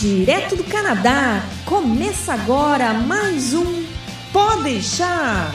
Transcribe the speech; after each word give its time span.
Direto 0.00 0.56
do 0.56 0.64
Canadá, 0.64 1.44
começa 1.66 2.32
agora 2.32 2.94
mais 2.94 3.52
um 3.52 3.84
Pode 4.32 4.62
deixar. 4.62 5.52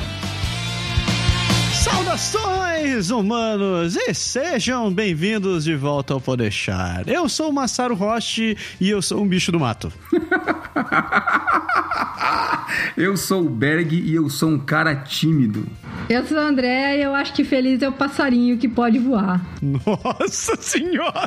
Saudações, 1.74 3.10
humanos, 3.10 3.96
e 3.96 4.13
sejam 4.13 4.94
bem-vindos 4.94 5.63
de 5.63 5.76
volta 5.76 6.13
ao 6.13 6.22
Podeixar. 6.22 7.05
Eu 7.08 7.28
sou 7.28 7.50
o 7.50 7.54
Massaro 7.54 7.96
Roche 7.96 8.55
e 8.79 8.87
eu 8.87 9.01
sou 9.01 9.23
um 9.23 9.28
bicho 9.28 9.51
do 9.51 9.60
mato. 9.60 9.92
eu 12.96 13.18
sou 13.18 13.47
o 13.47 13.50
Berg 13.50 13.96
e 13.96 14.14
eu 14.14 14.29
sou 14.29 14.50
um 14.50 14.59
cara 14.59 14.96
tímido. 14.96 15.65
Eu 16.08 16.23
sou 16.23 16.38
o 16.38 16.41
André 16.41 17.00
e 17.00 17.02
eu 17.02 17.16
acho 17.16 17.34
que 17.34 17.44
feliz 17.44 17.82
é 17.82 17.90
o 17.90 17.94
passarinho 17.94 18.59
que 18.59 18.70
pode 18.70 19.00
voar. 19.00 19.44
Nossa 19.59 20.55
senhora! 20.55 21.26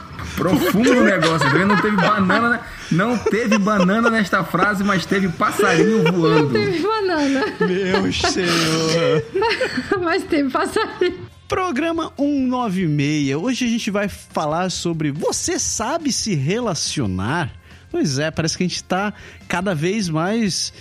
Profundo 0.36 0.90
o 0.90 1.04
negócio, 1.04 1.50
tá 1.50 1.64
não 1.64 1.80
teve 1.80 1.96
banana, 1.96 2.60
não 2.90 3.18
teve 3.18 3.58
banana 3.58 4.10
nesta 4.10 4.42
frase, 4.42 4.82
mas 4.82 5.06
teve 5.06 5.28
passarinho 5.28 6.02
voando. 6.12 6.42
Não 6.44 6.50
teve 6.52 6.78
banana. 6.80 7.44
Meu 7.60 8.12
senhor. 8.12 9.24
mas 10.02 10.24
teve 10.24 10.50
passarinho. 10.50 11.28
Programa 11.48 12.12
196. 12.16 13.36
Hoje 13.36 13.64
a 13.64 13.68
gente 13.68 13.90
vai 13.90 14.08
falar 14.08 14.70
sobre 14.70 15.12
você 15.12 15.58
sabe 15.58 16.10
se 16.10 16.34
relacionar? 16.34 17.52
Pois 17.90 18.18
é, 18.18 18.30
parece 18.30 18.56
que 18.56 18.64
a 18.64 18.66
gente 18.66 18.76
está 18.76 19.14
cada 19.46 19.72
vez 19.72 20.08
mais 20.08 20.72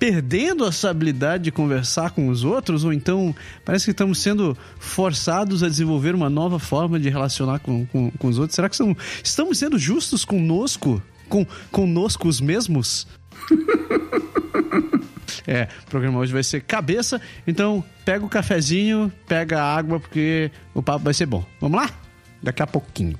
perdendo 0.00 0.64
essa 0.64 0.88
habilidade 0.88 1.44
de 1.44 1.52
conversar 1.52 2.12
com 2.12 2.28
os 2.28 2.42
outros, 2.42 2.84
ou 2.84 2.92
então 2.92 3.36
parece 3.66 3.84
que 3.84 3.90
estamos 3.90 4.18
sendo 4.18 4.56
forçados 4.78 5.62
a 5.62 5.68
desenvolver 5.68 6.14
uma 6.14 6.30
nova 6.30 6.58
forma 6.58 6.98
de 6.98 7.10
relacionar 7.10 7.58
com, 7.58 7.84
com, 7.86 8.10
com 8.10 8.28
os 8.28 8.38
outros. 8.38 8.56
Será 8.56 8.66
que 8.68 8.74
estamos, 8.74 8.96
estamos 9.22 9.58
sendo 9.58 9.78
justos 9.78 10.24
conosco? 10.24 11.02
Com, 11.28 11.46
conosco 11.70 12.26
os 12.26 12.40
mesmos? 12.40 13.06
É, 15.46 15.68
o 15.86 15.90
programa 15.90 16.18
hoje 16.18 16.32
vai 16.32 16.42
ser 16.42 16.60
cabeça. 16.60 17.20
Então, 17.46 17.82
pega 18.04 18.24
o 18.24 18.28
cafezinho, 18.28 19.10
pega 19.26 19.60
a 19.60 19.76
água, 19.76 19.98
porque 19.98 20.50
o 20.74 20.82
papo 20.82 21.04
vai 21.04 21.14
ser 21.14 21.26
bom. 21.26 21.44
Vamos 21.60 21.80
lá? 21.80 21.90
Daqui 22.42 22.62
a 22.62 22.66
pouquinho. 22.66 23.18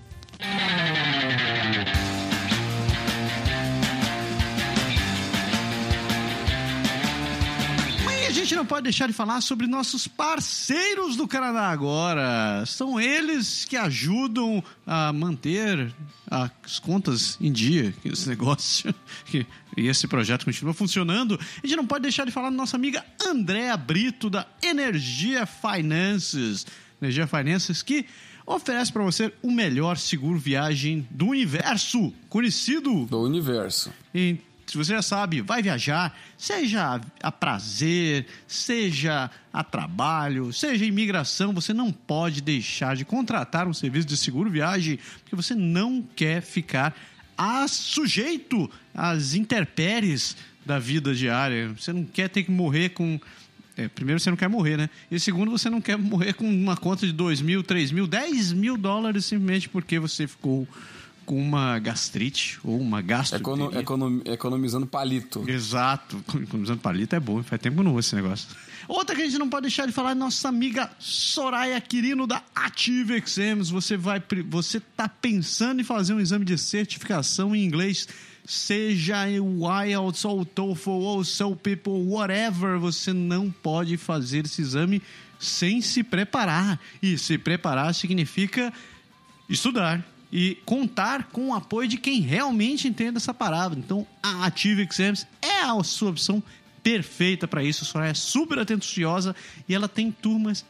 Não 8.61 8.67
pode 8.67 8.85
deixar 8.85 9.07
de 9.07 9.13
falar 9.13 9.41
sobre 9.41 9.67
nossos 9.67 10.07
parceiros 10.07 11.17
do 11.17 11.27
Canadá 11.27 11.69
agora. 11.69 12.65
São 12.67 13.01
eles 13.01 13.65
que 13.65 13.77
ajudam 13.77 14.63
a 14.87 15.13
manter 15.13 15.93
as 16.31 16.79
contas 16.79 17.39
em 17.41 17.51
dia, 17.51 17.95
esse 18.05 18.29
negócio, 18.29 18.95
e 19.33 19.89
esse 19.89 20.07
projeto 20.07 20.45
continua 20.45 20.75
funcionando. 20.75 21.41
A 21.41 21.67
gente 21.67 21.77
não 21.77 21.87
pode 21.87 22.03
deixar 22.03 22.27
de 22.27 22.31
falar 22.31 22.51
da 22.51 22.57
nossa 22.57 22.77
amiga 22.77 23.05
Andréa 23.27 23.77
Brito, 23.77 24.29
da 24.29 24.47
Energia 24.63 25.47
Finances. 25.47 26.67
Energia 27.01 27.27
Finances 27.27 27.83
que 27.83 28.05
oferece 28.47 28.93
para 28.93 29.03
você 29.03 29.33
o 29.43 29.51
melhor 29.51 29.97
seguro 29.97 30.39
viagem 30.39 31.09
do 31.11 31.29
universo, 31.29 32.13
conhecido. 32.29 33.07
Do 33.07 33.23
universo. 33.23 33.91
Então, 34.15 34.50
se 34.71 34.77
você 34.77 34.93
já 34.93 35.03
sabe, 35.03 35.41
vai 35.41 35.61
viajar, 35.61 36.17
seja 36.39 37.01
a 37.21 37.33
prazer, 37.33 38.27
seja 38.47 39.29
a 39.53 39.65
trabalho, 39.65 40.53
seja 40.53 40.85
imigração, 40.85 41.53
você 41.53 41.75
não 41.75 41.91
pode 41.91 42.41
deixar 42.41 42.95
de 42.95 43.05
contratar 43.05 43.67
um 43.67 43.75
serviço 43.75 44.07
de 44.07 44.17
seguro 44.17 44.49
viagem, 44.49 45.01
porque 45.23 45.35
você 45.35 45.57
não 45.57 46.01
quer 46.15 46.41
ficar 46.41 46.97
a 47.37 47.67
sujeito 47.67 48.71
às 48.95 49.35
intempéries 49.35 50.37
da 50.65 50.79
vida 50.79 51.13
diária. 51.17 51.75
Você 51.77 51.93
não 51.93 52.05
quer 52.05 52.29
ter 52.29 52.45
que 52.45 52.51
morrer 52.53 52.91
com 52.91 53.19
é, 53.77 53.89
primeiro, 53.89 54.21
você 54.21 54.31
não 54.31 54.37
quer 54.37 54.49
morrer, 54.49 54.77
né? 54.77 54.91
E 55.11 55.19
segundo, 55.19 55.51
você 55.51 55.69
não 55.69 55.81
quer 55.81 55.99
morrer 55.99 56.35
com 56.35 56.49
uma 56.49 56.77
conta 56.77 57.05
de 57.05 57.13
2 57.13 57.41
mil, 57.41 57.65
3 57.65 57.91
mil, 57.91 58.07
10 58.07 58.53
mil 58.53 58.77
dólares 58.77 59.25
simplesmente 59.25 59.69
porque 59.69 59.99
você 59.99 60.29
ficou 60.29 60.69
com 61.31 61.41
uma 61.41 61.79
gastrite 61.79 62.59
ou 62.65 62.77
uma 62.81 63.01
gastro. 63.01 63.39
Econo, 63.39 63.73
econom, 63.79 64.21
economizando 64.25 64.85
palito. 64.85 65.49
Exato. 65.49 66.21
Economizando 66.43 66.81
palito 66.81 67.15
é 67.15 67.21
bom. 67.21 67.41
Faz 67.45 67.63
tempo 67.63 67.77
que 67.77 67.85
não 67.85 67.93
uso 67.93 68.01
esse 68.01 68.17
negócio. 68.17 68.49
Outra 68.89 69.15
que 69.15 69.23
a 69.23 69.25
gente 69.27 69.39
não 69.39 69.49
pode 69.49 69.63
deixar 69.63 69.87
de 69.87 69.93
falar 69.93 70.11
é 70.11 70.15
nossa 70.17 70.49
amiga 70.49 70.91
Soraya 70.99 71.81
Quirino 71.81 72.27
da 72.27 72.43
Ative 72.53 73.15
Exams. 73.15 73.71
Você 73.71 73.97
vai, 73.97 74.21
você 74.49 74.81
tá 74.81 75.09
pensando 75.09 75.81
em 75.81 75.85
fazer 75.85 76.15
um 76.15 76.19
exame 76.19 76.45
de 76.45 76.59
certificação 76.59 77.55
em 77.55 77.65
inglês, 77.65 78.09
seja 78.45 79.19
o 79.41 79.85
IELTS 79.85 80.25
ou 80.25 80.41
o 80.41 80.45
TOEFL 80.45 80.91
ou 80.91 81.21
o 81.23 81.57
People, 81.57 81.93
whatever, 82.09 82.77
você 82.81 83.13
não 83.13 83.53
pode 83.53 83.97
fazer 83.97 84.47
esse 84.47 84.63
exame 84.63 85.01
sem 85.39 85.81
se 85.81 86.03
preparar. 86.03 86.81
E 87.01 87.17
se 87.17 87.39
preparar 87.39 87.95
significa 87.95 88.73
estudar, 89.49 90.05
e 90.33 90.57
contar 90.65 91.25
com 91.25 91.49
o 91.49 91.55
apoio 91.55 91.89
de 91.89 91.97
quem 91.97 92.21
realmente 92.21 92.87
entende 92.87 93.17
essa 93.17 93.35
palavra. 93.35 93.79
Então, 93.79 94.07
a 94.23 94.47
Ative 94.47 94.87
Exams 94.89 95.27
é 95.43 95.63
a 95.63 95.83
sua 95.83 96.11
opção 96.11 96.43
perfeita 96.83 97.49
para 97.49 97.65
isso. 97.65 97.85
Soraya 97.85 98.11
é 98.11 98.15
super 98.15 98.59
atenciosa 98.59 99.35
e 99.69 99.75
ela 99.75 99.89
tem 99.89 100.11
turmas 100.11 100.65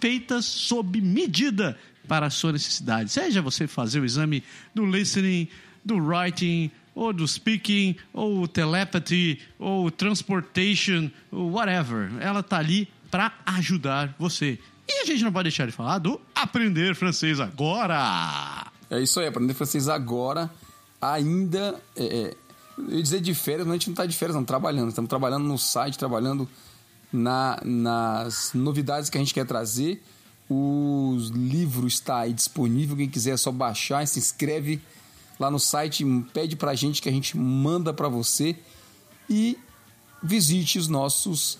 feitas 0.00 0.44
sob 0.44 1.00
medida 1.00 1.78
para 2.06 2.26
a 2.26 2.30
sua 2.30 2.52
necessidade. 2.52 3.10
Seja 3.10 3.40
você 3.40 3.66
fazer 3.66 4.00
o 4.00 4.04
exame 4.04 4.42
do 4.74 4.84
listening, 4.84 5.48
do 5.84 5.96
writing, 5.96 6.70
ou 6.94 7.12
do 7.12 7.26
speaking, 7.26 7.96
ou 8.12 8.46
telepathy, 8.46 9.40
ou 9.58 9.90
transportation, 9.90 11.10
ou 11.30 11.52
whatever. 11.52 12.10
Ela 12.20 12.40
está 12.40 12.58
ali 12.58 12.88
para 13.10 13.32
ajudar 13.46 14.14
você. 14.18 14.58
E 14.88 15.02
a 15.02 15.06
gente 15.06 15.22
não 15.22 15.32
pode 15.32 15.44
deixar 15.44 15.66
de 15.66 15.72
falar 15.72 15.98
do 15.98 16.20
aprender 16.34 16.94
francês 16.94 17.40
agora. 17.40 18.71
É 18.92 19.00
isso 19.00 19.18
aí, 19.18 19.26
aprender 19.26 19.54
francês 19.54 19.88
agora, 19.88 20.50
ainda. 21.00 21.80
É, 21.96 22.04
é, 22.04 22.34
eu 22.76 22.96
ia 22.96 23.02
dizer 23.02 23.22
de 23.22 23.34
férias, 23.34 23.66
mas 23.66 23.70
a 23.70 23.78
gente 23.78 23.86
não 23.86 23.94
está 23.94 24.04
de 24.04 24.14
férias, 24.14 24.36
não, 24.36 24.44
trabalhando. 24.44 24.90
Estamos 24.90 25.08
trabalhando 25.08 25.44
no 25.44 25.56
site, 25.56 25.96
trabalhando 25.98 26.46
na, 27.10 27.58
nas 27.64 28.50
novidades 28.52 29.08
que 29.08 29.16
a 29.16 29.20
gente 29.20 29.32
quer 29.32 29.46
trazer. 29.46 30.02
O 30.46 31.16
livro 31.32 31.86
está 31.86 32.18
aí 32.18 32.34
disponível, 32.34 32.94
quem 32.94 33.08
quiser 33.08 33.30
é 33.30 33.36
só 33.38 33.50
baixar, 33.50 34.06
se 34.06 34.18
inscreve 34.18 34.78
lá 35.40 35.50
no 35.50 35.58
site, 35.58 36.04
pede 36.34 36.54
para 36.54 36.72
a 36.72 36.74
gente 36.74 37.00
que 37.00 37.08
a 37.08 37.12
gente 37.12 37.34
manda 37.34 37.94
para 37.94 38.10
você 38.10 38.54
e 39.26 39.58
visite 40.22 40.78
os 40.78 40.86
nossos 40.86 41.58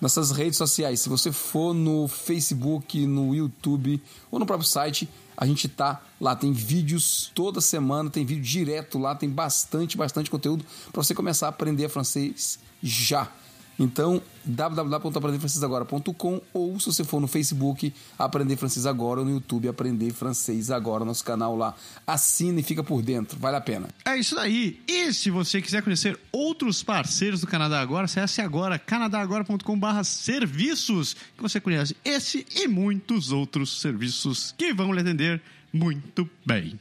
nossas 0.00 0.30
redes 0.30 0.56
sociais. 0.56 1.00
Se 1.00 1.08
você 1.08 1.30
for 1.30 1.74
no 1.74 2.08
Facebook, 2.08 3.06
no 3.06 3.34
YouTube 3.34 4.02
ou 4.30 4.38
no 4.38 4.46
próprio 4.46 4.68
site, 4.68 5.08
a 5.36 5.46
gente 5.46 5.68
tá 5.68 6.02
lá, 6.20 6.36
tem 6.36 6.52
vídeos 6.52 7.30
toda 7.34 7.60
semana, 7.60 8.10
tem 8.10 8.24
vídeo 8.24 8.42
direto 8.42 8.98
lá, 8.98 9.14
tem 9.14 9.28
bastante, 9.28 9.96
bastante 9.96 10.30
conteúdo 10.30 10.64
para 10.92 11.02
você 11.02 11.14
começar 11.14 11.46
a 11.46 11.50
aprender 11.50 11.88
francês 11.88 12.58
já. 12.82 13.30
Então, 13.80 14.20
www.aprenderfrancesagora.com 14.44 16.42
ou 16.52 16.78
se 16.78 16.86
você 16.86 17.02
for 17.02 17.18
no 17.18 17.26
Facebook, 17.26 17.94
Aprender 18.18 18.56
Francês 18.56 18.84
Agora, 18.84 19.20
ou 19.20 19.26
no 19.26 19.32
YouTube, 19.32 19.68
Aprender 19.68 20.12
Francês 20.12 20.70
Agora, 20.70 21.02
nosso 21.02 21.24
canal 21.24 21.56
lá. 21.56 21.74
Assina 22.06 22.60
e 22.60 22.62
fica 22.62 22.84
por 22.84 23.00
dentro, 23.00 23.38
vale 23.38 23.56
a 23.56 23.60
pena. 23.60 23.88
É 24.04 24.18
isso 24.18 24.34
daí. 24.34 24.82
E 24.86 25.10
se 25.14 25.30
você 25.30 25.62
quiser 25.62 25.82
conhecer 25.82 26.20
outros 26.30 26.82
parceiros 26.82 27.40
do 27.40 27.46
Canadá 27.46 27.80
Agora, 27.80 28.04
acesse 28.04 28.42
agora 28.42 28.78
canadagora.com.br 28.78 30.04
serviços, 30.04 31.16
que 31.34 31.42
você 31.42 31.58
conhece 31.58 31.96
esse 32.04 32.46
e 32.54 32.68
muitos 32.68 33.32
outros 33.32 33.80
serviços 33.80 34.54
que 34.58 34.74
vão 34.74 34.92
lhe 34.92 35.00
atender 35.00 35.40
muito 35.72 36.28
bem. 36.44 36.78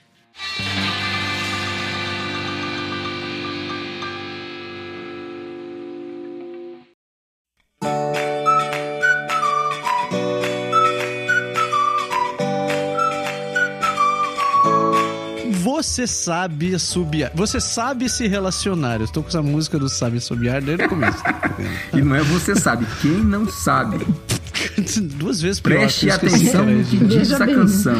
Você 15.89 16.05
sabe 16.05 16.77
subiar. 16.77 17.31
Você 17.33 17.59
sabe 17.59 18.07
se 18.07 18.27
relacionar. 18.27 18.99
Eu 18.99 19.05
estou 19.05 19.23
com 19.23 19.29
essa 19.29 19.41
música 19.41 19.79
do 19.79 19.89
Sabe 19.89 20.19
Subiar 20.19 20.61
desde 20.61 20.85
o 20.85 20.87
começo. 20.89 21.17
e 21.91 21.99
não 21.99 22.15
é 22.15 22.21
você 22.21 22.55
sabe, 22.55 22.85
quem 23.01 23.23
não 23.23 23.49
sabe. 23.49 23.97
Duas 25.17 25.41
vezes 25.41 25.59
pior. 25.59 25.79
Preste 25.79 26.11
atenção 26.11 26.63
no 26.63 26.83
que 26.83 26.95
diz 27.05 27.31
essa 27.31 27.47
canção. 27.47 27.95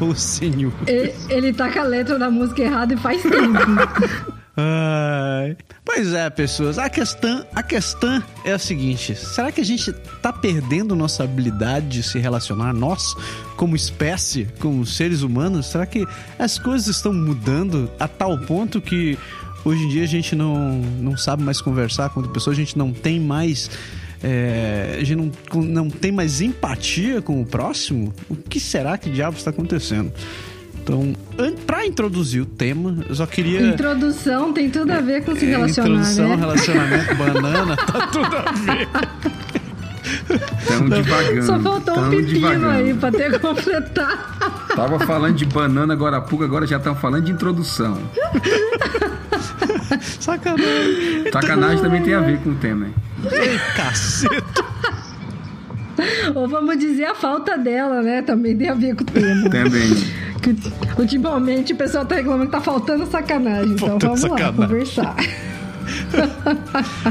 O 0.00 0.14
senhor. 0.14 0.74
Ele, 0.86 1.14
ele 1.30 1.52
tá 1.54 1.70
com 1.70 1.78
a 1.78 1.84
letra 1.84 2.18
da 2.18 2.30
música 2.30 2.60
errada 2.60 2.92
e 2.92 2.96
faz 2.98 3.22
tempo. 3.22 3.58
Ai. 4.54 5.56
Pois 5.84 6.14
é, 6.14 6.30
pessoas. 6.30 6.78
A 6.78 6.88
questão, 6.88 7.44
a 7.54 7.62
questão 7.62 8.22
é 8.42 8.52
a 8.52 8.58
seguinte: 8.58 9.14
será 9.14 9.52
que 9.52 9.60
a 9.60 9.64
gente 9.64 9.92
tá 10.22 10.32
perdendo 10.32 10.96
nossa 10.96 11.24
habilidade 11.24 11.88
de 11.88 12.02
se 12.02 12.18
relacionar, 12.18 12.72
nós, 12.72 13.14
como 13.56 13.76
espécie, 13.76 14.48
como 14.58 14.86
seres 14.86 15.20
humanos? 15.20 15.66
Será 15.66 15.84
que 15.84 16.06
as 16.38 16.58
coisas 16.58 16.88
estão 16.88 17.12
mudando 17.12 17.90
a 18.00 18.08
tal 18.08 18.38
ponto 18.38 18.80
que 18.80 19.18
hoje 19.62 19.84
em 19.84 19.88
dia 19.88 20.04
a 20.04 20.08
gente 20.08 20.34
não, 20.34 20.78
não 20.78 21.16
sabe 21.18 21.42
mais 21.42 21.60
conversar 21.60 22.08
com 22.10 22.20
outra 22.20 22.32
pessoa, 22.32 22.54
a 22.54 22.56
gente 22.56 22.78
não 22.78 22.90
tem 22.90 23.20
mais. 23.20 23.70
É, 24.22 24.96
a 24.98 25.04
gente 25.04 25.16
não, 25.16 25.62
não 25.62 25.90
tem 25.90 26.10
mais 26.10 26.40
empatia 26.40 27.20
com 27.20 27.42
o 27.42 27.46
próximo? 27.46 28.10
O 28.30 28.34
que 28.34 28.58
será 28.58 28.96
que 28.96 29.10
diabo 29.10 29.36
está 29.36 29.50
acontecendo? 29.50 30.10
Então, 30.84 31.14
para 31.66 31.86
introduzir 31.86 32.42
o 32.42 32.44
tema, 32.46 33.02
eu 33.08 33.14
só 33.14 33.24
queria. 33.24 33.62
Introdução 33.68 34.52
tem 34.52 34.68
tudo 34.68 34.90
a 34.92 35.00
ver 35.00 35.24
com 35.24 35.34
se 35.34 35.46
relacionar, 35.46 35.88
Introdução, 36.00 36.28
né? 36.28 36.36
relacionamento, 36.36 37.14
banana, 37.16 37.76
tá 37.76 38.06
tudo 38.08 38.36
a 38.36 38.52
ver. 38.52 38.88
Tão 40.66 40.86
devagando. 40.90 41.46
Só 41.46 41.58
faltou 41.58 41.98
um 41.98 42.10
pepino 42.10 42.32
devagando. 42.34 42.68
aí 42.68 42.92
pra 42.94 43.10
ter 43.10 43.32
que 43.32 43.38
completar. 43.38 44.66
Tava 44.76 44.98
falando 45.06 45.34
de 45.34 45.46
banana 45.46 45.94
agora 45.94 46.18
há 46.18 46.20
pouco, 46.20 46.44
agora 46.44 46.66
já 46.66 46.76
estão 46.76 46.94
falando 46.94 47.24
de 47.24 47.32
introdução. 47.32 47.96
Sacanagem. 50.20 51.32
Sacanagem 51.32 51.80
também 51.82 52.02
tem 52.02 52.12
a 52.12 52.20
ver 52.20 52.38
com 52.40 52.50
o 52.50 52.54
tema, 52.56 52.86
hein? 52.86 52.94
Ei, 53.32 53.58
caceta. 53.74 54.64
Ou 56.34 56.46
vamos 56.46 56.76
dizer 56.78 57.04
a 57.06 57.14
falta 57.14 57.56
dela, 57.56 58.02
né? 58.02 58.20
Também 58.20 58.54
tem 58.54 58.68
a 58.68 58.74
ver 58.74 58.94
com 58.94 59.02
o 59.02 59.06
tema. 59.06 59.48
Também. 59.48 60.23
Que, 60.44 61.00
ultimamente 61.00 61.72
o 61.72 61.76
pessoal 61.76 62.04
tá 62.04 62.16
reclamando 62.16 62.46
que 62.46 62.52
tá 62.52 62.60
faltando 62.60 63.06
sacanagem. 63.06 63.72
Então 63.72 63.88
Faltando 63.88 64.16
vamos 64.16 64.20
sacanagem. 64.20 64.60
lá, 64.60 64.66
conversar. 64.66 65.16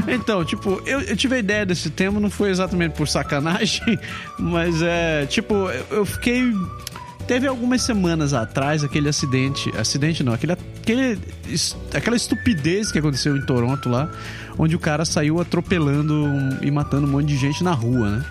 Então, 0.08 0.44
tipo, 0.44 0.82
eu, 0.84 1.00
eu 1.02 1.16
tive 1.16 1.36
a 1.36 1.38
ideia 1.38 1.64
desse 1.64 1.90
tema, 1.90 2.18
não 2.18 2.30
foi 2.30 2.50
exatamente 2.50 2.96
por 2.96 3.06
sacanagem, 3.06 3.98
mas 4.38 4.82
é, 4.82 5.26
tipo, 5.26 5.54
eu, 5.54 5.86
eu 5.90 6.04
fiquei. 6.06 6.52
Teve 7.26 7.46
algumas 7.46 7.82
semanas 7.82 8.34
atrás 8.34 8.84
aquele 8.84 9.08
acidente. 9.08 9.70
Acidente 9.78 10.22
não, 10.22 10.32
aquele, 10.32 10.52
aquele, 10.52 11.18
aquela 11.94 12.16
estupidez 12.16 12.92
que 12.92 12.98
aconteceu 12.98 13.36
em 13.36 13.40
Toronto 13.46 13.88
lá, 13.88 14.10
onde 14.58 14.76
o 14.76 14.78
cara 14.78 15.04
saiu 15.04 15.40
atropelando 15.40 16.28
e 16.60 16.70
matando 16.70 17.06
um 17.06 17.10
monte 17.10 17.26
de 17.26 17.36
gente 17.36 17.62
na 17.64 17.72
rua, 17.72 18.10
né? 18.10 18.24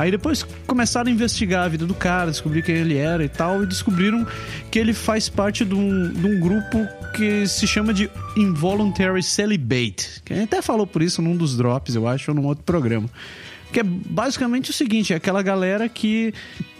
Aí 0.00 0.10
depois 0.10 0.46
começaram 0.66 1.10
a 1.10 1.12
investigar 1.12 1.66
a 1.66 1.68
vida 1.68 1.84
do 1.84 1.92
cara, 1.92 2.30
descobrir 2.30 2.62
quem 2.62 2.74
ele 2.74 2.96
era 2.96 3.22
e 3.22 3.28
tal, 3.28 3.62
e 3.62 3.66
descobriram 3.66 4.26
que 4.70 4.78
ele 4.78 4.94
faz 4.94 5.28
parte 5.28 5.62
de 5.62 5.74
um, 5.74 6.10
de 6.10 6.26
um 6.26 6.40
grupo 6.40 6.88
que 7.14 7.46
se 7.46 7.66
chama 7.66 7.92
de 7.92 8.10
Involuntary 8.34 9.22
Celibate. 9.22 10.22
Que 10.24 10.32
até 10.32 10.62
falou 10.62 10.86
por 10.86 11.02
isso 11.02 11.20
num 11.20 11.36
dos 11.36 11.54
drops, 11.54 11.94
eu 11.94 12.08
acho, 12.08 12.30
ou 12.30 12.34
num 12.34 12.46
outro 12.46 12.64
programa. 12.64 13.10
Que 13.74 13.80
é 13.80 13.82
basicamente 13.82 14.70
o 14.70 14.72
seguinte: 14.72 15.12
é 15.12 15.16
aquela 15.16 15.42
galera 15.42 15.86
que 15.86 16.32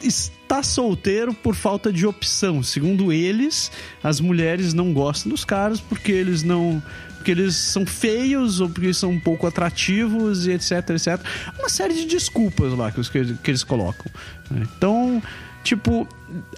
está 0.03 0.63
solteiro 0.63 1.35
por 1.35 1.55
falta 1.55 1.93
de 1.93 2.07
opção. 2.07 2.63
Segundo 2.63 3.13
eles, 3.13 3.71
as 4.03 4.19
mulheres 4.19 4.73
não 4.73 4.95
gostam 4.95 5.29
dos 5.29 5.45
caras 5.45 5.79
porque 5.79 6.11
eles 6.11 6.43
não. 6.43 6.83
Porque 7.21 7.33
eles 7.33 7.55
são 7.55 7.85
feios 7.85 8.61
ou 8.61 8.71
porque 8.71 8.95
são 8.95 9.11
um 9.11 9.21
pouco 9.21 9.47
atrativos 9.47 10.47
e 10.47 10.53
etc, 10.53 10.73
etc. 10.91 11.21
Uma 11.59 11.69
série 11.69 11.93
de 11.93 12.07
desculpas 12.07 12.73
lá 12.73 12.91
que, 12.91 12.99
os, 12.99 13.11
que 13.11 13.19
eles 13.47 13.63
colocam. 13.63 14.11
né? 14.51 14.67
Então, 14.77 15.23
tipo, 15.63 16.09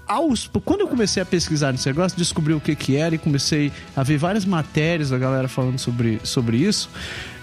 aos, 0.07 0.51
quando 0.65 0.83
eu 0.83 0.89
comecei 0.89 1.23
a 1.23 1.27
pesquisar 1.27 1.73
nesse 1.73 1.87
negócio, 1.87 2.17
descobri 2.17 2.53
o 2.53 2.61
que 2.61 2.75
que 2.75 2.97
era 2.97 3.15
e 3.15 3.19
comecei 3.19 3.73
a 3.97 4.03
ver 4.03 4.19
várias 4.19 4.45
matérias 4.45 5.11
da 5.11 5.19
galera 5.19 5.49
falando 5.49 5.79
sobre, 5.79 6.21
sobre 6.23 6.59
isso, 6.59 6.89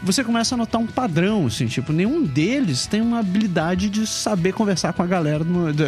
você 0.01 0.23
começa 0.23 0.55
a 0.55 0.57
notar 0.57 0.79
um 0.79 0.87
padrão, 0.87 1.47
assim, 1.47 1.67
tipo, 1.67 1.91
nenhum 1.91 2.23
deles 2.23 2.85
tem 2.85 3.01
uma 3.01 3.19
habilidade 3.19 3.89
de 3.89 4.07
saber 4.07 4.53
conversar 4.53 4.93
com 4.93 5.03
a 5.03 5.07
galera, 5.07 5.43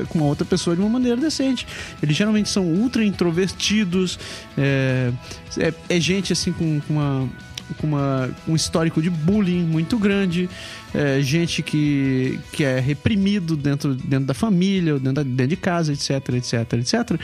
com 0.09 0.19
uma 0.19 0.27
outra 0.27 0.45
pessoa 0.45 0.75
de 0.75 0.81
uma 0.81 0.89
maneira 0.89 1.19
decente. 1.19 1.65
Eles 2.01 2.15
geralmente 2.15 2.49
são 2.49 2.65
ultra 2.65 3.05
introvertidos, 3.05 4.19
é, 4.57 5.11
é, 5.57 5.73
é 5.89 5.99
gente, 5.99 6.33
assim, 6.33 6.51
com, 6.51 6.81
com 6.81 6.93
uma 6.93 7.29
com 7.75 7.87
uma, 7.87 8.29
um 8.47 8.55
histórico 8.55 9.01
de 9.01 9.09
bullying 9.09 9.63
muito 9.63 9.97
grande, 9.97 10.49
é, 10.93 11.21
gente 11.21 11.61
que, 11.63 12.39
que 12.51 12.63
é 12.63 12.79
reprimido 12.79 13.55
dentro, 13.55 13.95
dentro 13.95 14.25
da 14.25 14.33
família, 14.33 14.93
dentro, 14.99 15.13
da- 15.13 15.23
dentro 15.23 15.47
de 15.47 15.55
casa, 15.55 15.93
etc, 15.93 16.11
etc, 16.35 16.73
etc. 16.73 17.19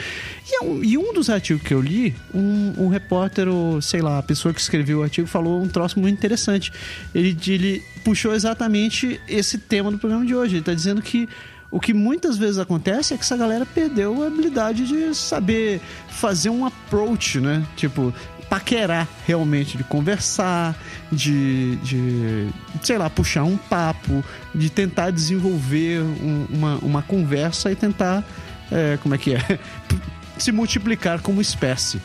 E, 0.50 0.56
é 0.56 0.62
um, 0.66 0.84
e 0.84 0.98
um 0.98 1.14
dos 1.14 1.30
artigos 1.30 1.62
que 1.64 1.74
eu 1.74 1.82
li, 1.82 2.16
um, 2.34 2.74
um 2.78 2.88
repórter, 2.88 3.48
ou 3.48 3.82
sei 3.82 4.02
lá, 4.02 4.18
a 4.20 4.24
pessoa 4.24 4.54
que 4.54 4.62
escreveu 4.62 5.00
o 5.00 5.04
artigo 5.04 5.28
falou 5.28 5.62
um 5.62 5.68
troço 5.68 6.00
muito 6.00 6.18
interessante. 6.18 6.72
Ele, 7.14 7.38
ele 7.48 7.84
puxou 8.04 8.34
exatamente 8.34 9.20
esse 9.28 9.58
tema 9.58 9.92
do 9.92 9.98
programa 9.98 10.26
de 10.26 10.34
hoje. 10.34 10.54
Ele 10.54 10.60
está 10.62 10.74
dizendo 10.74 11.02
que 11.02 11.28
o 11.70 11.82
que 11.82 11.94
muitas 11.94 12.38
vezes 12.38 12.58
acontece 12.60 13.14
é 13.14 13.18
que 13.18 13.24
essa 13.24 13.36
galera 13.36 13.66
perdeu 13.66 14.24
a 14.24 14.28
habilidade 14.28 14.88
de 14.88 15.14
saber 15.14 15.82
fazer 16.10 16.50
um 16.50 16.66
approach, 16.66 17.42
né? 17.42 17.62
Tipo, 17.76 18.14
paquerar 18.50 19.08
realmente, 19.26 19.78
de 19.78 19.84
conversar, 19.84 20.76
de, 21.12 21.76
de 21.78 22.48
sei 22.82 22.98
lá, 22.98 23.10
puxar 23.10 23.44
um 23.44 23.58
papo, 23.58 24.24
de 24.56 24.70
tentar 24.70 25.12
desenvolver 25.12 26.02
um- 26.02 26.46
uma, 26.50 26.76
uma 26.78 27.02
conversa 27.02 27.72
e 27.72 27.76
tentar, 27.76 28.24
é, 28.72 28.98
como 29.04 29.16
é 29.16 29.18
que 29.18 29.34
é? 29.36 29.60
Se 30.38 30.52
multiplicar 30.52 31.20
como 31.22 31.42
espécie. 31.42 32.00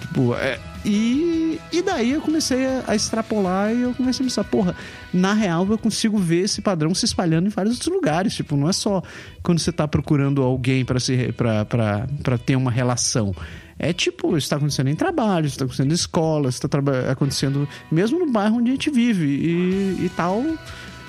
Tipo, 0.00 0.34
é, 0.34 0.58
e, 0.84 1.60
e 1.70 1.80
daí 1.82 2.10
eu 2.12 2.20
comecei 2.20 2.66
a, 2.66 2.82
a 2.88 2.96
extrapolar 2.96 3.72
e 3.72 3.82
eu 3.82 3.94
comecei 3.94 4.24
a 4.24 4.28
pensar, 4.28 4.42
porra, 4.42 4.74
na 5.12 5.32
real 5.32 5.64
eu 5.70 5.78
consigo 5.78 6.18
ver 6.18 6.40
esse 6.44 6.60
padrão 6.60 6.92
se 6.92 7.04
espalhando 7.04 7.46
em 7.46 7.50
vários 7.50 7.74
outros 7.76 7.94
lugares. 7.94 8.34
Tipo, 8.34 8.56
não 8.56 8.68
é 8.68 8.72
só 8.72 9.00
quando 9.44 9.60
você 9.60 9.70
tá 9.70 9.86
procurando 9.86 10.42
alguém 10.42 10.84
para 10.84 12.38
ter 12.44 12.56
uma 12.56 12.70
relação. 12.70 13.32
É 13.82 13.94
tipo, 13.94 14.36
isso 14.36 14.48
tá 14.50 14.56
acontecendo 14.56 14.88
em 14.90 14.94
trabalho, 14.94 15.46
isso 15.46 15.56
tá 15.58 15.64
acontecendo 15.64 15.90
em 15.90 15.94
escola, 15.94 16.50
tá 16.52 16.68
traba- 16.68 17.10
acontecendo 17.10 17.66
mesmo 17.90 18.18
no 18.18 18.30
bairro 18.30 18.56
onde 18.58 18.68
a 18.70 18.72
gente 18.74 18.90
vive 18.90 19.24
e, 19.24 20.04
e 20.04 20.10
tal. 20.14 20.44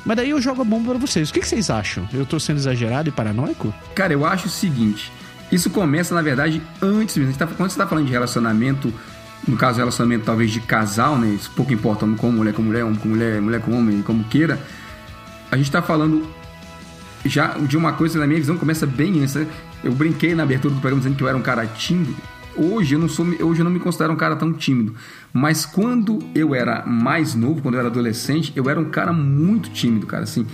Mas 0.06 0.16
daí 0.18 0.30
eu 0.30 0.42
jogo 0.42 0.62
a 0.62 0.66
bomba 0.66 0.92
pra 0.92 0.98
vocês. 1.00 1.30
O 1.30 1.34
que, 1.34 1.42
que 1.42 1.48
vocês 1.48 1.70
acham? 1.70 2.08
Eu 2.14 2.26
tô 2.26 2.40
sendo 2.40 2.58
exagerado 2.58 3.10
e 3.10 3.12
paranoico? 3.12 3.74
Cara, 3.94 4.14
eu 4.14 4.26
acho 4.26 4.48
o 4.48 4.50
seguinte: 4.50 5.12
isso 5.52 5.70
começa, 5.70 6.16
na 6.16 6.22
verdade, 6.22 6.62
antes 6.82 7.18
mesmo. 7.18 7.34
Tá- 7.34 7.46
quando 7.46 7.70
você 7.70 7.78
tá 7.78 7.86
falando 7.86 8.06
de 8.06 8.12
relacionamento, 8.12 8.92
no 9.46 9.58
caso, 9.58 9.78
relacionamento 9.78 10.24
talvez 10.24 10.50
de 10.50 10.62
casal, 10.62 11.18
né? 11.20 11.28
Isso 11.36 11.52
pouco 11.54 11.74
importa 11.74 12.08
como 12.18 12.32
mulher 12.38 12.54
com 12.54 12.62
mulher, 12.62 12.86
homem 12.86 12.96
com 12.98 13.10
mulher, 13.10 13.42
mulher 13.42 13.60
com 13.62 13.78
homem, 13.78 14.02
como 14.02 14.24
queira. 14.24 14.58
A 15.52 15.58
gente 15.58 15.70
tá 15.70 15.82
falando 15.82 16.26
já 17.26 17.50
de 17.60 17.76
uma 17.78 17.94
coisa, 17.94 18.18
na 18.18 18.26
minha 18.26 18.40
visão, 18.40 18.58
começa 18.58 18.88
bem 18.88 19.20
antes. 19.22 19.36
né? 19.36 19.46
Eu 19.84 19.92
brinquei 19.92 20.34
na 20.34 20.44
abertura 20.44 20.74
do 20.74 20.80
programa 20.80 21.02
dizendo 21.02 21.18
que 21.18 21.24
eu 21.24 21.28
era 21.28 21.38
um 21.38 21.42
cara 21.42 21.66
tímido. 21.68 22.16
Hoje 22.56 22.96
eu 22.96 23.00
não 23.00 23.08
sou, 23.10 23.26
hoje 23.26 23.62
eu 23.62 23.64
não 23.64 23.72
me 23.72 23.80
considero 23.80 24.12
um 24.14 24.16
cara 24.16 24.36
tão 24.36 24.52
tímido. 24.54 24.94
Mas 25.34 25.66
quando 25.66 26.20
eu 26.36 26.54
era 26.54 26.86
mais 26.86 27.34
novo, 27.36 27.62
quando 27.62 27.76
eu 27.76 27.80
era 27.80 27.90
adolescente, 27.90 28.52
eu 28.56 28.70
era 28.70 28.80
um 28.80 28.86
cara 28.90 29.14
muito 29.14 29.70
tímido, 29.70 30.06
cara, 30.06 30.24
assim. 30.24 30.46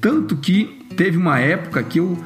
Tanto 0.00 0.36
que 0.36 0.86
teve 0.96 1.16
uma 1.16 1.38
época 1.38 1.82
que 1.82 1.98
eu 1.98 2.16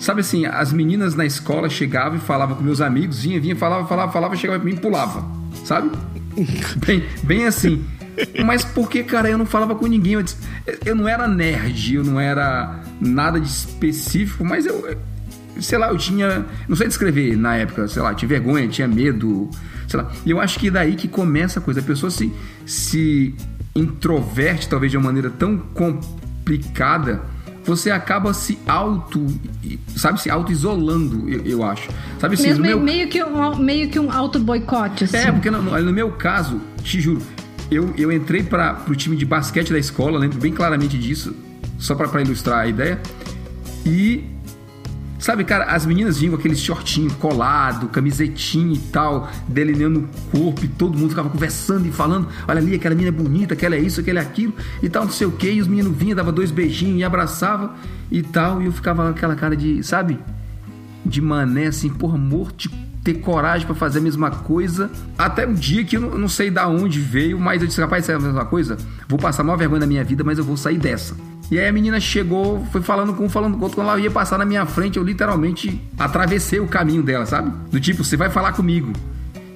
Sabe 0.00 0.20
assim, 0.20 0.46
as 0.46 0.72
meninas 0.72 1.16
na 1.16 1.26
escola 1.26 1.68
chegavam 1.68 2.18
e 2.18 2.20
falavam 2.20 2.54
com 2.54 2.62
meus 2.62 2.80
amigos, 2.80 3.20
vinha, 3.20 3.40
vinha, 3.40 3.56
falava, 3.56 3.84
falava, 3.88 4.12
falava, 4.12 4.36
chegava 4.36 4.60
pra 4.60 4.68
mim 4.70 4.76
e 4.76 4.80
pulava, 4.80 5.26
sabe? 5.64 5.90
Bem, 6.86 7.02
bem 7.24 7.46
assim. 7.46 7.84
Mas 8.46 8.64
porque, 8.64 9.02
cara, 9.02 9.28
eu 9.28 9.36
não 9.36 9.44
falava 9.44 9.74
com 9.74 9.88
ninguém. 9.88 10.12
Eu, 10.12 10.22
disse- 10.22 10.36
eu 10.84 10.94
não 10.94 11.08
era 11.08 11.26
nerd, 11.26 11.96
eu 11.96 12.04
não 12.04 12.20
era 12.20 12.78
nada 13.00 13.40
de 13.40 13.48
específico, 13.48 14.44
mas 14.44 14.66
eu, 14.66 14.96
sei 15.60 15.78
lá, 15.78 15.88
eu 15.88 15.96
tinha. 15.96 16.44
Não 16.68 16.76
sei 16.76 16.86
descrever 16.88 17.36
na 17.36 17.56
época, 17.56 17.86
sei 17.88 18.02
lá, 18.02 18.14
tinha 18.14 18.28
vergonha, 18.28 18.66
tinha 18.68 18.88
medo, 18.88 19.48
sei 19.86 20.00
lá. 20.00 20.10
E 20.24 20.30
eu 20.30 20.40
acho 20.40 20.58
que 20.58 20.68
é 20.68 20.70
daí 20.70 20.94
que 20.96 21.08
começa 21.08 21.58
a 21.60 21.62
coisa. 21.62 21.80
A 21.80 21.82
pessoa 21.82 22.10
se, 22.10 22.32
se 22.66 23.34
introverte, 23.74 24.68
talvez 24.68 24.90
de 24.90 24.96
uma 24.98 25.06
maneira 25.06 25.30
tão 25.30 25.58
complicada, 26.44 27.22
você 27.64 27.90
acaba 27.90 28.32
se 28.32 28.58
auto. 28.66 29.26
Sabe, 29.94 30.20
se 30.20 30.30
auto-isolando, 30.30 31.28
eu, 31.28 31.40
eu 31.44 31.62
acho. 31.64 31.88
Sabe 32.18 32.34
assim, 32.34 32.48
Mesmo 32.48 32.62
meu... 32.64 32.80
meio, 32.80 33.08
que 33.08 33.22
um, 33.22 33.56
meio 33.56 33.88
que 33.90 33.98
um 33.98 34.10
auto-boicote, 34.10 35.04
assim. 35.04 35.16
É, 35.16 35.30
porque 35.32 35.50
no, 35.50 35.62
no- 35.62 35.92
meu 35.92 36.10
caso, 36.12 36.60
te 36.82 37.00
juro, 37.00 37.20
eu, 37.70 37.92
eu 37.98 38.10
entrei 38.10 38.42
para 38.42 38.72
pro 38.74 38.96
time 38.96 39.16
de 39.16 39.26
basquete 39.26 39.70
da 39.72 39.78
escola, 39.78 40.18
lembro 40.18 40.38
bem 40.38 40.52
claramente 40.52 40.96
disso, 40.96 41.34
só 41.78 41.94
pra 41.94 42.22
ilustrar 42.22 42.60
a 42.60 42.66
ideia. 42.66 42.98
E, 43.84 44.24
sabe, 45.18 45.44
cara, 45.44 45.64
as 45.64 45.84
meninas 45.84 46.18
vinham 46.18 46.32
com 46.32 46.38
aquele 46.38 46.56
shortinho 46.56 47.10
colado, 47.14 47.88
camisetinha 47.88 48.74
e 48.74 48.78
tal, 48.78 49.30
delineando 49.46 50.00
o 50.00 50.38
corpo, 50.38 50.64
e 50.64 50.68
todo 50.68 50.96
mundo 50.96 51.10
ficava 51.10 51.28
conversando 51.28 51.86
e 51.86 51.90
falando: 51.90 52.28
olha 52.46 52.58
ali, 52.58 52.74
aquela 52.74 52.94
menina 52.94 53.16
é 53.16 53.22
bonita, 53.22 53.54
aquela 53.54 53.76
é 53.76 53.80
isso, 53.80 54.00
aquela 54.00 54.20
é 54.20 54.22
aquilo, 54.22 54.54
e 54.82 54.88
tal, 54.88 55.04
não 55.04 55.12
sei 55.12 55.26
o 55.26 55.32
que. 55.32 55.50
E 55.50 55.60
os 55.60 55.68
meninos 55.68 55.96
vinham, 55.96 56.16
dava 56.16 56.32
dois 56.32 56.50
beijinhos 56.50 57.00
e 57.00 57.04
abraçava 57.04 57.74
e 58.10 58.22
tal, 58.22 58.62
e 58.62 58.66
eu 58.66 58.72
ficava 58.72 59.04
com 59.04 59.10
aquela 59.10 59.34
cara 59.34 59.56
de, 59.56 59.82
sabe? 59.82 60.18
de 61.04 61.20
mané, 61.20 61.66
assim, 61.66 61.88
porra, 61.88 62.18
morto 62.18 62.68
de 62.68 62.88
ter 63.02 63.14
coragem 63.14 63.66
para 63.66 63.74
fazer 63.74 63.98
a 63.98 64.02
mesma 64.02 64.30
coisa. 64.30 64.90
Até 65.16 65.46
um 65.46 65.54
dia 65.54 65.84
que 65.84 65.96
eu 65.96 66.00
não, 66.00 66.18
não 66.18 66.28
sei 66.28 66.50
da 66.50 66.68
onde 66.68 67.00
veio, 67.00 67.38
mas 67.40 67.62
eu 67.62 67.68
disse, 67.68 67.80
rapaz, 67.80 68.08
é 68.08 68.14
a 68.14 68.18
mesma 68.18 68.44
coisa? 68.44 68.76
Vou 69.08 69.18
passar 69.18 69.42
a 69.42 69.44
maior 69.44 69.56
vergonha 69.56 69.80
da 69.80 69.86
minha 69.86 70.04
vida, 70.04 70.22
mas 70.22 70.38
eu 70.38 70.44
vou 70.44 70.56
sair 70.56 70.78
dessa. 70.78 71.16
E 71.50 71.58
aí 71.58 71.66
a 71.66 71.72
menina 71.72 71.98
chegou, 71.98 72.64
foi 72.66 72.82
falando 72.82 73.14
com 73.14 73.24
um, 73.24 73.28
falando 73.28 73.56
com 73.56 73.62
outro. 73.62 73.76
Quando 73.76 73.88
ela 73.88 73.98
ia 73.98 74.10
passar 74.10 74.38
na 74.38 74.44
minha 74.44 74.66
frente, 74.66 74.98
eu 74.98 75.04
literalmente 75.04 75.80
atravessei 75.98 76.60
o 76.60 76.66
caminho 76.66 77.02
dela, 77.02 77.24
sabe? 77.24 77.50
Do 77.70 77.80
tipo, 77.80 78.04
você 78.04 78.16
vai 78.16 78.28
falar 78.28 78.52
comigo. 78.52 78.92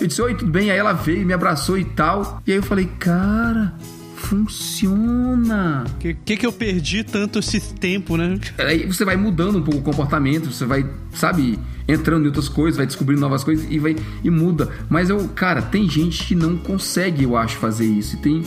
Eu 0.00 0.06
disse, 0.06 0.22
oi, 0.22 0.34
tudo 0.34 0.50
bem? 0.50 0.70
Aí 0.70 0.78
ela 0.78 0.92
veio, 0.92 1.26
me 1.26 1.32
abraçou 1.32 1.76
e 1.76 1.84
tal. 1.84 2.42
E 2.46 2.52
aí 2.52 2.58
eu 2.58 2.62
falei, 2.62 2.86
cara, 2.98 3.74
funciona. 4.16 5.84
O 5.86 5.98
que, 5.98 6.14
que, 6.14 6.36
que 6.38 6.46
eu 6.46 6.52
perdi 6.52 7.04
tanto 7.04 7.38
esse 7.38 7.60
tempo, 7.74 8.16
né? 8.16 8.38
Aí 8.58 8.86
você 8.86 9.04
vai 9.04 9.16
mudando 9.16 9.58
um 9.58 9.62
pouco 9.62 9.80
o 9.80 9.82
comportamento, 9.82 10.50
você 10.50 10.64
vai, 10.64 10.86
sabe, 11.12 11.58
entrando 11.86 12.24
em 12.24 12.26
outras 12.28 12.48
coisas, 12.48 12.78
vai 12.78 12.86
descobrindo 12.86 13.20
novas 13.20 13.44
coisas 13.44 13.66
e 13.70 13.78
vai 13.78 13.96
e 14.24 14.30
muda. 14.30 14.70
Mas 14.88 15.10
eu, 15.10 15.28
cara, 15.28 15.60
tem 15.60 15.88
gente 15.88 16.24
que 16.24 16.34
não 16.34 16.56
consegue, 16.56 17.24
eu 17.24 17.36
acho, 17.36 17.58
fazer 17.58 17.84
isso. 17.84 18.16
E 18.16 18.18
tem 18.20 18.42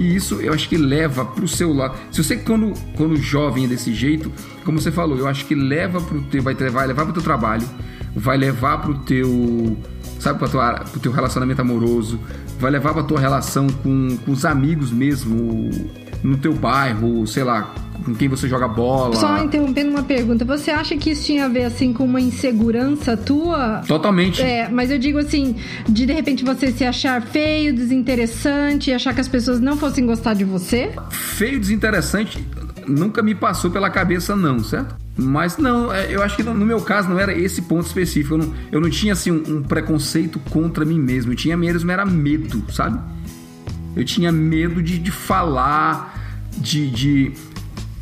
e 0.00 0.16
isso 0.16 0.36
eu 0.36 0.54
acho 0.54 0.66
que 0.66 0.78
leva 0.78 1.26
pro 1.26 1.46
seu 1.46 1.74
lado. 1.74 1.94
Se 2.10 2.24
você 2.24 2.34
quando 2.34 2.72
quando 2.96 3.16
jovem 3.16 3.66
é 3.66 3.68
desse 3.68 3.92
jeito, 3.92 4.32
como 4.64 4.80
você 4.80 4.90
falou, 4.90 5.18
eu 5.18 5.28
acho 5.28 5.44
que 5.44 5.54
leva 5.54 6.00
pro 6.00 6.22
teu 6.22 6.42
vai 6.42 6.54
levar, 6.54 6.86
levar 6.86 7.04
pro 7.04 7.12
teu 7.12 7.22
trabalho, 7.22 7.68
vai 8.16 8.38
levar 8.38 8.78
pro 8.78 8.94
teu 9.00 9.76
sabe, 10.18 10.38
pro 10.38 11.00
teu 11.00 11.12
relacionamento 11.12 11.60
amoroso, 11.60 12.18
vai 12.58 12.70
levar 12.70 12.94
pra 12.94 13.02
tua 13.02 13.20
relação 13.20 13.66
com, 13.68 14.16
com 14.24 14.32
os 14.32 14.46
amigos 14.46 14.90
mesmo, 14.90 15.70
no 16.22 16.38
teu 16.38 16.54
bairro, 16.54 17.26
sei 17.26 17.44
lá, 17.44 17.74
com 18.00 18.14
quem 18.14 18.28
você 18.28 18.48
joga 18.48 18.68
bola. 18.68 19.16
Só 19.16 19.42
interrompendo 19.42 19.90
uma 19.90 20.02
pergunta, 20.02 20.44
você 20.44 20.70
acha 20.70 20.96
que 20.96 21.10
isso 21.10 21.24
tinha 21.24 21.46
a 21.46 21.48
ver 21.48 21.64
assim 21.64 21.92
com 21.92 22.04
uma 22.04 22.20
insegurança 22.20 23.16
tua? 23.16 23.82
Totalmente. 23.86 24.42
É, 24.42 24.68
mas 24.68 24.90
eu 24.90 24.98
digo 24.98 25.18
assim, 25.18 25.56
de 25.88 26.06
de 26.06 26.12
repente 26.12 26.44
você 26.44 26.72
se 26.72 26.84
achar 26.84 27.22
feio, 27.22 27.74
desinteressante, 27.74 28.92
achar 28.92 29.14
que 29.14 29.20
as 29.20 29.28
pessoas 29.28 29.60
não 29.60 29.76
fossem 29.76 30.04
gostar 30.04 30.34
de 30.34 30.44
você? 30.44 30.92
Feio, 31.10 31.60
desinteressante, 31.60 32.44
nunca 32.86 33.22
me 33.22 33.34
passou 33.34 33.70
pela 33.70 33.90
cabeça 33.90 34.34
não, 34.34 34.62
certo? 34.62 34.96
Mas 35.16 35.58
não, 35.58 35.92
é, 35.92 36.14
eu 36.14 36.22
acho 36.22 36.36
que 36.36 36.42
no 36.42 36.54
meu 36.54 36.80
caso 36.80 37.08
não 37.08 37.18
era 37.18 37.36
esse 37.36 37.62
ponto 37.62 37.86
específico. 37.86 38.34
Eu 38.34 38.38
não, 38.38 38.54
eu 38.72 38.80
não 38.80 38.88
tinha 38.90 39.12
assim 39.12 39.30
um, 39.30 39.58
um 39.58 39.62
preconceito 39.62 40.38
contra 40.50 40.84
mim 40.84 40.98
mesmo. 40.98 41.32
Eu 41.32 41.36
tinha 41.36 41.56
mesmo 41.56 41.90
era 41.90 42.06
medo, 42.06 42.64
sabe? 42.72 42.98
Eu 43.94 44.04
tinha 44.04 44.32
medo 44.32 44.82
de, 44.82 44.98
de 44.98 45.10
falar, 45.10 46.48
de, 46.56 46.88
de 46.90 47.32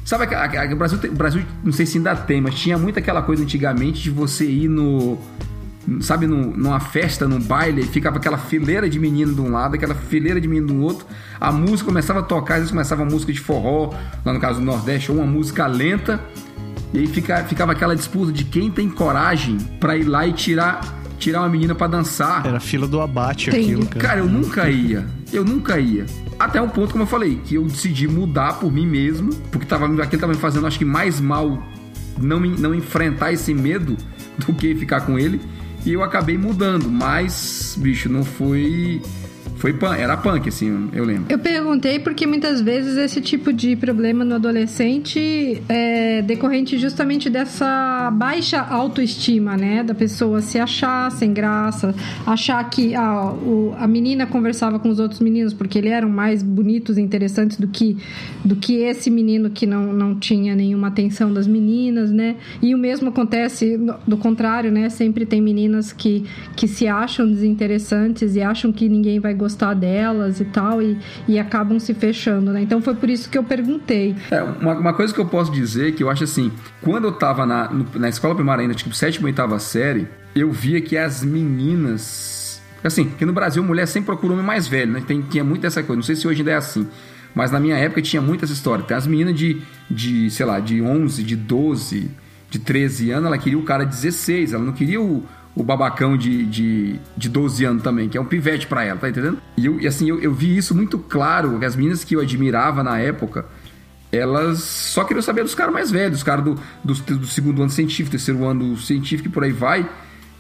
Sabe, 0.09 0.35
a, 0.35 0.39
a, 0.39 0.63
a, 0.63 0.73
o, 0.73 0.75
Brasil, 0.75 0.99
o 1.05 1.15
Brasil, 1.15 1.43
não 1.63 1.71
sei 1.71 1.85
se 1.85 1.99
ainda 1.99 2.17
tem, 2.17 2.41
mas 2.41 2.55
tinha 2.55 2.79
muito 2.79 2.99
aquela 2.99 3.21
coisa 3.21 3.43
antigamente 3.43 4.01
de 4.01 4.09
você 4.11 4.47
ir 4.47 4.67
no. 4.67 5.19
Sabe, 6.01 6.27
no, 6.27 6.57
numa 6.57 6.81
festa, 6.81 7.29
num 7.29 7.39
baile, 7.39 7.83
ficava 7.83 8.17
aquela 8.17 8.39
fileira 8.39 8.89
de 8.89 8.99
menino 8.99 9.35
de 9.35 9.41
um 9.43 9.53
lado, 9.53 9.75
aquela 9.75 9.95
fileira 9.95 10.41
de 10.41 10.49
menino 10.49 10.69
do 10.69 10.81
outro. 10.81 11.07
A 11.39 11.53
música 11.53 11.85
começava 11.85 12.21
a 12.21 12.23
tocar, 12.23 12.55
às 12.55 12.61
vezes 12.61 12.71
começava 12.71 13.03
uma 13.03 13.11
música 13.11 13.35
de 13.35 13.39
forró, 13.39 13.93
lá 14.25 14.33
no 14.33 14.41
caso 14.41 14.61
do 14.61 14.65
Nordeste, 14.65 15.13
ou 15.13 15.19
uma 15.19 15.27
música 15.27 15.67
lenta. 15.67 16.19
E 16.95 17.01
aí 17.01 17.07
fica, 17.07 17.45
ficava 17.45 17.73
aquela 17.73 17.95
disputa 17.95 18.33
de 18.33 18.45
quem 18.45 18.71
tem 18.71 18.89
coragem 18.89 19.59
para 19.79 19.95
ir 19.95 20.05
lá 20.05 20.27
e 20.27 20.33
tirar 20.33 20.81
tirar 21.19 21.41
uma 21.41 21.51
menina 21.51 21.75
para 21.75 21.87
dançar. 21.87 22.47
Era 22.47 22.61
fila 22.61 22.89
do 22.89 22.99
abate 23.03 23.51
aquilo, 23.51 23.85
cara. 23.85 24.07
Cara, 24.07 24.21
eu 24.21 24.27
nunca 24.27 24.71
ia. 24.71 25.05
Eu 25.31 25.45
nunca 25.45 25.79
ia. 25.79 26.07
Até 26.39 26.61
um 26.63 26.69
ponto, 26.69 26.93
como 26.93 27.03
eu 27.03 27.07
falei, 27.07 27.41
que 27.45 27.57
eu 27.57 27.65
decidi 27.65 28.07
mudar 28.07 28.61
por 28.61 28.73
mim 28.73 28.87
mesmo, 28.87 29.35
porque 29.51 29.67
tava, 29.67 29.87
aquilo 30.03 30.21
tava 30.21 30.33
me 30.33 30.39
fazendo, 30.39 30.67
acho 30.67 30.79
que 30.79 30.85
mais 30.85 31.21
mal 31.21 31.61
não, 32.21 32.39
não 32.39 32.75
enfrentar 32.75 33.33
esse 33.33 33.53
medo 33.53 33.97
do 34.39 34.55
que 34.55 34.75
ficar 34.77 35.01
com 35.01 35.19
ele. 35.19 35.41
E 35.85 35.93
eu 35.93 36.03
acabei 36.03 36.39
mudando, 36.39 36.91
mas, 36.91 37.77
bicho, 37.79 38.09
não 38.09 38.25
foi 38.25 39.03
foi 39.59 39.73
punk, 39.73 40.01
era 40.01 40.17
punk, 40.17 40.49
assim, 40.49 40.89
eu 40.93 41.05
lembro. 41.05 41.25
Eu 41.29 41.39
perguntei 41.39 41.99
porque 41.99 42.27
muitas 42.29 42.61
vezes 42.61 42.97
esse 42.97 43.21
tipo 43.21 43.53
de 43.53 43.75
problema 43.75 44.25
no 44.25 44.37
adolescente 44.37 45.61
é 45.69 46.23
decorrente 46.23 46.79
justamente 46.79 47.29
dessa 47.29 48.09
baixa 48.13 48.61
autoestima, 48.61 49.57
né? 49.57 49.83
Da 49.83 49.95
pessoa 49.95 50.41
se 50.41 50.61
achar 50.61 51.11
sem 51.11 51.33
graça, 51.33 51.93
achar 52.25 52.63
que 52.71 52.95
ah, 52.95 53.33
o, 53.33 53.75
a 53.77 53.89
menina 53.89 54.27
conversava 54.27 54.79
com 54.79 54.89
os 54.89 55.01
outros 55.01 55.21
meninos 55.21 55.53
porque 55.53 55.79
eles 55.79 55.91
eram 55.91 56.09
mais 56.09 56.41
bonitos 56.41 56.97
e 56.97 57.01
interessantes 57.01 57.57
do 57.57 57.67
que, 57.67 57.97
do 58.45 58.55
que 58.55 58.77
esse 58.77 59.11
menino 59.11 59.51
que 59.51 59.67
não, 59.67 59.93
não 59.93 60.15
tinha 60.15 60.55
nenhuma 60.55 60.87
atenção 60.87 61.33
das 61.33 61.49
meninas, 61.49 62.13
né? 62.13 62.37
E 62.63 62.77
o 62.77 62.79
mesmo 62.79 63.09
acontece 63.09 63.77
do 64.07 64.17
contrário, 64.17 64.71
né? 64.71 64.89
Sempre 64.89 65.27
tem 65.27 65.41
meninas 65.41 65.93
que, 65.93 66.25
que 66.55 66.69
se 66.69 66.87
acham 66.87 67.27
desinteressantes 67.29 68.37
e 68.37 68.41
acham 68.41 68.71
que 68.71 68.89
ninguém 68.89 69.19
vai 69.19 69.35
gostar 69.35 69.48
gostar 69.49 69.73
delas 69.73 70.41
e 70.41 70.45
tal, 70.45 70.83
e, 70.83 70.99
e 71.27 71.39
acabam 71.39 71.81
se 71.81 71.95
fechando, 71.95 72.53
né? 72.53 72.61
Então 72.61 72.83
foi 72.83 72.95
por 72.95 73.09
isso 73.09 73.29
que 73.31 73.39
eu 73.39 73.43
perguntei. 73.43 74.15
É, 74.31 74.43
uma, 74.43 74.75
uma 74.75 74.93
coisa 74.93 75.13
que 75.13 75.21
eu 75.21 75.27
posso 75.27 75.51
dizer 75.51 75.95
que 75.95 76.03
eu 76.03 76.11
acho 76.11 76.25
assim, 76.25 76.53
quando 76.83 77.07
eu 77.07 77.13
tava 77.13 77.47
na, 77.47 77.71
na 77.95 78.09
escola 78.09 78.35
primária 78.35 78.63
ainda, 78.63 78.75
tipo, 78.75 78.95
sétima, 78.95 79.27
oitava 79.27 79.59
série, 79.59 80.07
eu 80.35 80.53
via 80.53 80.81
que 80.81 80.97
as 80.97 81.25
meninas. 81.25 82.61
Assim, 82.85 83.09
que 83.09 83.25
no 83.25 83.33
Brasil 83.33 83.63
mulher 83.65 83.87
sempre 83.87 84.07
procura 84.07 84.35
homem 84.35 84.45
mais 84.45 84.69
velho, 84.69 84.93
né? 84.93 85.03
Tem, 85.05 85.21
tinha 85.23 85.43
muito 85.43 85.67
essa 85.67 85.83
coisa. 85.83 85.97
Não 85.97 86.03
sei 86.03 86.15
se 86.15 86.29
hoje 86.29 86.41
ainda 86.41 86.53
é 86.53 86.57
assim. 86.57 86.87
Mas 87.35 87.51
na 87.51 87.59
minha 87.59 87.77
época 87.77 88.01
tinha 88.01 88.23
muita 88.23 88.45
essa 88.45 88.53
história. 88.53 88.85
Tem 88.85 88.97
as 88.97 89.07
meninas 89.07 89.35
de, 89.35 89.61
de, 89.91 90.31
sei 90.31 90.47
lá, 90.47 90.61
de 90.61 90.81
11, 90.81 91.23
de 91.23 91.35
12, 91.35 92.11
de 92.51 92.59
13 92.59 93.11
anos, 93.11 93.27
ela 93.27 93.39
queria 93.39 93.59
o 93.59 93.63
cara 93.63 93.85
de 93.85 93.91
16, 93.91 94.53
ela 94.53 94.63
não 94.63 94.73
queria 94.73 95.01
o, 95.01 95.25
o 95.59 95.63
babacão 95.65 96.17
de, 96.17 96.47
de, 96.47 97.01
de 97.17 97.29
12 97.29 97.65
anos 97.65 97.83
também, 97.83 98.09
que 98.09 98.17
é 98.17 98.21
um 98.21 98.25
pivete 98.25 98.67
para 98.69 98.85
ela, 98.85 98.99
tá 98.99 99.09
entendendo? 99.09 99.39
E, 99.57 99.67
eu, 99.67 99.81
e 99.81 99.89
assim, 99.89 100.09
eu, 100.09 100.21
eu 100.21 100.33
vi 100.33 100.57
isso 100.57 100.73
muito 100.73 100.99
claro, 101.01 101.59
que 101.59 101.65
as 101.65 101.75
meninas 101.75 102.05
que 102.05 102.15
eu 102.15 102.21
admirava 102.21 102.85
na 102.85 102.99
época, 102.99 103.45
elas 104.13 104.61
só 104.61 105.03
queriam 105.03 105.21
saber 105.21 105.43
dos 105.43 105.57
caras 105.57 105.75
mais 105.75 105.91
velhos, 105.91 106.19
os 106.19 106.23
caras 106.23 106.45
do, 106.45 106.55
do, 106.85 106.95
do, 106.95 107.27
segundo 107.27 107.61
ano 107.61 107.71
científico, 107.71 108.13
terceiro 108.13 108.45
ano 108.47 108.77
científico 108.77 109.29
e 109.29 109.33
por 109.33 109.43
aí 109.43 109.51
vai. 109.51 109.89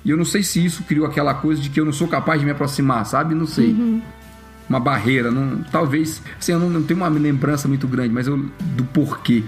E 0.05 0.11
eu 0.11 0.17
não 0.17 0.25
sei 0.25 0.45
se 0.45 0.65
isso 0.65 0.85
criou 0.85 1.05
aquela 1.05 1.35
coisa 1.35 1.61
de 1.61 1.69
que 1.69 1.81
eu 1.81 1.85
não 1.85 1.93
sou 1.93 2.07
capaz 2.07 2.39
de 2.39 2.47
me 2.47 2.53
aproximar, 2.53 3.05
sabe? 3.05 3.35
Não 3.35 3.47
sei. 3.47 3.73
Uhum. 3.73 4.01
Uma 4.69 4.79
barreira, 4.79 5.31
não, 5.33 5.65
talvez. 5.65 6.23
Assim, 6.39 6.53
eu 6.53 6.61
não, 6.61 6.71
não 6.71 6.83
tenho 6.83 7.01
uma 7.01 7.09
lembrança 7.09 7.67
muito 7.67 7.89
grande, 7.89 8.15
mas 8.15 8.29
eu, 8.29 8.37
do 8.37 8.85
porquê. 8.85 9.43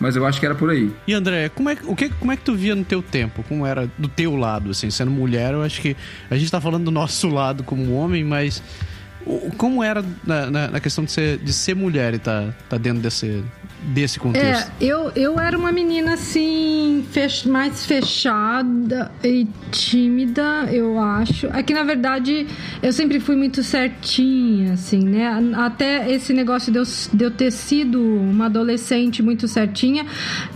Mas 0.00 0.16
eu 0.16 0.24
acho 0.24 0.40
que 0.40 0.46
era 0.46 0.54
por 0.54 0.70
aí. 0.70 0.90
E 1.06 1.12
André, 1.12 1.50
como 1.50 1.68
é, 1.68 1.76
o 1.84 1.94
que, 1.94 2.08
como 2.08 2.32
é 2.32 2.36
que 2.36 2.42
tu 2.42 2.54
via 2.54 2.74
no 2.74 2.84
teu 2.84 3.02
tempo? 3.02 3.44
Como 3.46 3.66
era 3.66 3.86
do 3.98 4.08
teu 4.08 4.34
lado, 4.34 4.70
assim, 4.70 4.90
sendo 4.90 5.10
mulher? 5.10 5.52
Eu 5.52 5.62
acho 5.62 5.80
que 5.82 5.94
a 6.30 6.36
gente 6.36 6.50
tá 6.50 6.58
falando 6.60 6.84
do 6.84 6.90
nosso 6.90 7.28
lado 7.28 7.62
como 7.62 7.92
homem, 7.92 8.24
mas 8.24 8.62
como 9.56 9.82
era 9.82 10.04
na, 10.24 10.50
na, 10.50 10.68
na 10.68 10.80
questão 10.80 11.04
de 11.04 11.12
ser, 11.12 11.38
de 11.38 11.52
ser 11.52 11.74
mulher 11.74 12.14
e 12.14 12.18
tá, 12.18 12.54
tá 12.68 12.78
dentro 12.78 13.00
desse, 13.00 13.44
desse 13.82 14.18
contexto? 14.18 14.72
É, 14.80 14.84
eu, 14.84 15.10
eu 15.14 15.38
era 15.38 15.56
uma 15.56 15.70
menina 15.72 16.14
assim, 16.14 17.04
fech, 17.10 17.48
mais 17.48 17.84
fechada 17.84 19.10
e 19.22 19.46
tímida, 19.70 20.68
eu 20.72 20.98
acho. 20.98 21.46
É 21.48 21.62
que 21.62 21.74
na 21.74 21.84
verdade 21.84 22.46
eu 22.82 22.92
sempre 22.92 23.20
fui 23.20 23.36
muito 23.36 23.62
certinha, 23.62 24.74
assim, 24.74 25.04
né? 25.04 25.28
Até 25.54 26.10
esse 26.10 26.32
negócio 26.32 26.72
de 26.72 26.78
eu, 26.78 26.84
de 27.12 27.24
eu 27.24 27.30
ter 27.30 27.50
sido 27.50 28.00
uma 28.00 28.46
adolescente 28.46 29.22
muito 29.22 29.46
certinha, 29.46 30.06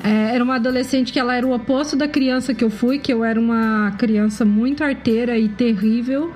é, 0.02 0.34
era 0.34 0.42
uma 0.42 0.56
adolescente 0.56 1.12
que 1.12 1.20
ela 1.20 1.34
era 1.34 1.46
o 1.46 1.52
oposto 1.52 1.96
da 1.96 2.08
criança 2.08 2.54
que 2.54 2.64
eu 2.64 2.70
fui, 2.70 2.98
que 2.98 3.12
eu 3.12 3.24
era 3.24 3.38
uma 3.38 3.92
criança 3.98 4.44
muito 4.44 4.82
arteira 4.82 5.38
e 5.38 5.48
terrível, 5.48 6.32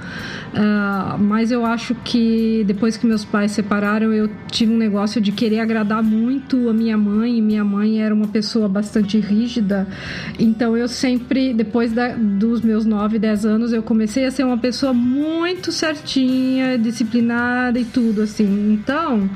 uh, 0.52 1.18
mas 1.18 1.50
eu 1.50 1.64
acho 1.64 1.94
que 2.04 2.17
depois 2.66 2.96
que 2.96 3.06
meus 3.06 3.24
pais 3.24 3.52
separaram, 3.52 4.12
eu 4.12 4.30
tive 4.50 4.72
um 4.72 4.76
negócio 4.76 5.20
de 5.20 5.32
querer 5.32 5.60
agradar 5.60 6.02
muito 6.02 6.68
a 6.68 6.72
minha 6.72 6.96
mãe, 6.96 7.40
minha 7.40 7.64
mãe 7.64 8.00
era 8.00 8.14
uma 8.14 8.28
pessoa 8.28 8.68
bastante 8.68 9.18
rígida, 9.18 9.86
então 10.38 10.76
eu 10.76 10.88
sempre, 10.88 11.52
depois 11.52 11.92
da, 11.92 12.08
dos 12.16 12.60
meus 12.60 12.84
9, 12.84 13.18
10 13.18 13.46
anos, 13.46 13.72
eu 13.72 13.82
comecei 13.82 14.24
a 14.24 14.30
ser 14.30 14.44
uma 14.44 14.58
pessoa 14.58 14.92
muito 14.92 15.72
certinha, 15.72 16.78
disciplinada 16.78 17.78
e 17.78 17.84
tudo, 17.84 18.22
assim. 18.22 18.72
Então 18.72 19.28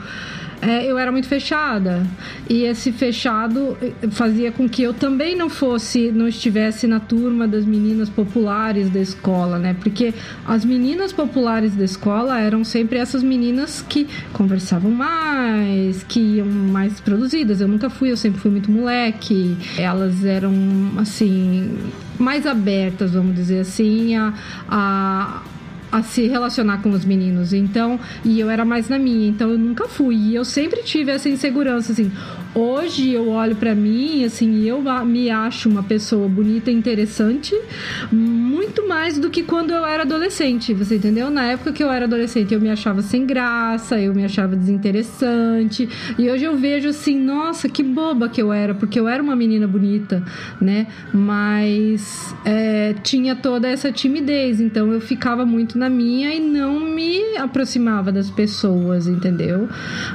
é, 0.63 0.87
eu 0.87 0.97
era 0.97 1.11
muito 1.11 1.27
fechada. 1.27 2.07
E 2.49 2.63
esse 2.63 2.93
fechado 2.93 3.77
fazia 4.13 4.53
com 4.53 4.69
que 4.69 4.81
eu 4.81 4.95
também 4.95 5.35
não 5.35 5.51
fosse, 5.51 6.13
não 6.13 6.29
estivesse 6.29 6.87
na 6.87 7.01
turma 7.01 7.49
das 7.49 7.65
meninas 7.65 8.09
populares 8.09 8.89
da 8.89 9.01
escola, 9.01 9.59
né? 9.59 9.75
Porque 9.75 10.15
as 10.47 10.65
meninas 10.65 11.13
populares 11.13 11.75
da 11.75 11.85
escola 11.85 12.41
eram 12.41 12.63
sempre 12.63 12.99
essas 12.99 13.25
meninas 13.25 13.83
que 13.83 14.07
conversavam 14.33 14.93
mais, 14.93 16.05
que 16.05 16.21
iam 16.21 16.47
mais 16.47 17.01
produzidas. 17.01 17.61
Eu 17.61 17.67
nunca 17.67 17.91
fui, 17.91 18.13
eu 18.13 18.17
sempre 18.17 18.41
fui 18.41 18.53
muito 18.53 18.71
moleque. 18.71 19.57
Elas 19.77 20.25
eram, 20.25 20.55
assim, 20.97 21.77
mais 22.21 22.47
abertas, 22.47 23.15
vamos 23.15 23.35
dizer 23.35 23.61
assim, 23.61 24.15
a, 24.15 24.33
a 24.69 25.43
a 25.93 26.03
se 26.03 26.27
relacionar 26.27 26.79
com 26.79 26.91
os 26.91 27.05
meninos. 27.05 27.53
Então, 27.53 28.01
e 28.25 28.41
eu 28.41 28.49
era 28.49 28.65
mais 28.65 28.89
na 28.89 28.99
minha, 28.99 29.29
então 29.29 29.51
eu 29.51 29.59
nunca 29.59 29.87
fui. 29.87 30.17
E 30.17 30.35
eu 30.35 30.45
sempre 30.45 30.83
tive 30.83 31.13
essa 31.13 31.29
insegurança, 31.29 31.93
assim. 31.93 32.11
Hoje 32.55 33.11
eu 33.11 33.31
olho 33.31 33.57
para 33.57 33.75
mim, 33.75 34.25
assim, 34.25 34.65
eu 34.65 34.83
me 35.07 35.31
acho 35.31 35.71
uma 35.71 35.83
pessoa 35.83 36.29
bonita 36.29 36.71
e 36.71 36.75
interessante, 36.75 37.59
muito 38.11 38.87
mais 38.87 39.19
do 39.19 39.31
que 39.31 39.43
quando 39.43 39.71
eu 39.71 39.87
era 39.87 40.03
adolescente, 40.03 40.75
você 40.75 40.97
entendeu? 40.97 41.31
Na 41.31 41.45
época 41.45 41.73
que 41.73 41.83
eu 41.83 41.91
era 41.91 42.05
adolescente, 42.05 42.53
eu 42.53 42.61
me 42.61 42.69
achava 42.69 43.01
sem 43.01 43.25
graça, 43.25 43.99
eu 43.99 44.15
me 44.15 44.23
achava 44.23 44.55
desinteressante, 44.55 45.89
e 46.19 46.29
hoje 46.29 46.45
eu 46.45 46.55
vejo 46.55 46.91
assim, 46.91 47.19
nossa, 47.19 47.71
que 47.71 47.83
boba 47.83 48.29
que 48.29 48.43
eu 48.43 48.53
era, 48.53 48.75
porque 48.75 49.01
eu 49.01 49.09
era 49.09 49.23
uma 49.23 49.35
menina 49.35 49.67
bonita, 49.67 50.23
né? 50.61 50.89
Mas 51.11 52.35
é, 52.45 52.95
tinha 53.03 53.35
toda 53.35 53.67
essa 53.67 53.91
timidez, 53.91 54.61
então 54.61 54.93
eu 54.93 55.01
ficava 55.01 55.47
muito 55.47 55.79
na 55.79 55.89
minha 55.89 56.35
e 56.35 56.41
não 56.41 56.79
me 56.81 57.39
aproximava 57.39 58.13
das 58.13 58.29
pessoas, 58.29 59.07
entendeu? 59.07 59.71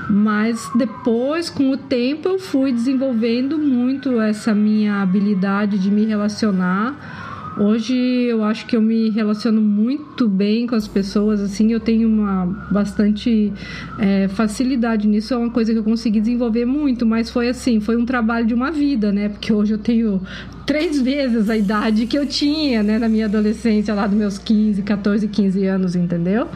Mas 0.08 0.70
depois, 0.76 1.50
com 1.50 1.72
o 1.72 1.78
tempo, 1.78 2.27
eu 2.28 2.38
fui 2.38 2.74
desenvolvendo 2.74 3.58
muito 3.58 4.20
essa 4.20 4.54
minha 4.54 5.02
habilidade 5.02 5.80
de 5.80 5.90
me 5.90 6.06
relacionar. 6.06 7.27
Hoje 7.60 7.96
eu 7.96 8.44
acho 8.44 8.68
que 8.68 8.76
eu 8.76 8.82
me 8.82 9.10
relaciono 9.10 9.60
muito 9.60 10.28
bem 10.28 10.68
com 10.68 10.76
as 10.76 10.88
pessoas, 10.88 11.42
assim, 11.42 11.72
eu 11.72 11.80
tenho 11.80 12.08
uma 12.08 12.46
bastante 12.70 13.52
é, 13.98 14.28
facilidade 14.28 15.08
nisso, 15.08 15.34
é 15.34 15.38
uma 15.38 15.50
coisa 15.50 15.74
que 15.74 15.80
eu 15.80 15.84
consegui 15.84 16.22
desenvolver 16.22 16.66
muito, 16.66 17.04
mas 17.04 17.32
foi 17.32 17.50
assim, 17.50 17.80
foi 17.80 17.98
um 17.98 18.06
trabalho 18.06 18.46
de 18.46 18.54
uma 18.54 18.72
vida, 18.72 19.12
né? 19.12 19.30
Porque 19.30 19.52
hoje 19.52 19.74
eu 19.74 19.80
tenho 19.80 20.22
três 20.68 21.02
vezes 21.02 21.50
a 21.50 21.58
idade 21.58 22.06
que 22.06 22.16
eu 22.18 22.28
tinha, 22.28 22.84
né, 22.84 23.00
na 23.00 23.10
minha 23.10 23.26
adolescência, 23.26 23.94
lá 23.94 24.06
dos 24.06 24.18
meus 24.18 24.38
15, 24.38 24.84
14, 24.84 25.28
15 25.28 25.66
anos, 25.66 25.96
entendeu? 25.96 26.48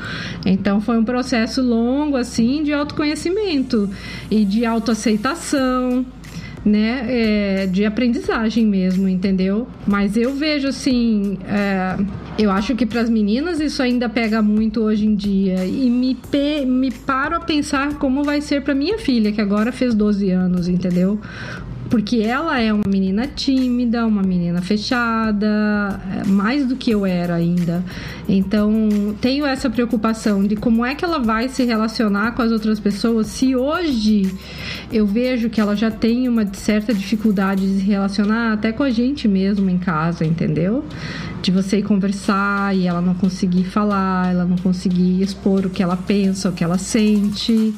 Então 0.46 0.79
foi 0.81 1.00
um 1.00 1.03
processo 1.03 1.63
longo, 1.63 2.15
assim, 2.15 2.62
de 2.62 2.74
autoconhecimento 2.74 3.89
e 4.29 4.46
de 4.46 4.65
autoaceitação 4.65 6.05
né, 6.63 7.06
é, 7.08 7.68
de 7.68 7.86
aprendizagem 7.86 8.65
mesmo, 8.65 9.08
entendeu? 9.08 9.68
Mas 9.88 10.15
eu 10.15 10.34
vejo 10.34 10.68
assim, 10.68 11.38
é, 11.48 11.98
eu 12.38 12.51
acho 12.51 12.75
que 12.75 12.86
para 12.86 13.01
as 13.01 13.10
meninas 13.10 13.60
isso 13.60 13.82
ainda 13.82 14.08
pega 14.08 14.41
muito 14.41 14.82
hoje 14.82 15.06
em 15.06 15.15
dia 15.15 15.65
e 15.65 15.89
me, 15.89 16.15
pe, 16.15 16.65
me 16.65 16.91
paro 16.91 17.36
a 17.36 17.39
pensar 17.39 17.96
como 17.96 18.24
vai 18.24 18.41
ser 18.41 18.62
para 18.62 18.75
minha 18.75 19.00
filha 19.00 19.32
que 19.32 19.41
agora 19.41 19.72
fez 19.72 19.96
12 19.96 20.30
anos, 20.30 20.68
entendeu? 20.68 21.20
Porque 21.92 22.20
ela 22.20 22.58
é 22.58 22.72
uma 22.72 22.88
menina 22.88 23.28
tímida, 23.28 24.08
uma 24.08 24.24
menina 24.24 24.62
fechada, 24.62 26.00
é, 26.10 26.26
mais 26.26 26.66
do 26.66 26.78
que 26.78 26.90
eu 26.90 27.06
era 27.06 27.36
ainda. 27.36 27.84
Então, 28.30 28.74
tenho 29.20 29.46
essa 29.46 29.70
preocupação 29.70 30.42
de 30.46 30.56
como 30.56 30.86
é 30.86 30.96
que 30.96 31.04
ela 31.04 31.20
vai 31.20 31.50
se 31.50 31.66
relacionar 31.66 32.32
com 32.32 32.42
as 32.42 32.52
outras 32.54 32.80
pessoas 32.80 33.28
se 33.28 33.58
hoje 33.58 34.34
eu 34.90 35.06
vejo 35.06 35.50
que 35.50 35.60
ela 35.60 35.76
já 35.76 35.92
tem 35.92 36.30
uma 36.30 36.48
certa 36.54 36.94
dificuldade 36.94 37.62
de 37.62 37.82
se 37.82 37.86
relacionar 37.86 38.54
até 38.54 38.72
com 38.72 38.84
a 38.84 38.90
gente 38.90 39.28
mesmo 39.28 39.70
em 39.70 39.78
casa, 39.78 40.24
entendeu? 40.24 40.86
De 41.42 41.52
você 41.52 41.80
ir 41.80 41.84
conversar 41.84 42.74
e 42.74 42.88
ela 42.88 43.02
não 43.02 43.16
conseguir 43.16 43.66
falar, 43.66 44.32
ela 44.32 44.46
não 44.46 44.58
conseguir 44.58 45.22
expor 45.22 45.66
o 45.66 45.70
que 45.70 45.84
ela 45.84 45.98
pensa, 45.98 46.48
o 46.48 46.54
que 46.54 46.64
ela 46.64 46.78
sente. 46.78 47.74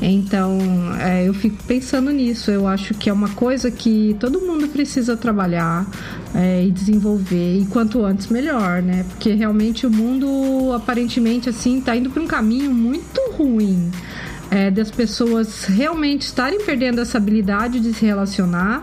Então, 0.00 0.58
é, 0.98 1.28
eu 1.28 1.34
fico 1.34 1.62
pensando 1.64 2.10
nisso. 2.10 2.50
Eu 2.50 2.66
acho 2.66 2.94
que 2.94 3.10
é 3.10 3.12
uma 3.12 3.28
coisa 3.30 3.70
que 3.70 4.16
todo 4.18 4.40
mundo 4.40 4.68
precisa 4.68 5.16
trabalhar 5.16 5.86
é, 6.34 6.64
e 6.64 6.70
desenvolver. 6.70 7.58
E 7.58 7.66
quanto 7.66 8.02
antes, 8.04 8.28
melhor, 8.28 8.82
né? 8.82 9.04
Porque 9.08 9.34
realmente 9.34 9.86
o 9.86 9.90
mundo, 9.90 10.72
aparentemente, 10.74 11.48
assim, 11.48 11.78
está 11.78 11.94
indo 11.94 12.10
para 12.10 12.22
um 12.22 12.26
caminho 12.26 12.72
muito 12.72 13.20
ruim. 13.32 13.90
É, 14.52 14.68
das 14.68 14.90
pessoas 14.90 15.66
realmente 15.66 16.22
estarem 16.22 16.64
perdendo 16.64 17.00
essa 17.00 17.18
habilidade 17.18 17.78
de 17.78 17.94
se 17.94 18.04
relacionar 18.04 18.82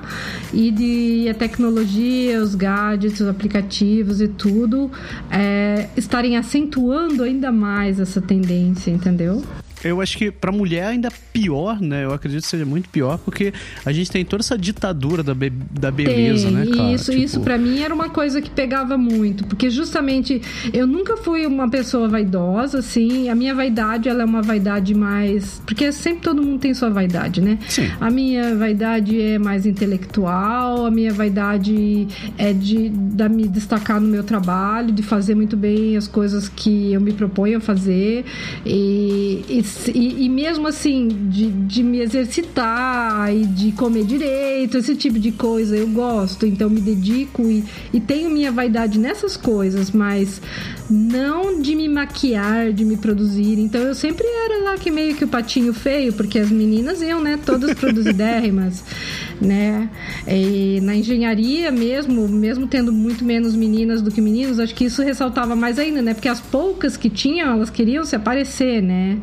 e 0.53 0.71
de 0.71 1.27
a 1.29 1.33
tecnologia, 1.33 2.41
os 2.41 2.55
gadgets, 2.55 3.19
os 3.19 3.27
aplicativos 3.27 4.21
e 4.21 4.29
tudo 4.29 4.89
é, 5.29 5.89
estarem 5.97 6.37
acentuando 6.37 7.21
ainda 7.21 7.51
mais 7.51 7.99
essa 7.99 8.21
tendência, 8.21 8.91
entendeu? 8.91 9.43
Eu 9.83 10.01
acho 10.01 10.17
que 10.17 10.31
pra 10.31 10.51
mulher 10.51 10.87
ainda 10.87 11.09
pior, 11.31 11.79
né? 11.79 12.05
Eu 12.05 12.13
acredito 12.13 12.43
que 12.43 12.49
seja 12.49 12.65
muito 12.65 12.89
pior, 12.89 13.17
porque 13.17 13.53
a 13.85 13.91
gente 13.91 14.09
tem 14.09 14.25
toda 14.25 14.41
essa 14.41 14.57
ditadura 14.57 15.23
da, 15.23 15.33
be 15.33 15.49
da 15.49 15.91
beleza, 15.91 16.47
tem, 16.47 16.55
né, 16.55 16.65
cara? 16.65 16.93
Isso, 16.93 17.11
tipo... 17.11 17.23
isso 17.23 17.39
pra 17.41 17.57
mim 17.57 17.79
era 17.79 17.93
uma 17.93 18.09
coisa 18.09 18.41
que 18.41 18.49
pegava 18.49 18.97
muito, 18.97 19.45
porque 19.45 19.69
justamente 19.69 20.41
eu 20.73 20.87
nunca 20.87 21.17
fui 21.17 21.45
uma 21.45 21.69
pessoa 21.69 22.07
vaidosa, 22.07 22.79
assim, 22.79 23.29
a 23.29 23.35
minha 23.35 23.53
vaidade, 23.53 24.09
ela 24.09 24.23
é 24.23 24.25
uma 24.25 24.41
vaidade 24.41 24.93
mais... 24.93 25.61
Porque 25.65 25.91
sempre 25.91 26.21
todo 26.21 26.41
mundo 26.41 26.59
tem 26.59 26.73
sua 26.73 26.89
vaidade, 26.89 27.41
né? 27.41 27.59
Sim. 27.67 27.91
A 27.99 28.09
minha 28.09 28.55
vaidade 28.55 29.21
é 29.21 29.37
mais 29.37 29.65
intelectual, 29.65 30.85
a 30.85 30.91
minha 30.91 31.13
vaidade 31.13 32.07
é 32.37 32.53
de, 32.53 32.89
de 32.89 33.29
me 33.29 33.47
destacar 33.47 33.99
no 33.99 34.07
meu 34.07 34.23
trabalho, 34.23 34.91
de 34.91 35.03
fazer 35.03 35.35
muito 35.35 35.55
bem 35.55 35.97
as 35.97 36.07
coisas 36.07 36.49
que 36.49 36.93
eu 36.93 37.01
me 37.01 37.13
proponho 37.13 37.57
a 37.57 37.61
fazer 37.61 38.25
e, 38.65 39.43
e 39.49 39.66
e, 39.93 40.25
e 40.25 40.29
mesmo 40.29 40.67
assim, 40.67 41.07
de, 41.29 41.49
de 41.49 41.83
me 41.83 41.99
exercitar 41.99 43.33
e 43.33 43.45
de 43.45 43.71
comer 43.71 44.03
direito, 44.03 44.77
esse 44.77 44.95
tipo 44.95 45.19
de 45.19 45.31
coisa, 45.31 45.75
eu 45.75 45.87
gosto, 45.87 46.45
então 46.45 46.69
me 46.69 46.81
dedico 46.81 47.43
e, 47.43 47.63
e 47.93 47.99
tenho 47.99 48.29
minha 48.29 48.51
vaidade 48.51 48.99
nessas 48.99 49.37
coisas, 49.37 49.91
mas 49.91 50.41
não 50.89 51.61
de 51.61 51.75
me 51.75 51.87
maquiar, 51.89 52.71
de 52.71 52.85
me 52.85 52.97
produzir. 52.97 53.59
Então 53.59 53.81
eu 53.81 53.95
sempre 53.95 54.25
era 54.25 54.63
lá 54.63 54.77
que 54.77 54.89
meio 54.89 55.15
que 55.15 55.25
o 55.25 55.27
patinho 55.27 55.73
feio, 55.73 56.13
porque 56.13 56.39
as 56.39 56.49
meninas 56.49 57.01
iam, 57.01 57.21
né, 57.21 57.37
todas 57.43 57.73
produzidérrimas, 57.73 58.83
né? 59.41 59.89
E 60.27 60.79
na 60.81 60.95
engenharia 60.95 61.71
mesmo, 61.71 62.27
mesmo 62.27 62.67
tendo 62.67 62.93
muito 62.93 63.25
menos 63.25 63.55
meninas 63.55 64.01
do 64.01 64.11
que 64.11 64.21
meninos, 64.21 64.59
acho 64.59 64.73
que 64.73 64.85
isso 64.85 65.01
ressaltava 65.01 65.55
mais 65.55 65.77
ainda, 65.77 66.01
né? 66.01 66.13
Porque 66.13 66.29
as 66.29 66.39
poucas 66.39 66.95
que 66.95 67.09
tinham, 67.09 67.51
elas 67.51 67.69
queriam 67.69 68.05
se 68.05 68.15
aparecer, 68.15 68.81
né? 68.81 69.17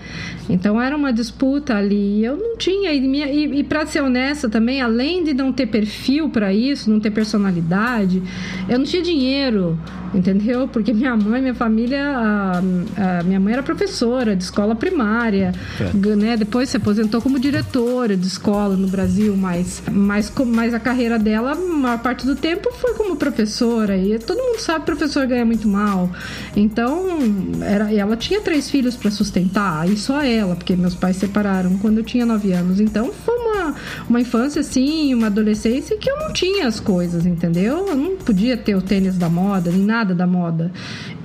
Então 0.48 0.81
era 0.81 0.94
uma 0.96 1.12
disputa 1.12 1.77
ali. 1.77 2.24
Eu 2.24 2.37
não 2.37 2.57
tinha, 2.59 2.92
e, 2.92 3.00
minha, 3.00 3.27
e, 3.27 3.61
e 3.61 3.64
para 3.64 3.87
ser 3.87 4.03
honesta 4.03 4.48
também, 4.48 4.83
além 4.83 5.24
de 5.24 5.33
não 5.33 5.53
ter 5.53 5.66
perfil 5.66 6.29
para 6.29 6.53
isso, 6.53 6.90
não 6.90 7.00
ter 7.00 7.11
personalidade, 7.11 8.22
eu 8.68 8.79
não 8.79 8.85
tinha 8.85 9.03
dinheiro 9.03 9.79
entendeu? 10.14 10.68
Porque 10.68 10.92
minha 10.92 11.16
mãe, 11.16 11.40
minha 11.40 11.54
família, 11.55 12.03
a, 12.07 12.59
a 12.59 13.23
minha 13.23 13.40
mãe 13.40 13.53
era 13.53 13.62
professora 13.62 14.37
de 14.37 14.45
escola 14.45 14.75
primária, 14.75 15.53
é. 15.81 16.17
né? 16.17 16.37
Depois 16.37 16.69
se 16.69 16.77
aposentou 16.77 17.21
como 17.21 17.38
diretora 17.38 18.17
de 18.17 18.27
escola 18.27 18.77
no 18.77 18.88
Brasil, 18.88 19.37
mas, 19.37 19.83
mas, 19.90 20.33
mas 20.47 20.75
a 20.75 20.81
carreira 20.81 21.19
dela, 21.19 21.53
a 21.53 21.55
maior 21.55 21.99
parte 21.99 22.27
do 22.27 22.37
tempo 22.37 22.73
foi 22.73 22.95
como 22.95 23.17
professora 23.17 23.97
e 23.97 24.19
todo 24.19 24.38
mundo 24.38 24.59
sabe 24.59 24.81
que 24.81 24.87
professor 24.87 25.27
ganha 25.27 25.45
muito 25.45 25.67
mal. 25.67 26.11
Então, 26.57 27.19
era, 27.62 27.93
ela 27.93 28.17
tinha 28.17 28.40
três 28.40 28.71
filhos 28.71 28.97
para 28.97 29.11
sustentar 29.11 29.88
e 29.88 29.97
só 29.97 30.23
ela, 30.23 30.57
porque 30.57 30.77
meus 30.77 30.95
pais 30.95 31.17
separaram 31.17 31.77
quando 31.79 31.99
eu 31.99 32.05
tinha 32.05 32.25
nove 32.25 32.53
anos. 32.53 32.81
Então, 32.81 33.12
foi 33.25 33.37
uma, 33.37 33.75
uma 34.09 34.21
infância 34.21 34.61
assim, 34.61 35.14
uma 35.14 35.27
adolescência 35.27 35.97
que 35.97 36.11
eu 36.11 36.19
não 36.19 36.33
tinha 36.33 36.67
as 36.67 36.79
coisas, 36.79 37.27
entendeu? 37.27 37.88
Eu 37.88 37.97
não 37.97 38.17
podia 38.17 38.57
ter 38.57 38.75
o 38.75 38.83
tênis 38.83 39.17
da 39.17 39.29
moda 39.29 39.71
nem 39.71 39.85
nada 39.85 40.05
nada 40.05 40.14
da 40.14 40.27
moda. 40.27 40.73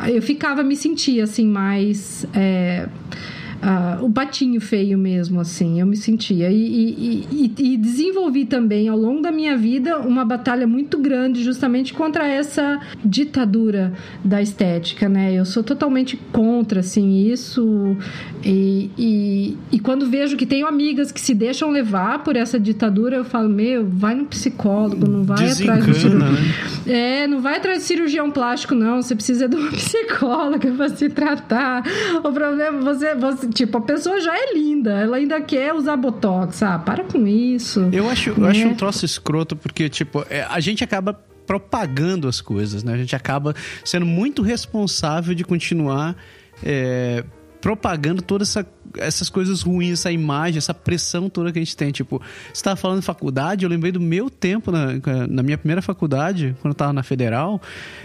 Eu 0.07 0.18
ficava, 0.21 0.63
me 0.63 0.75
sentia 0.75 1.23
assim, 1.23 1.47
mais. 1.47 2.25
É, 2.33 2.87
uh, 3.61 4.03
o 4.03 4.11
patinho 4.11 4.59
feio 4.59 4.97
mesmo, 4.97 5.39
assim, 5.39 5.79
eu 5.79 5.85
me 5.85 5.95
sentia. 5.95 6.49
E, 6.51 6.55
e, 6.55 7.27
e, 7.31 7.73
e, 7.73 7.77
desenvolvi 7.77 8.45
também, 8.45 8.87
ao 8.87 8.97
longo 8.97 9.21
da 9.21 9.31
minha 9.31 9.57
vida, 9.57 9.99
uma 9.99 10.25
batalha 10.25 10.67
muito 10.67 10.97
grande 10.97 11.43
justamente 11.43 11.93
contra 11.93 12.27
essa 12.27 12.79
ditadura 13.03 13.93
da 14.23 14.41
estética, 14.41 15.07
né? 15.09 15.33
Eu 15.33 15.45
sou 15.45 15.63
totalmente 15.63 16.17
contra, 16.31 16.79
assim, 16.79 17.29
isso. 17.29 17.95
E, 18.43 19.57
e, 19.71 19.79
quando 19.79 20.09
vejo 20.09 20.37
que 20.37 20.45
tenho 20.45 20.67
amigas 20.67 21.11
que 21.11 21.19
se 21.19 21.33
deixam 21.33 21.69
levar 21.71 22.23
por 22.23 22.35
essa 22.35 22.59
ditadura, 22.59 23.17
eu 23.17 23.25
falo, 23.25 23.49
meu, 23.49 23.87
vai 23.87 24.15
no 24.15 24.25
psicólogo, 24.25 25.09
não 25.09 25.23
vai 25.23 25.45
Desencana, 25.45 25.79
atrás 25.79 25.95
do 25.95 26.01
cirurgião. 26.01 26.31
Né? 26.31 26.39
É, 26.87 27.27
não 27.27 27.41
vai 27.41 27.57
atrás 27.57 27.79
de 27.79 27.83
cirurgião 27.85 28.31
plástico, 28.31 28.75
não. 28.75 29.01
Você 29.01 29.15
precisa 29.15 29.47
de 29.47 29.55
uma 29.55 29.71
psicóloga 29.73 30.71
para 30.71 30.89
se 30.89 31.09
tratar. 31.09 31.83
O 32.23 32.31
problema, 32.31 32.81
você, 32.81 33.15
você 33.15 33.48
Tipo, 33.53 33.77
a 33.77 33.81
pessoa 33.81 34.19
já 34.21 34.35
é 34.35 34.53
linda, 34.53 34.91
ela 34.91 35.17
ainda 35.17 35.41
quer 35.41 35.73
usar 35.73 35.95
botox. 35.95 36.61
Ah, 36.63 36.79
para 36.79 37.03
com 37.03 37.27
isso. 37.27 37.89
Eu 37.91 38.09
acho, 38.09 38.31
né? 38.31 38.47
eu 38.47 38.51
acho 38.51 38.67
um 38.67 38.75
troço 38.75 39.05
escroto, 39.05 39.55
porque, 39.55 39.89
tipo, 39.89 40.25
é, 40.29 40.43
a 40.43 40.59
gente 40.59 40.83
acaba 40.83 41.13
propagando 41.45 42.27
as 42.27 42.41
coisas, 42.41 42.83
né? 42.83 42.93
A 42.93 42.97
gente 42.97 43.15
acaba 43.15 43.55
sendo 43.83 44.05
muito 44.05 44.41
responsável 44.41 45.33
de 45.33 45.43
continuar 45.43 46.15
é, 46.63 47.23
propagando 47.61 48.21
toda 48.21 48.43
essa 48.43 48.65
essas 48.97 49.29
coisas 49.29 49.61
ruins, 49.61 49.99
essa 49.99 50.11
imagem, 50.11 50.57
essa 50.57 50.73
pressão 50.73 51.29
toda 51.29 51.51
que 51.51 51.59
a 51.59 51.61
gente 51.61 51.77
tem. 51.77 51.91
Tipo, 51.91 52.19
você 52.19 52.53
estava 52.53 52.75
falando 52.75 53.01
de 53.01 53.05
faculdade, 53.05 53.63
eu 53.63 53.69
lembrei 53.69 53.91
do 53.91 53.99
meu 53.99 54.29
tempo 54.29 54.71
na, 54.71 54.87
na 55.27 55.43
minha 55.43 55.57
primeira 55.57 55.81
faculdade, 55.81 56.55
quando 56.59 56.71
eu 56.71 56.73
estava 56.73 56.93
na 56.93 57.03
federal, 57.03 57.61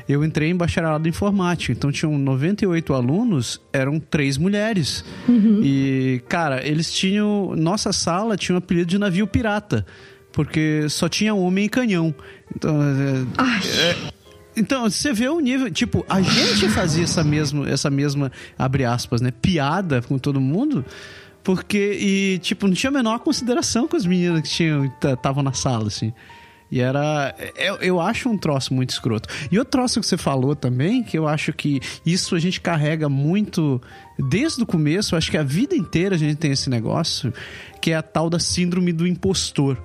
eu 0.09 0.25
entrei 0.25 0.51
em 0.51 0.57
bacharelado 0.57 1.09
em 1.09 1.11
informática. 1.11 1.73
Então 1.73 1.91
tinham 1.91 2.19
98 2.19 2.93
alunos, 2.93 3.61
eram 3.73 3.99
três 3.99 4.37
mulheres. 4.37 5.05
Uhum. 5.29 5.61
E, 5.63 6.23
cara, 6.29 6.67
eles 6.67 6.93
tinham. 6.93 7.55
Nossa 7.57 7.93
sala 7.93 8.37
tinha 8.37 8.55
um 8.55 8.59
apelido 8.59 8.87
de 8.87 8.99
navio 8.99 9.27
pirata 9.27 9.87
porque 10.33 10.89
só 10.89 11.09
tinha 11.09 11.33
homem 11.33 11.67
e 11.67 11.69
canhão. 11.69 12.13
Então, 12.55 12.77
é, 12.83 13.97
então 14.57 14.89
você 14.89 15.13
vê 15.13 15.29
o 15.29 15.41
nível, 15.41 15.71
tipo, 15.71 16.05
a 16.09 16.21
gente 16.21 16.69
fazia 16.69 17.05
essa 17.05 17.25
mesma, 17.25 17.69
essa 17.69 17.91
mesma 17.91 18.31
abre 18.59 18.85
aspas, 18.85 19.21
né, 19.21 19.31
piada 19.31 20.03
com 20.03 20.19
todo 20.19 20.41
mundo. 20.41 20.85
Porque, 21.43 21.99
e, 22.01 22.39
tipo, 22.39 22.67
não 22.67 22.75
tinha 22.75 22.89
a 22.89 22.93
menor 22.93 23.19
consideração 23.19 23.87
com 23.87 23.97
as 23.97 24.07
meninas 24.07 24.41
que 24.41 24.49
tinham 24.49 24.87
estavam 24.87 25.43
na 25.43 25.53
sala, 25.53 25.89
assim. 25.89 26.11
E 26.71 26.81
era. 26.81 27.35
Eu, 27.55 27.77
eu 27.77 28.01
acho 28.01 28.29
um 28.29 28.39
troço 28.39 28.73
muito 28.73 28.91
escroto. 28.91 29.29
E 29.53 29.59
outro 29.59 29.73
troço 29.73 30.01
que 30.01 30.07
você 30.07 30.17
falou 30.17 30.57
também, 30.57 31.03
que 31.03 31.17
eu 31.17 31.29
acho 31.29 31.53
que 31.53 31.81
isso 32.05 32.35
a 32.35 32.39
gente 32.39 32.61
carrega 32.61 33.09
muito 33.09 33.81
desde 34.19 34.63
o 34.63 34.67
começo, 34.67 35.15
acho 35.15 35.31
que 35.31 35.37
a 35.37 35.43
vida 35.43 35.77
inteira 35.77 36.15
a 36.15 36.19
gente 36.19 36.37
tem 36.37 36.51
esse 36.51 36.71
negócio, 36.71 37.33
que 37.81 37.91
é 37.91 37.95
a 37.95 38.03
tal 38.03 38.31
da 38.31 38.39
síndrome 38.39 38.93
do 38.93 39.07
impostor. 39.07 39.81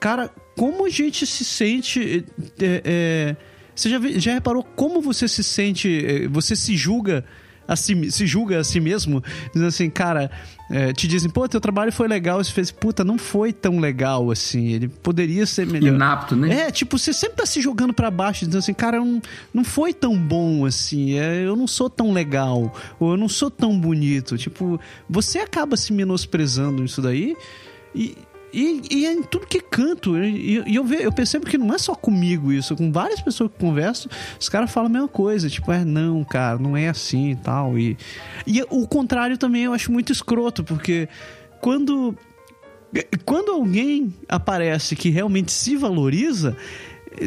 Cara, 0.00 0.28
como 0.56 0.84
a 0.84 0.90
gente 0.90 1.24
se 1.24 1.44
sente. 1.44 2.26
É, 2.60 2.82
é, 2.84 3.36
você 3.74 3.90
já, 3.90 3.98
já 4.16 4.34
reparou 4.34 4.62
como 4.62 5.00
você 5.00 5.26
se 5.28 5.42
sente. 5.42 6.04
É, 6.04 6.28
você 6.28 6.54
se 6.56 6.76
julga 6.76 7.24
a 7.66 7.76
si, 7.76 8.10
se 8.10 8.26
julga 8.26 8.58
a 8.60 8.64
si 8.64 8.80
mesmo, 8.80 9.22
dizendo 9.52 9.68
assim, 9.68 9.88
cara, 9.88 10.30
é, 10.70 10.92
te 10.92 11.06
dizem, 11.06 11.30
pô, 11.30 11.48
teu 11.48 11.60
trabalho 11.60 11.92
foi 11.92 12.08
legal, 12.08 12.42
você 12.42 12.50
fez, 12.50 12.70
puta, 12.70 13.04
não 13.04 13.18
foi 13.18 13.52
tão 13.52 13.78
legal 13.78 14.30
assim, 14.30 14.68
ele 14.68 14.88
poderia 14.88 15.46
ser 15.46 15.66
melhor. 15.66 15.94
Inapto, 15.94 16.36
né? 16.36 16.62
É, 16.62 16.70
tipo, 16.70 16.98
você 16.98 17.12
sempre 17.12 17.36
tá 17.36 17.46
se 17.46 17.60
jogando 17.60 17.92
para 17.92 18.10
baixo, 18.10 18.44
dizendo 18.44 18.58
assim, 18.58 18.74
cara, 18.74 18.98
não, 18.98 19.20
não 19.52 19.64
foi 19.64 19.92
tão 19.92 20.16
bom 20.16 20.64
assim, 20.64 21.18
é, 21.18 21.44
eu 21.44 21.56
não 21.56 21.66
sou 21.66 21.88
tão 21.88 22.12
legal, 22.12 22.74
ou 22.98 23.12
eu 23.12 23.16
não 23.16 23.28
sou 23.28 23.50
tão 23.50 23.78
bonito. 23.78 24.36
Tipo, 24.36 24.80
você 25.08 25.38
acaba 25.38 25.76
se 25.76 25.92
menosprezando 25.92 26.84
isso 26.84 27.00
daí 27.00 27.36
e 27.94 28.16
e, 28.52 28.82
e 28.90 29.06
é 29.06 29.12
em 29.12 29.22
tudo 29.22 29.46
que 29.46 29.60
canto. 29.60 30.16
E, 30.18 30.62
e 30.66 30.74
eu, 30.74 30.84
ve, 30.84 31.02
eu 31.02 31.12
percebo 31.12 31.46
que 31.46 31.56
não 31.56 31.74
é 31.74 31.78
só 31.78 31.94
comigo 31.94 32.52
isso. 32.52 32.76
Com 32.76 32.92
várias 32.92 33.20
pessoas 33.20 33.50
que 33.50 33.58
converso, 33.58 34.08
os 34.38 34.48
caras 34.48 34.70
falam 34.70 34.88
a 34.88 34.92
mesma 34.92 35.08
coisa. 35.08 35.48
Tipo, 35.48 35.72
é, 35.72 35.84
não, 35.84 36.22
cara, 36.24 36.58
não 36.58 36.76
é 36.76 36.88
assim 36.88 37.30
e 37.30 37.36
tal. 37.36 37.78
E, 37.78 37.96
e 38.46 38.62
o 38.68 38.86
contrário 38.86 39.38
também 39.38 39.64
eu 39.64 39.72
acho 39.72 39.90
muito 39.90 40.12
escroto, 40.12 40.62
porque 40.62 41.08
quando. 41.60 42.16
Quando 43.24 43.52
alguém 43.52 44.14
aparece 44.28 44.94
que 44.94 45.08
realmente 45.08 45.50
se 45.50 45.76
valoriza, 45.76 46.54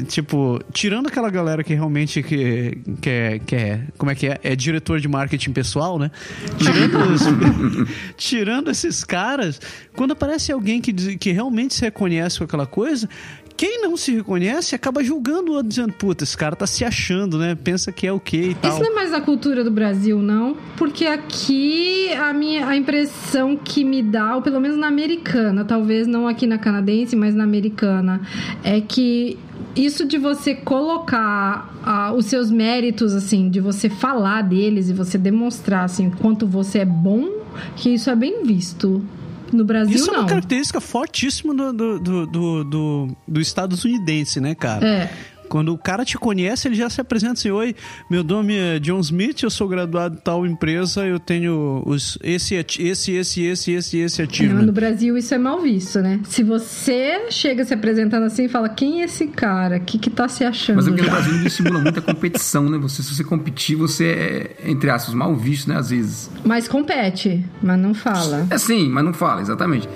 tipo, 0.07 0.59
tirando 0.71 1.07
aquela 1.07 1.29
galera 1.29 1.63
que 1.63 1.73
realmente 1.73 2.21
que, 2.23 2.77
que, 3.01 3.09
é, 3.09 3.39
que 3.39 3.55
é, 3.55 3.81
como 3.97 4.11
é 4.11 4.15
que 4.15 4.27
é? 4.27 4.39
É 4.43 4.55
diretor 4.55 4.99
de 4.99 5.07
marketing 5.07 5.51
pessoal, 5.51 5.97
né? 5.97 6.11
Tirando, 6.57 7.13
os, 7.13 7.21
tirando 8.17 8.71
esses 8.71 9.03
caras, 9.03 9.59
quando 9.95 10.11
aparece 10.11 10.51
alguém 10.51 10.81
que, 10.81 10.93
que 11.17 11.31
realmente 11.31 11.73
se 11.73 11.81
reconhece 11.81 12.37
com 12.37 12.43
aquela 12.43 12.65
coisa, 12.65 13.09
quem 13.57 13.81
não 13.81 13.95
se 13.95 14.13
reconhece 14.13 14.75
acaba 14.75 15.03
julgando 15.03 15.51
o 15.51 15.55
outro, 15.55 15.69
dizendo, 15.69 15.93
puta, 15.93 16.23
esse 16.23 16.37
cara 16.37 16.55
tá 16.55 16.67
se 16.67 16.83
achando, 16.83 17.37
né? 17.37 17.55
Pensa 17.55 17.91
que 17.91 18.05
é 18.05 18.11
o 18.11 18.15
okay 18.15 18.51
e 18.51 18.55
tal. 18.55 18.71
Isso 18.71 18.81
não 18.81 18.91
é 18.91 18.95
mais 18.95 19.11
da 19.11 19.21
cultura 19.21 19.63
do 19.63 19.71
Brasil, 19.71 20.21
não. 20.21 20.57
Porque 20.77 21.05
aqui 21.05 22.11
a 22.13 22.33
minha 22.33 22.67
a 22.67 22.75
impressão 22.75 23.55
que 23.55 23.83
me 23.83 24.01
dá, 24.01 24.35
ou 24.35 24.41
pelo 24.41 24.59
menos 24.59 24.77
na 24.77 24.87
americana, 24.87 25.63
talvez 25.63 26.07
não 26.07 26.27
aqui 26.27 26.45
na 26.45 26.57
canadense, 26.57 27.15
mas 27.15 27.33
na 27.33 27.43
americana, 27.43 28.21
é 28.63 28.81
que 28.81 29.37
isso 29.75 30.05
de 30.05 30.17
você 30.17 30.55
colocar 30.55 31.73
os 32.15 32.25
seus 32.25 32.49
méritos, 32.49 33.13
assim, 33.13 33.49
de 33.49 33.59
você 33.59 33.89
falar 33.89 34.41
deles 34.41 34.89
e 34.89 34.93
você 34.93 35.17
demonstrar, 35.17 35.85
assim, 35.85 36.09
quanto 36.09 36.47
você 36.47 36.79
é 36.79 36.85
bom, 36.85 37.29
que 37.75 37.93
isso 37.93 38.09
é 38.09 38.15
bem 38.15 38.43
visto. 38.43 39.01
No 39.51 39.63
Brasil, 39.63 39.95
Isso 39.95 40.07
não. 40.07 40.15
é 40.15 40.19
uma 40.19 40.27
característica 40.27 40.81
fortíssima 40.81 41.53
do, 41.53 41.73
do, 41.73 41.99
do, 41.99 42.63
do, 42.63 43.17
do, 43.27 43.41
estadunidense, 43.41 44.39
né, 44.39 44.55
cara? 44.55 44.85
É. 44.85 45.09
Quando 45.49 45.73
o 45.73 45.77
cara 45.77 46.03
te 46.03 46.17
conhece, 46.17 46.67
ele 46.67 46.75
já 46.75 46.89
se 46.89 46.99
apresenta 47.01 47.33
assim: 47.33 47.51
Oi, 47.51 47.75
meu 48.09 48.23
nome 48.23 48.55
é 48.55 48.79
John 48.79 48.99
Smith, 48.99 49.43
eu 49.43 49.49
sou 49.49 49.67
graduado 49.67 50.15
em 50.15 50.19
tal 50.19 50.45
empresa, 50.45 51.05
eu 51.05 51.19
tenho 51.19 51.83
os, 51.85 52.17
esse, 52.23 52.55
esse, 52.55 53.11
esse, 53.13 53.43
esse, 53.43 53.71
esse, 53.71 53.97
esse 53.97 54.21
ativo. 54.21 54.61
no 54.61 54.71
Brasil 54.71 55.17
isso 55.17 55.33
é 55.33 55.37
mal 55.37 55.61
visto, 55.61 55.99
né? 55.99 56.19
Se 56.25 56.43
você 56.43 57.27
chega 57.29 57.63
se 57.63 57.73
apresentando 57.73 58.23
assim 58.23 58.45
e 58.45 58.49
fala: 58.49 58.69
Quem 58.69 59.01
é 59.01 59.05
esse 59.05 59.27
cara? 59.27 59.77
O 59.77 59.81
que, 59.81 59.97
que 59.97 60.09
tá 60.09 60.27
se 60.27 60.43
achando? 60.43 60.77
Mas 60.77 60.87
é 60.87 60.89
porque 60.91 61.03
no 61.03 61.09
Brasil 61.09 61.35
ele 61.35 61.47
estimula 61.47 61.79
muita 61.79 62.01
competição, 62.01 62.69
né? 62.69 62.77
Você, 62.77 63.03
se 63.03 63.13
você 63.13 63.23
competir, 63.23 63.75
você 63.75 64.55
é, 64.63 64.69
entre 64.69 64.89
aspas, 64.89 65.13
mal 65.13 65.35
visto, 65.35 65.69
né? 65.69 65.77
Às 65.77 65.89
vezes. 65.89 66.29
Mas 66.43 66.67
compete, 66.67 67.43
mas 67.61 67.79
não 67.79 67.93
fala. 67.93 68.47
É 68.49 68.57
sim, 68.57 68.89
mas 68.89 69.03
não 69.03 69.13
fala, 69.13 69.41
exatamente. 69.41 69.87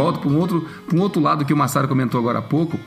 Volta 0.00 0.18
para 0.18 0.30
um 0.30 0.38
outro, 0.38 0.66
um 0.92 1.00
outro 1.00 1.20
lado 1.20 1.44
que 1.44 1.52
o 1.52 1.56
Massaro 1.56 1.86
comentou 1.86 2.18
agora 2.18 2.38
há 2.38 2.42
pouco, 2.42 2.80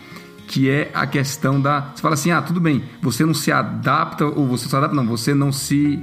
que 0.47 0.69
é 0.69 0.89
a 0.93 1.05
questão 1.05 1.61
da. 1.61 1.91
Você 1.93 2.01
fala 2.01 2.15
assim, 2.15 2.31
ah, 2.31 2.41
tudo 2.41 2.59
bem, 2.59 2.83
você 3.01 3.25
não 3.25 3.33
se 3.33 3.51
adapta, 3.51 4.25
ou 4.25 4.47
você 4.47 4.67
se 4.67 4.75
adapta, 4.75 4.95
não, 4.95 5.05
você 5.05 5.33
não 5.33 5.51
se 5.51 5.99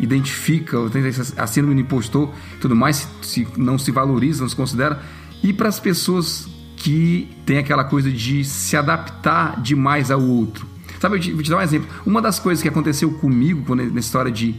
identifica, 0.00 0.78
ou 0.78 0.90
tem 0.90 1.02
a 1.36 1.46
síndrome 1.46 1.76
do 1.76 1.80
impostor 1.82 2.30
tudo 2.60 2.74
mais, 2.74 3.08
se, 3.22 3.46
não 3.56 3.78
se 3.78 3.90
valoriza, 3.90 4.42
não 4.42 4.48
se 4.48 4.56
considera. 4.56 5.00
E 5.42 5.52
para 5.52 5.68
as 5.68 5.78
pessoas 5.78 6.48
que 6.76 7.28
têm 7.46 7.58
aquela 7.58 7.84
coisa 7.84 8.10
de 8.10 8.44
se 8.44 8.76
adaptar 8.76 9.60
demais 9.60 10.10
ao 10.10 10.22
outro. 10.22 10.66
Sabe, 11.00 11.16
eu 11.16 11.20
te, 11.20 11.32
vou 11.32 11.42
te 11.42 11.50
dar 11.50 11.58
um 11.58 11.60
exemplo. 11.60 11.88
Uma 12.04 12.20
das 12.20 12.38
coisas 12.38 12.62
que 12.62 12.68
aconteceu 12.68 13.10
comigo 13.12 13.62
quando, 13.66 13.82
nessa 13.84 13.98
história 14.06 14.32
de, 14.32 14.54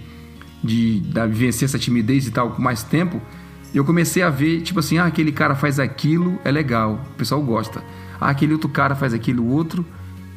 de 0.64 1.00
da 1.02 1.26
vivencer 1.26 1.66
essa 1.66 1.80
timidez 1.80 2.28
e 2.28 2.32
tal 2.32 2.52
com 2.52 2.62
mais 2.62 2.84
tempo 2.84 3.22
eu 3.78 3.86
comecei 3.86 4.24
a 4.24 4.30
ver, 4.30 4.62
tipo 4.62 4.80
assim, 4.80 4.98
ah, 4.98 5.06
aquele 5.06 5.32
cara 5.32 5.56
faz 5.56 5.80
aquilo, 5.80 6.40
é 6.44 6.52
legal, 6.52 7.02
o 7.12 7.16
pessoal 7.16 7.42
gosta. 7.42 7.84
Ah, 8.20 8.30
aquele 8.30 8.54
outro 8.54 8.70
cara 8.70 8.96
faz 8.96 9.14
aquilo, 9.14 9.46
outro 9.48 9.86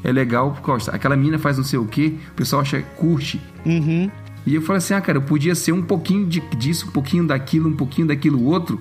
é 0.03 0.13
legal, 0.13 0.57
gosta. 0.63 0.91
Aquela 0.91 1.17
mina 1.17 1.39
faz 1.39 1.57
não 1.57 1.65
sei 1.65 1.79
o 1.79 1.87
que, 1.87 2.19
o 2.33 2.35
pessoal 2.35 2.63
acha, 2.63 2.83
curte. 2.97 3.41
Uhum. 3.65 4.11
E 4.47 4.55
eu 4.55 4.63
falei 4.63 4.79
assim, 4.79 4.95
ah, 4.95 5.01
cara, 5.01 5.19
eu 5.19 5.23
podia 5.23 5.55
ser 5.55 5.73
um 5.73 5.83
pouquinho 5.83 6.27
de, 6.27 6.41
disso, 6.57 6.89
um 6.89 6.91
pouquinho 6.91 7.27
daquilo, 7.27 7.69
um 7.69 7.77
pouquinho 7.77 8.07
daquilo 8.07 8.43
outro, 8.45 8.81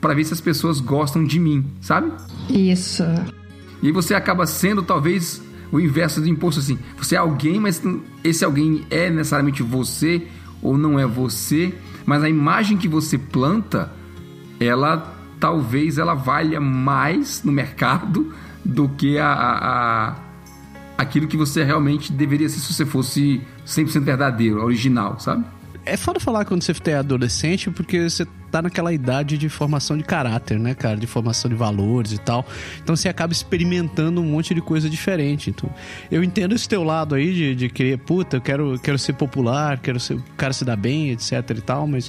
para 0.00 0.12
ver 0.12 0.24
se 0.24 0.32
as 0.32 0.40
pessoas 0.40 0.80
gostam 0.80 1.24
de 1.24 1.38
mim, 1.38 1.64
sabe? 1.80 2.10
Isso. 2.50 3.04
E 3.82 3.92
você 3.92 4.14
acaba 4.14 4.46
sendo, 4.46 4.82
talvez, 4.82 5.42
o 5.70 5.80
inverso 5.80 6.20
do 6.20 6.28
imposto, 6.28 6.60
assim. 6.60 6.78
Você 6.98 7.14
é 7.14 7.18
alguém, 7.18 7.60
mas 7.60 7.82
esse 8.22 8.44
alguém 8.44 8.84
é 8.90 9.08
necessariamente 9.08 9.62
você 9.62 10.26
ou 10.60 10.76
não 10.76 10.98
é 10.98 11.06
você 11.06 11.72
mas 12.06 12.22
a 12.22 12.28
imagem 12.28 12.76
que 12.76 12.88
você 12.88 13.18
planta, 13.18 13.92
ela 14.60 15.12
talvez 15.40 15.98
ela 15.98 16.14
valha 16.14 16.60
mais 16.60 17.42
no 17.44 17.52
mercado 17.52 18.32
do 18.64 18.88
que 18.88 19.18
a, 19.18 19.32
a, 19.32 20.08
a 20.08 20.16
aquilo 20.96 21.26
que 21.26 21.36
você 21.36 21.64
realmente 21.64 22.12
deveria 22.12 22.48
ser 22.48 22.60
se 22.60 22.72
você 22.72 22.86
fosse 22.86 23.42
100% 23.66 24.00
verdadeiro, 24.00 24.62
original, 24.62 25.18
sabe? 25.18 25.44
É 25.86 25.96
foda 25.96 26.18
falar 26.18 26.44
quando 26.44 26.62
você 26.62 26.72
é 26.90 26.94
adolescente, 26.94 27.70
porque 27.70 28.08
você 28.08 28.26
tá 28.50 28.62
naquela 28.62 28.92
idade 28.92 29.36
de 29.36 29.48
formação 29.48 29.98
de 29.98 30.04
caráter, 30.04 30.60
né, 30.60 30.74
cara? 30.74 30.96
De 30.96 31.08
formação 31.08 31.48
de 31.48 31.56
valores 31.56 32.12
e 32.12 32.18
tal. 32.18 32.46
Então 32.80 32.94
você 32.94 33.08
acaba 33.08 33.32
experimentando 33.32 34.20
um 34.20 34.24
monte 34.24 34.54
de 34.54 34.60
coisa 34.60 34.88
diferente. 34.88 35.50
Então, 35.50 35.68
eu 36.08 36.22
entendo 36.22 36.54
esse 36.54 36.68
teu 36.68 36.84
lado 36.84 37.16
aí 37.16 37.34
de, 37.34 37.54
de 37.56 37.68
querer, 37.68 37.98
puta, 37.98 38.36
eu 38.36 38.40
quero, 38.40 38.78
quero 38.78 38.96
ser 38.96 39.14
popular, 39.14 39.78
quero 39.80 39.98
ser, 39.98 40.14
o 40.14 40.22
cara 40.36 40.52
se 40.52 40.64
dar 40.64 40.76
bem, 40.76 41.10
etc 41.10 41.32
e 41.50 41.60
tal, 41.60 41.86
mas 41.88 42.08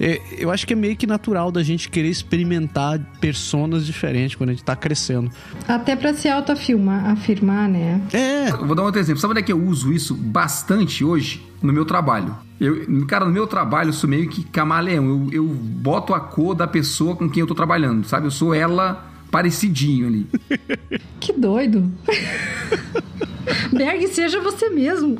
é, 0.00 0.18
eu 0.38 0.50
acho 0.50 0.66
que 0.66 0.72
é 0.72 0.76
meio 0.76 0.96
que 0.96 1.06
natural 1.06 1.52
da 1.52 1.62
gente 1.62 1.90
querer 1.90 2.08
experimentar 2.08 2.98
personas 3.20 3.84
diferentes 3.84 4.34
quando 4.34 4.50
a 4.50 4.52
gente 4.54 4.64
tá 4.64 4.74
crescendo. 4.74 5.30
Até 5.68 5.94
pra 5.94 6.14
se 6.14 6.26
autoafirmar, 6.26 7.10
afirmar, 7.10 7.68
né? 7.68 8.00
É. 8.14 8.48
Eu 8.48 8.66
vou 8.66 8.74
dar 8.74 8.82
um 8.82 8.86
outro 8.86 9.00
exemplo. 9.00 9.20
Sabe 9.20 9.32
onde 9.32 9.40
é 9.40 9.44
que 9.44 9.52
eu 9.52 9.62
uso 9.62 9.92
isso 9.92 10.14
bastante 10.14 11.04
hoje? 11.04 11.46
No 11.62 11.72
meu 11.72 11.84
trabalho. 11.84 12.34
Eu, 12.62 13.04
cara, 13.06 13.24
no 13.24 13.32
meu 13.32 13.44
trabalho 13.44 13.88
eu 13.88 13.92
sou 13.92 14.08
meio 14.08 14.28
que 14.28 14.44
camaleão. 14.44 15.04
Eu, 15.04 15.28
eu 15.32 15.48
boto 15.48 16.14
a 16.14 16.20
cor 16.20 16.54
da 16.54 16.64
pessoa 16.64 17.16
com 17.16 17.28
quem 17.28 17.40
eu 17.40 17.46
tô 17.46 17.56
trabalhando, 17.56 18.06
sabe? 18.06 18.28
Eu 18.28 18.30
sou 18.30 18.54
ela 18.54 19.10
parecidinho 19.32 20.06
ali. 20.06 20.26
Que 21.18 21.32
doido. 21.32 21.88
Berg, 23.72 24.08
seja 24.08 24.40
você 24.40 24.68
mesmo. 24.68 25.16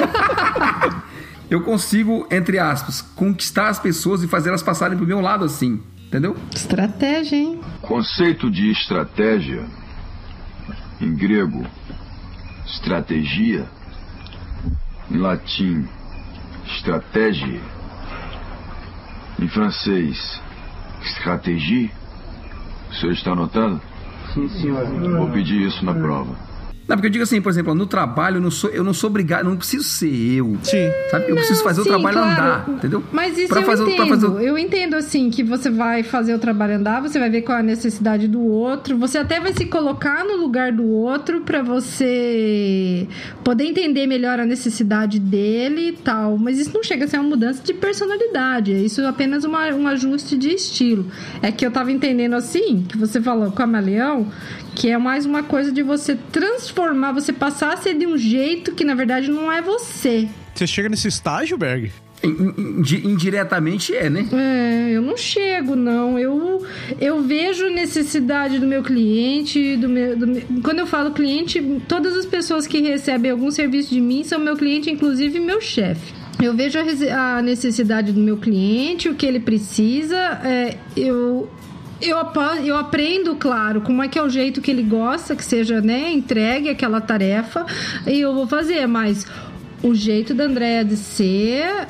eu 1.50 1.62
consigo, 1.62 2.26
entre 2.30 2.58
aspas, 2.58 3.02
conquistar 3.02 3.68
as 3.68 3.78
pessoas 3.78 4.22
e 4.22 4.28
fazer 4.28 4.48
elas 4.48 4.62
passarem 4.62 4.96
pro 4.96 5.06
meu 5.06 5.20
lado 5.20 5.44
assim, 5.44 5.82
entendeu? 6.06 6.34
Estratégia, 6.54 7.36
hein? 7.36 7.60
Conceito 7.82 8.50
de 8.50 8.70
estratégia, 8.70 9.66
em 10.98 11.14
grego, 11.14 11.66
estratégia, 12.66 13.68
em 15.10 15.18
latim, 15.18 15.86
estratégia 16.76 17.60
Em 19.38 19.48
francês, 19.48 20.40
stratégie. 21.02 21.90
O 22.90 22.94
senhor 22.94 23.12
está 23.12 23.32
anotando? 23.32 23.80
Sim, 24.34 24.48
senhor. 24.48 24.84
Vou 25.16 25.30
pedir 25.30 25.62
isso 25.62 25.84
na 25.84 25.94
prova. 25.94 26.49
Não, 26.90 26.96
porque 26.96 27.06
eu 27.06 27.10
digo 27.12 27.22
assim, 27.22 27.40
por 27.40 27.50
exemplo, 27.50 27.72
no 27.72 27.86
trabalho 27.86 28.38
eu 28.38 28.40
não 28.40 28.50
sou, 28.50 28.68
eu 28.70 28.82
não 28.82 28.92
sou 28.92 29.08
obrigado, 29.10 29.44
não 29.44 29.56
preciso 29.56 29.84
ser 29.84 30.12
eu. 30.12 30.58
Sim. 30.60 30.90
Sabe? 31.08 31.26
Eu 31.28 31.36
preciso 31.36 31.62
fazer 31.62 31.82
Sim, 31.82 31.88
o 31.88 31.92
trabalho 31.92 32.16
claro. 32.18 32.32
andar, 32.32 32.68
entendeu? 32.68 33.04
Mas 33.12 33.38
isso 33.38 33.46
Pra 33.46 33.60
eu 33.60 33.64
fazer 33.64 33.84
entendo. 33.84 34.08
fazer 34.08 34.48
Eu 34.48 34.58
entendo, 34.58 34.96
assim, 34.96 35.30
que 35.30 35.44
você 35.44 35.70
vai 35.70 36.02
fazer 36.02 36.34
o 36.34 36.38
trabalho 36.40 36.74
andar, 36.74 37.00
você 37.00 37.16
vai 37.20 37.30
ver 37.30 37.42
qual 37.42 37.58
é 37.58 37.60
a 37.60 37.62
necessidade 37.62 38.26
do 38.26 38.42
outro, 38.42 38.98
você 38.98 39.18
até 39.18 39.38
vai 39.38 39.52
se 39.52 39.66
colocar 39.66 40.24
no 40.24 40.34
lugar 40.34 40.72
do 40.72 40.84
outro 40.84 41.42
pra 41.42 41.62
você 41.62 43.06
poder 43.44 43.66
entender 43.66 44.08
melhor 44.08 44.40
a 44.40 44.44
necessidade 44.44 45.20
dele 45.20 45.90
e 45.90 45.92
tal. 45.92 46.36
Mas 46.38 46.58
isso 46.58 46.72
não 46.74 46.82
chega 46.82 47.04
a 47.04 47.08
ser 47.08 47.18
uma 47.18 47.28
mudança 47.28 47.62
de 47.62 47.72
personalidade, 47.72 48.72
isso 48.84 49.00
é 49.00 49.06
apenas 49.06 49.44
uma, 49.44 49.68
um 49.68 49.86
ajuste 49.86 50.36
de 50.36 50.48
estilo. 50.48 51.06
É 51.40 51.52
que 51.52 51.64
eu 51.64 51.70
tava 51.70 51.92
entendendo 51.92 52.34
assim, 52.34 52.84
que 52.88 52.98
você 52.98 53.20
falou 53.20 53.52
camaleão, 53.52 54.26
que 54.74 54.88
é 54.90 54.96
mais 54.98 55.26
uma 55.26 55.42
coisa 55.42 55.70
de 55.72 55.82
você 55.82 56.16
transformar, 56.32 57.12
você 57.12 57.32
passar 57.32 57.74
a 57.74 57.76
ser 57.76 57.94
de 57.94 58.06
um 58.06 58.16
jeito 58.16 58.72
que 58.72 58.84
na 58.84 58.94
verdade 58.94 59.30
não 59.30 59.50
é 59.50 59.60
você. 59.62 60.28
Você 60.54 60.66
chega 60.66 60.88
nesse 60.88 61.08
estágio, 61.08 61.56
Berg? 61.58 61.90
In- 62.22 62.52
indi- 62.78 63.06
indiretamente 63.06 63.94
é, 63.96 64.10
né? 64.10 64.26
É, 64.30 64.90
eu 64.92 65.00
não 65.00 65.16
chego, 65.16 65.74
não. 65.74 66.18
Eu, 66.18 66.62
eu 67.00 67.22
vejo 67.22 67.68
necessidade 67.70 68.58
do 68.58 68.66
meu 68.66 68.82
cliente, 68.82 69.76
do 69.78 69.88
meu, 69.88 70.16
do 70.18 70.26
meu- 70.26 70.42
Quando 70.62 70.80
eu 70.80 70.86
falo 70.86 71.12
cliente, 71.12 71.62
todas 71.88 72.14
as 72.14 72.26
pessoas 72.26 72.66
que 72.66 72.78
recebem 72.80 73.30
algum 73.30 73.50
serviço 73.50 73.88
de 73.94 74.00
mim 74.02 74.22
são 74.22 74.38
meu 74.38 74.54
cliente, 74.56 74.90
inclusive 74.90 75.40
meu 75.40 75.62
chefe. 75.62 76.12
Eu 76.42 76.54
vejo 76.54 76.78
a, 76.78 77.38
a 77.38 77.42
necessidade 77.42 78.12
do 78.12 78.20
meu 78.20 78.36
cliente, 78.36 79.08
o 79.08 79.14
que 79.14 79.24
ele 79.24 79.40
precisa. 79.40 80.16
é, 80.44 80.76
eu, 80.96 81.48
eu, 82.02 82.16
eu 82.64 82.76
aprendo, 82.76 83.36
claro, 83.36 83.80
como 83.80 84.02
é 84.02 84.08
que 84.08 84.18
é 84.18 84.22
o 84.22 84.28
jeito 84.28 84.60
que 84.60 84.70
ele 84.70 84.82
gosta, 84.82 85.36
que 85.36 85.44
seja 85.44 85.80
né, 85.80 86.10
entregue 86.10 86.68
aquela 86.68 87.00
tarefa, 87.00 87.66
e 88.06 88.20
eu 88.20 88.34
vou 88.34 88.46
fazer, 88.46 88.86
mas 88.86 89.26
o 89.82 89.94
jeito 89.94 90.34
da 90.34 90.44
Andrea 90.44 90.84
de 90.84 90.96
ser 90.96 91.86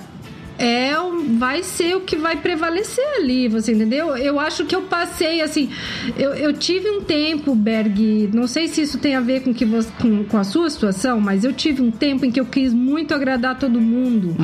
é 0.60 0.90
vai 1.38 1.62
ser 1.62 1.96
o 1.96 2.00
que 2.00 2.16
vai 2.16 2.36
prevalecer 2.36 3.04
ali, 3.16 3.48
você 3.48 3.72
entendeu? 3.72 4.16
Eu 4.16 4.38
acho 4.38 4.64
que 4.66 4.74
eu 4.74 4.82
passei 4.82 5.40
assim, 5.40 5.70
eu, 6.18 6.34
eu 6.34 6.52
tive 6.52 6.90
um 6.90 7.00
tempo, 7.00 7.54
Berg, 7.54 8.28
não 8.32 8.46
sei 8.46 8.68
se 8.68 8.82
isso 8.82 8.98
tem 8.98 9.14
a 9.14 9.20
ver 9.20 9.42
com 9.42 9.54
que 9.54 9.64
você, 9.64 9.88
com, 10.00 10.24
com 10.24 10.36
a 10.36 10.44
sua 10.44 10.68
situação, 10.68 11.20
mas 11.20 11.44
eu 11.44 11.52
tive 11.52 11.82
um 11.82 11.90
tempo 11.90 12.24
em 12.24 12.30
que 12.30 12.40
eu 12.40 12.44
quis 12.44 12.72
muito 12.72 13.14
agradar 13.14 13.58
todo 13.58 13.80
mundo, 13.80 14.34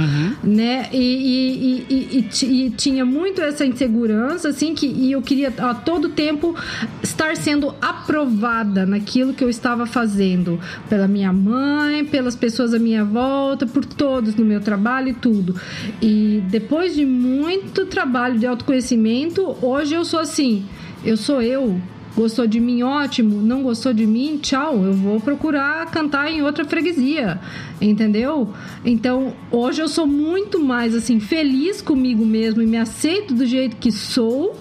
né? 0.42 0.88
E, 0.92 1.84
e, 1.88 2.24
e, 2.24 2.66
e 2.66 2.70
tinha 2.70 3.04
muito 3.04 3.40
essa 3.40 3.64
insegurança, 3.64 4.48
assim, 4.48 4.74
que 4.74 4.86
e 4.86 5.12
eu 5.12 5.22
queria 5.22 5.52
a 5.58 5.74
todo 5.74 6.08
tempo 6.08 6.54
estar 7.02 7.36
sendo 7.36 7.74
aprovada 7.80 8.86
naquilo 8.86 9.34
que 9.34 9.44
eu 9.44 9.50
estava 9.50 9.86
fazendo 9.86 10.58
pela 10.88 11.06
minha 11.06 11.32
mãe, 11.32 12.04
pelas 12.04 12.36
pessoas 12.36 12.72
à 12.72 12.78
minha 12.78 13.04
volta, 13.04 13.66
por 13.66 13.84
todos 13.84 14.34
no 14.34 14.44
meu 14.44 14.60
trabalho 14.60 15.08
e 15.08 15.14
tudo. 15.14 15.54
E 16.00 16.05
depois 16.48 16.94
de 16.94 17.04
muito 17.04 17.86
trabalho 17.86 18.38
de 18.38 18.46
autoconhecimento, 18.46 19.56
hoje 19.60 19.94
eu 19.94 20.04
sou 20.04 20.20
assim, 20.20 20.64
eu 21.04 21.16
sou 21.16 21.42
eu. 21.42 21.80
Gostou 22.16 22.46
de 22.46 22.58
mim, 22.58 22.82
ótimo. 22.82 23.42
Não 23.42 23.62
gostou 23.62 23.92
de 23.92 24.06
mim, 24.06 24.38
tchau. 24.38 24.82
Eu 24.82 24.94
vou 24.94 25.20
procurar 25.20 25.84
cantar 25.90 26.32
em 26.32 26.42
outra 26.42 26.64
freguesia, 26.64 27.38
entendeu? 27.78 28.48
Então, 28.82 29.34
hoje 29.50 29.82
eu 29.82 29.88
sou 29.88 30.06
muito 30.06 30.58
mais 30.58 30.94
assim 30.94 31.20
feliz 31.20 31.82
comigo 31.82 32.24
mesmo 32.24 32.62
e 32.62 32.66
me 32.66 32.78
aceito 32.78 33.34
do 33.34 33.44
jeito 33.44 33.76
que 33.76 33.92
sou. 33.92 34.56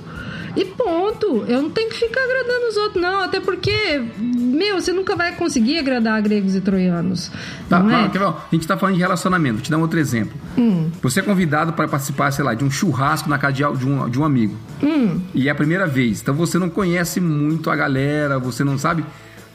E 0.56 0.66
ponto. 0.66 1.44
Eu 1.48 1.62
não 1.62 1.70
tenho 1.70 1.90
que 1.90 1.98
ficar 1.98 2.22
agradando 2.24 2.68
os 2.70 2.78
outros, 2.78 3.02
não. 3.02 3.22
Até 3.22 3.40
porque, 3.40 4.02
meu, 4.18 4.80
você 4.80 4.92
nunca 4.94 5.16
vai 5.16 5.36
conseguir 5.36 5.78
agradar 5.78 6.22
gregos 6.22 6.56
e 6.56 6.62
troianos. 6.62 7.32
Tá, 7.70 7.80
não 7.80 7.90
não, 7.90 7.96
é? 7.96 8.12
ó, 8.20 8.30
a 8.30 8.56
gente 8.56 8.68
tá 8.68 8.78
falando 8.78 8.96
de 8.96 9.02
relacionamento. 9.02 9.56
Vou 9.56 9.64
te 9.64 9.72
dar 9.72 9.78
um 9.78 9.82
outro 9.82 10.00
exemplo. 10.00 10.34
Hum. 10.58 10.90
Você 11.02 11.20
é 11.20 11.24
convidado 11.24 11.74
para 11.74 11.88
participar, 11.88 12.32
sei 12.32 12.46
lá, 12.46 12.54
de 12.54 12.64
um 12.64 12.72
churrasco 12.72 13.30
na 13.30 13.38
casa 13.38 13.54
de 13.54 13.66
um, 13.66 14.10
de 14.10 14.20
um 14.20 14.24
amigo. 14.24 14.56
Hum. 14.82 15.20
E 15.34 15.48
é 15.48 15.52
a 15.52 15.56
primeira 15.56 15.86
vez. 15.86 16.22
Então 16.22 16.34
você 16.34 16.58
não 16.58 16.70
conhece 16.70 17.20
muito 17.20 17.70
a 17.70 17.76
galera, 17.76 18.40
você 18.40 18.64
não 18.64 18.78
sabe 18.78 19.04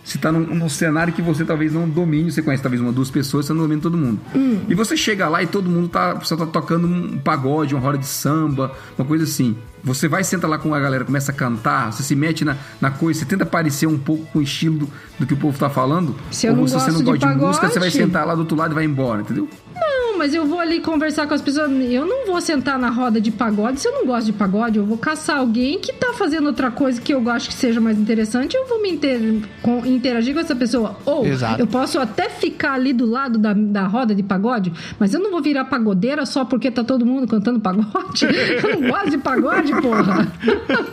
se 0.03 0.19
tá 0.19 0.33
num, 0.33 0.41
num 0.41 0.69
cenário 0.69 1.13
que 1.13 1.23
você 1.23 1.45
talvez 1.45 1.73
não 1.73 1.89
domine. 1.89 2.31
Você 2.31 2.43
conhece 2.43 2.63
talvez 2.63 2.83
uma, 2.83 2.93
duas 2.93 3.11
pessoas, 3.11 3.47
você 3.47 3.53
não 3.53 3.63
domina 3.63 3.81
todo 3.81 3.97
mundo. 3.97 4.21
Hum. 4.35 4.61
E 4.69 4.75
você 4.75 4.97
chega 4.97 5.29
lá 5.29 5.43
e 5.43 5.47
todo 5.47 5.69
mundo 5.69 5.89
tá. 5.89 6.15
Você 6.15 6.37
tá 6.37 6.47
tocando 6.47 6.87
um 6.87 7.19
pagode, 7.19 7.75
uma 7.75 7.81
roda 7.81 7.99
de 7.99 8.07
samba, 8.07 8.73
uma 8.99 9.07
coisa 9.07 9.25
assim. 9.25 9.57
Você 9.83 10.09
vai, 10.09 10.23
senta 10.23 10.47
lá 10.47 10.59
com 10.59 10.75
a 10.75 10.81
galera, 10.81 11.05
começa 11.05 11.33
a 11.33 11.35
cantar, 11.35 11.93
você 11.93 12.03
se 12.03 12.15
mete 12.15 12.45
na, 12.45 12.57
na 12.81 12.91
coisa, 12.91 13.21
você 13.21 13.27
tenta 13.27 13.47
parecer 13.47 13.87
um 13.87 13.99
pouco 13.99 14.27
com 14.27 14.39
o 14.39 14.43
estilo 14.43 14.79
do, 14.79 14.91
do 15.19 15.27
que 15.27 15.35
o 15.35 15.37
povo 15.37 15.59
tá 15.59 15.71
falando. 15.71 16.15
Se 16.31 16.47
eu 16.47 16.53
Ou 16.55 16.67
você 16.67 16.75
gosto 16.75 16.93
não 16.93 16.99
de 16.99 17.05
gosta 17.05 17.27
de, 17.27 17.35
música, 17.37 17.69
você 17.69 17.79
vai 17.79 17.91
sentar 17.91 18.27
lá 18.27 18.35
do 18.35 18.41
outro 18.41 18.57
lado 18.57 18.73
e 18.73 18.75
vai 18.75 18.85
embora, 18.85 19.23
entendeu? 19.23 19.49
Não, 19.81 20.19
mas 20.19 20.35
eu 20.35 20.47
vou 20.47 20.59
ali 20.61 20.81
conversar 20.81 21.27
com 21.27 21.35
as 21.35 21.41
pessoas. 21.41 21.71
Eu 21.91 22.05
não 22.07 22.27
vou 22.27 22.41
sentar 22.41 22.79
na 22.79 22.91
roda 22.91 23.21
de 23.21 23.31
pagode. 23.31 23.81
Se 23.81 23.89
eu 23.89 23.93
não 23.93 24.07
gosto 24.07 24.27
de 24.27 24.33
pagode, 24.33 24.79
eu 24.79 24.85
vou 24.85 24.99
caçar 24.99 25.39
alguém 25.39 25.79
que 25.79 25.93
tá 25.93 26.13
fazendo 26.13 26.47
outra 26.47 26.71
coisa 26.71 27.01
que 27.01 27.13
eu 27.15 27.21
gosto 27.21 27.49
que 27.49 27.55
seja 27.55 27.81
mais 27.81 27.99
interessante. 27.99 28.57
Eu 28.57 28.67
vou 28.67 28.83
me 28.83 28.91
inter- 28.91 29.41
com- 29.63 29.85
interagir 29.87 30.35
com 30.35 30.41
essa 30.41 30.55
pessoa. 30.55 30.97
Ou 31.07 31.27
Exato. 31.27 31.61
eu 31.61 31.67
posso 31.67 31.99
até 31.99 32.29
ficar 32.29 32.75
ali 32.75 32.93
do 32.93 33.07
lado 33.07 33.39
da, 33.39 33.53
da 33.55 33.87
roda 33.87 34.15
de 34.15 34.23
pagode, 34.23 34.73
mas 34.99 35.15
eu 35.15 35.21
não 35.21 35.31
vou 35.31 35.41
virar 35.43 35.65
pagodeira 35.65 36.27
só 36.27 36.45
porque 36.45 36.71
tá 36.71 36.85
todo 36.85 37.07
mundo 37.07 37.27
cantando 37.27 37.59
pagode. 37.61 38.27
Eu 38.63 38.81
não 38.81 38.89
gosto 38.91 39.11
de 39.11 39.19
pagode, 39.19 39.73
porra. 39.81 40.27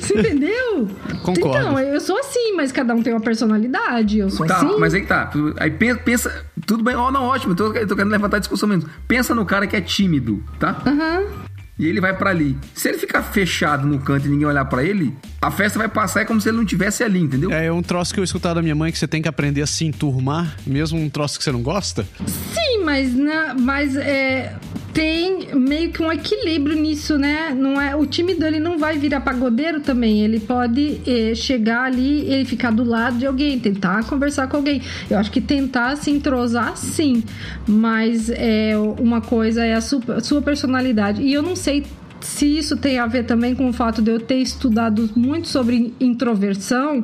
Você 0.00 0.18
entendeu? 0.18 0.88
Concordo. 1.22 1.58
Então, 1.58 1.78
eu 1.78 2.00
sou 2.00 2.18
assim, 2.18 2.54
mas 2.56 2.70
cada 2.72 2.94
um 2.94 3.02
tem 3.02 3.12
uma 3.12 3.20
personalidade. 3.20 4.18
Eu 4.18 4.30
sou 4.30 4.46
Tá, 4.46 4.56
assim. 4.58 4.76
mas 4.78 4.94
aí 4.94 5.00
que 5.02 5.06
tá. 5.08 5.30
Aí 5.58 5.70
pensa, 5.70 6.44
tudo 6.66 6.82
bem, 6.84 6.94
ó, 6.94 7.10
não, 7.10 7.22
ótimo, 7.24 7.54
eu 7.58 7.63
tô, 7.72 7.78
eu 7.78 7.86
tô 7.86 7.96
querendo 7.96 8.12
levantar 8.12 8.36
a 8.36 8.40
discussão 8.40 8.68
mesmo. 8.68 8.88
Pensa 9.06 9.34
no 9.34 9.44
cara 9.44 9.66
que 9.66 9.76
é 9.76 9.80
tímido, 9.80 10.42
tá? 10.58 10.80
Aham. 10.86 11.53
E 11.78 11.86
ele 11.86 12.00
vai 12.00 12.16
pra 12.16 12.30
ali. 12.30 12.56
Se 12.72 12.88
ele 12.88 12.98
ficar 12.98 13.22
fechado 13.22 13.86
no 13.86 13.98
canto 13.98 14.26
e 14.26 14.30
ninguém 14.30 14.46
olhar 14.46 14.64
pra 14.64 14.84
ele, 14.84 15.12
a 15.42 15.50
festa 15.50 15.78
vai 15.78 15.88
passar 15.88 16.20
é 16.20 16.24
como 16.24 16.40
se 16.40 16.48
ele 16.48 16.56
não 16.56 16.64
tivesse 16.64 17.02
ali, 17.02 17.20
entendeu? 17.20 17.50
É 17.50 17.70
um 17.72 17.82
troço 17.82 18.14
que 18.14 18.20
eu 18.20 18.24
escutava 18.24 18.56
da 18.56 18.62
minha 18.62 18.74
mãe 18.74 18.92
que 18.92 18.98
você 18.98 19.08
tem 19.08 19.20
que 19.20 19.28
aprender 19.28 19.62
a 19.62 19.66
se 19.66 19.84
enturmar, 19.84 20.56
mesmo 20.64 20.98
um 21.00 21.10
troço 21.10 21.36
que 21.36 21.44
você 21.44 21.50
não 21.50 21.62
gosta. 21.62 22.06
Sim, 22.26 22.84
mas, 22.84 23.14
na, 23.14 23.54
mas 23.54 23.96
é, 23.96 24.54
tem 24.94 25.52
meio 25.56 25.90
que 25.90 26.00
um 26.00 26.10
equilíbrio 26.10 26.76
nisso, 26.76 27.18
né? 27.18 27.52
Não 27.52 27.80
é, 27.80 27.96
o 27.96 28.06
time 28.06 28.32
dele 28.32 28.60
não 28.60 28.78
vai 28.78 28.96
virar 28.96 29.20
pagodeiro 29.20 29.80
também. 29.80 30.22
Ele 30.22 30.38
pode 30.38 31.00
é, 31.04 31.34
chegar 31.34 31.82
ali, 31.82 32.20
ele 32.20 32.44
ficar 32.44 32.70
do 32.70 32.84
lado 32.84 33.18
de 33.18 33.26
alguém, 33.26 33.58
tentar 33.58 34.04
conversar 34.04 34.46
com 34.46 34.58
alguém. 34.58 34.80
Eu 35.10 35.18
acho 35.18 35.32
que 35.32 35.40
tentar 35.40 35.96
se 35.96 36.12
entrosar, 36.12 36.76
sim. 36.76 37.24
Mas 37.66 38.30
é, 38.30 38.74
uma 39.00 39.20
coisa 39.20 39.64
é 39.64 39.74
a 39.74 39.80
sua, 39.80 40.00
a 40.16 40.20
sua 40.20 40.40
personalidade. 40.40 41.20
E 41.22 41.32
eu 41.32 41.42
não 41.42 41.56
sei 41.64 41.82
se 42.20 42.46
isso 42.46 42.76
tem 42.76 42.98
a 42.98 43.06
ver 43.06 43.24
também 43.24 43.54
com 43.54 43.68
o 43.68 43.72
fato 43.72 44.02
de 44.02 44.10
eu 44.10 44.20
ter 44.20 44.36
estudado 44.36 45.08
muito 45.16 45.48
sobre 45.48 45.94
introversão, 45.98 47.02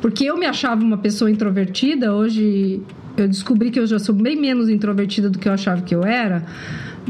porque 0.00 0.24
eu 0.24 0.36
me 0.36 0.46
achava 0.46 0.82
uma 0.82 0.96
pessoa 0.98 1.30
introvertida, 1.30 2.14
hoje 2.14 2.82
eu 3.16 3.28
descobri 3.28 3.70
que 3.70 3.78
eu 3.78 3.86
já 3.86 3.98
sou 3.98 4.14
bem 4.14 4.36
menos 4.36 4.70
introvertida 4.70 5.28
do 5.28 5.38
que 5.38 5.48
eu 5.48 5.52
achava 5.52 5.82
que 5.82 5.94
eu 5.94 6.04
era. 6.04 6.44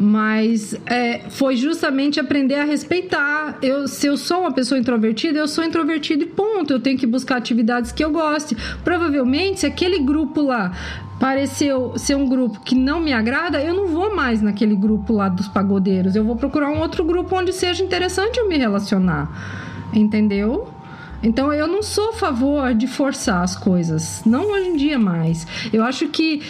Mas 0.00 0.78
é, 0.86 1.22
foi 1.28 1.56
justamente 1.56 2.20
aprender 2.20 2.54
a 2.54 2.64
respeitar. 2.64 3.58
Eu, 3.60 3.88
se 3.88 4.06
eu 4.06 4.16
sou 4.16 4.42
uma 4.42 4.52
pessoa 4.52 4.78
introvertida, 4.78 5.40
eu 5.40 5.48
sou 5.48 5.64
introvertida 5.64 6.22
e 6.22 6.26
ponto. 6.26 6.72
Eu 6.72 6.78
tenho 6.78 6.96
que 6.96 7.06
buscar 7.06 7.36
atividades 7.36 7.90
que 7.90 8.04
eu 8.04 8.10
goste. 8.12 8.56
Provavelmente, 8.84 9.60
se 9.60 9.66
aquele 9.66 9.98
grupo 9.98 10.40
lá 10.40 10.72
pareceu 11.18 11.94
ser 11.96 12.14
um 12.14 12.28
grupo 12.28 12.60
que 12.60 12.74
não 12.74 13.00
me 13.00 13.12
agrada, 13.12 13.60
eu 13.60 13.74
não 13.74 13.88
vou 13.88 14.14
mais 14.14 14.40
naquele 14.40 14.76
grupo 14.76 15.12
lá 15.12 15.28
dos 15.28 15.48
pagodeiros. 15.48 16.14
Eu 16.14 16.24
vou 16.24 16.36
procurar 16.36 16.70
um 16.70 16.78
outro 16.78 17.04
grupo 17.04 17.36
onde 17.36 17.52
seja 17.52 17.82
interessante 17.84 18.38
eu 18.38 18.48
me 18.48 18.56
relacionar. 18.56 19.30
Entendeu? 19.92 20.68
Então 21.22 21.52
eu 21.52 21.66
não 21.66 21.82
sou 21.82 22.10
a 22.10 22.12
favor 22.12 22.72
de 22.74 22.86
forçar 22.86 23.42
as 23.42 23.56
coisas, 23.56 24.22
não 24.24 24.52
hoje 24.52 24.68
em 24.68 24.76
dia 24.76 24.98
mais. 24.98 25.46
Eu 25.72 25.82
acho 25.82 26.06
que 26.08 26.40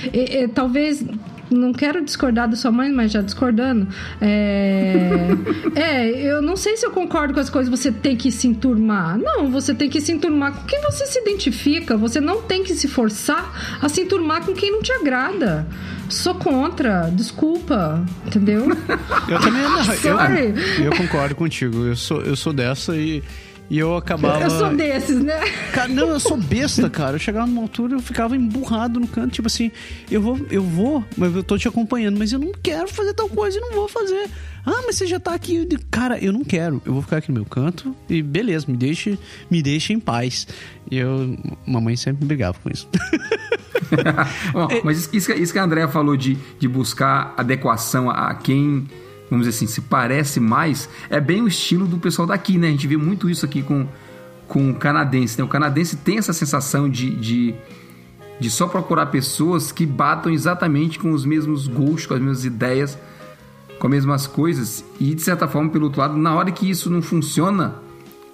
talvez 0.54 1.02
não 1.50 1.72
quero 1.72 2.04
discordar 2.04 2.48
da 2.48 2.56
sua 2.56 2.70
mãe, 2.70 2.92
mas 2.92 3.12
já 3.12 3.20
discordando. 3.20 3.88
É... 4.20 5.28
é, 5.74 6.11
eu 6.11 6.42
não 6.42 6.56
sei 6.56 6.76
se 6.76 6.84
eu 6.84 6.90
concordo 6.90 7.34
com 7.34 7.40
as 7.40 7.50
coisas. 7.50 7.70
Você 7.70 7.90
tem 7.90 8.16
que 8.16 8.30
se 8.30 8.46
enturmar. 8.46 9.18
Não, 9.18 9.50
você 9.50 9.74
tem 9.74 9.88
que 9.88 10.00
se 10.00 10.12
enturmar 10.12 10.52
com 10.52 10.66
quem 10.66 10.80
você 10.82 11.06
se 11.06 11.20
identifica. 11.20 11.96
Você 11.96 12.20
não 12.20 12.42
tem 12.42 12.62
que 12.62 12.74
se 12.74 12.88
forçar 12.88 13.78
a 13.80 13.88
se 13.88 14.02
enturmar 14.02 14.44
com 14.44 14.52
quem 14.52 14.70
não 14.70 14.82
te 14.82 14.92
agrada. 14.92 15.66
Sou 16.08 16.34
contra, 16.34 17.11
desculpa, 17.11 18.02
entendeu? 18.26 18.68
Eu 19.28 19.40
também 19.40 19.62
não. 19.62 19.84
Sorry. 19.94 20.54
Eu, 20.78 20.84
eu 20.84 20.92
concordo 20.96 21.34
contigo. 21.34 21.84
Eu 21.84 21.96
sou, 21.96 22.22
eu 22.22 22.34
sou 22.34 22.52
dessa 22.52 22.96
e 22.96 23.22
E 23.70 23.78
eu 23.78 23.96
acabava. 23.96 24.42
Eu 24.42 24.50
sou 24.50 24.74
desses, 24.74 25.22
né? 25.22 25.38
Cara, 25.72 25.88
não, 25.88 26.09
eu 26.09 26.20
sou 26.20 26.37
besta, 26.38 26.88
cara. 26.88 27.16
Eu 27.16 27.18
chegava 27.18 27.46
numa 27.46 27.62
altura 27.62 27.94
eu 27.94 28.00
ficava 28.00 28.35
emburrado 28.35 28.98
no 28.98 29.07
canto, 29.07 29.33
tipo 29.33 29.46
assim, 29.46 29.70
eu 30.11 30.22
vou, 30.22 30.38
eu 30.50 30.62
vou, 30.62 31.04
mas 31.16 31.35
eu 31.35 31.42
tô 31.42 31.59
te 31.59 31.68
acompanhando, 31.68 32.18
mas 32.18 32.33
eu 32.33 32.38
não 32.38 32.52
quero 32.62 32.88
fazer 32.88 33.12
tal 33.12 33.28
coisa 33.28 33.59
e 33.59 33.61
não 33.61 33.72
vou 33.72 33.88
fazer. 33.88 34.28
Ah, 34.64 34.83
mas 34.87 34.96
você 34.96 35.07
já 35.07 35.20
tá 35.20 35.35
aqui. 35.35 35.66
Cara, 35.90 36.18
eu 36.18 36.33
não 36.33 36.44
quero. 36.44 36.81
Eu 36.85 36.94
vou 36.94 37.02
ficar 37.02 37.18
aqui 37.18 37.31
no 37.31 37.35
meu 37.35 37.44
canto 37.44 37.94
e 38.09 38.22
beleza, 38.22 38.66
me 38.68 38.76
deixe, 38.76 39.18
me 39.50 39.62
deixe 39.62 39.92
em 39.92 40.00
paz. 40.00 40.46
E 40.90 40.96
eu, 40.96 41.37
mamãe 41.66 41.96
sempre 41.96 42.22
me 42.22 42.28
brigava 42.28 42.59
com 42.62 42.70
isso. 42.70 42.88
Bom, 44.52 44.68
mas 44.85 44.98
isso, 44.98 45.11
isso, 45.16 45.33
isso 45.33 45.52
que 45.52 45.59
a 45.59 45.64
Andrea 45.64 45.88
falou 45.88 46.16
de, 46.16 46.37
de 46.59 46.68
buscar 46.68 47.35
adequação 47.37 48.11
a 48.11 48.35
quem 48.35 48.87
vamos 49.30 49.46
dizer 49.46 49.56
assim, 49.56 49.66
se 49.66 49.82
parece 49.82 50.40
mais, 50.40 50.88
é 51.10 51.20
bem 51.20 51.42
o 51.42 51.48
estilo 51.48 51.86
do 51.86 51.98
pessoal 51.98 52.26
daqui, 52.26 52.58
né? 52.58 52.68
A 52.68 52.70
gente 52.70 52.86
vê 52.86 52.96
muito 52.96 53.28
isso 53.28 53.44
aqui 53.44 53.62
com, 53.62 53.86
com 54.46 54.70
o 54.70 54.74
canadense, 54.74 55.38
né? 55.38 55.44
O 55.44 55.48
canadense 55.48 55.96
tem 55.96 56.18
essa 56.18 56.32
sensação 56.32 56.88
de, 56.88 57.10
de, 57.10 57.54
de 58.40 58.50
só 58.50 58.66
procurar 58.66 59.06
pessoas 59.06 59.70
que 59.70 59.84
batam 59.84 60.32
exatamente 60.32 60.98
com 60.98 61.12
os 61.12 61.24
mesmos 61.24 61.66
gostos, 61.66 62.06
com 62.06 62.14
as 62.14 62.20
mesmas 62.20 62.44
ideias, 62.44 62.98
com 63.78 63.86
as 63.86 63.92
mesmas 63.92 64.26
coisas. 64.26 64.84
E, 64.98 65.14
de 65.14 65.22
certa 65.22 65.46
forma, 65.46 65.70
pelo 65.70 65.84
outro 65.84 66.00
lado, 66.00 66.16
na 66.16 66.34
hora 66.34 66.50
que 66.50 66.68
isso 66.68 66.90
não 66.90 67.02
funciona, 67.02 67.76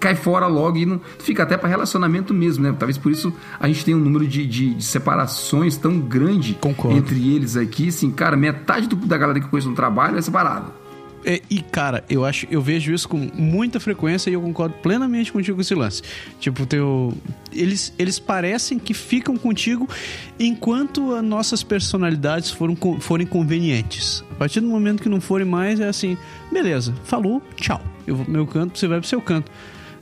cai 0.04 0.14
fora 0.14 0.46
logo 0.46 0.76
e 0.76 0.84
não 0.84 1.00
fica 1.18 1.42
até 1.42 1.56
para 1.56 1.66
relacionamento 1.66 2.34
mesmo, 2.34 2.62
né? 2.62 2.74
Talvez 2.78 2.98
por 2.98 3.10
isso 3.10 3.32
a 3.58 3.66
gente 3.66 3.84
tenha 3.84 3.96
um 3.96 4.00
número 4.00 4.26
de, 4.26 4.46
de, 4.46 4.74
de 4.74 4.84
separações 4.84 5.78
tão 5.78 5.98
grande 5.98 6.58
Concordo. 6.60 6.98
entre 6.98 7.34
eles 7.34 7.56
aqui. 7.56 7.88
Assim, 7.88 8.10
cara, 8.10 8.36
metade 8.36 8.86
do, 8.86 8.96
da 8.96 9.16
galera 9.16 9.40
que 9.40 9.46
eu 9.46 9.50
conheço 9.50 9.70
no 9.70 9.74
trabalho 9.74 10.18
é 10.18 10.22
separada. 10.22 10.83
É, 11.24 11.40
e, 11.48 11.60
cara, 11.60 12.04
eu 12.08 12.24
acho, 12.24 12.46
eu 12.50 12.60
vejo 12.60 12.92
isso 12.92 13.08
com 13.08 13.16
muita 13.16 13.80
frequência 13.80 14.28
e 14.28 14.34
eu 14.34 14.42
concordo 14.42 14.74
plenamente 14.82 15.32
contigo 15.32 15.56
com 15.56 15.62
esse 15.62 15.74
lance. 15.74 16.02
Tipo, 16.38 16.66
teu. 16.66 17.14
Eles, 17.52 17.94
eles 17.98 18.18
parecem 18.18 18.78
que 18.78 18.92
ficam 18.92 19.36
contigo 19.36 19.88
enquanto 20.38 21.14
as 21.14 21.24
nossas 21.24 21.62
personalidades 21.62 22.50
foram, 22.50 22.76
forem 23.00 23.26
convenientes. 23.26 24.22
A 24.32 24.34
partir 24.34 24.60
do 24.60 24.66
momento 24.66 25.02
que 25.02 25.08
não 25.08 25.20
forem 25.20 25.46
mais, 25.46 25.80
é 25.80 25.88
assim, 25.88 26.16
beleza, 26.52 26.94
falou, 27.04 27.42
tchau. 27.56 27.80
Eu 28.06 28.16
vou 28.16 28.24
pro 28.24 28.32
meu 28.32 28.46
canto, 28.46 28.78
você 28.78 28.86
vai 28.86 29.00
pro 29.00 29.08
seu 29.08 29.20
canto. 29.20 29.50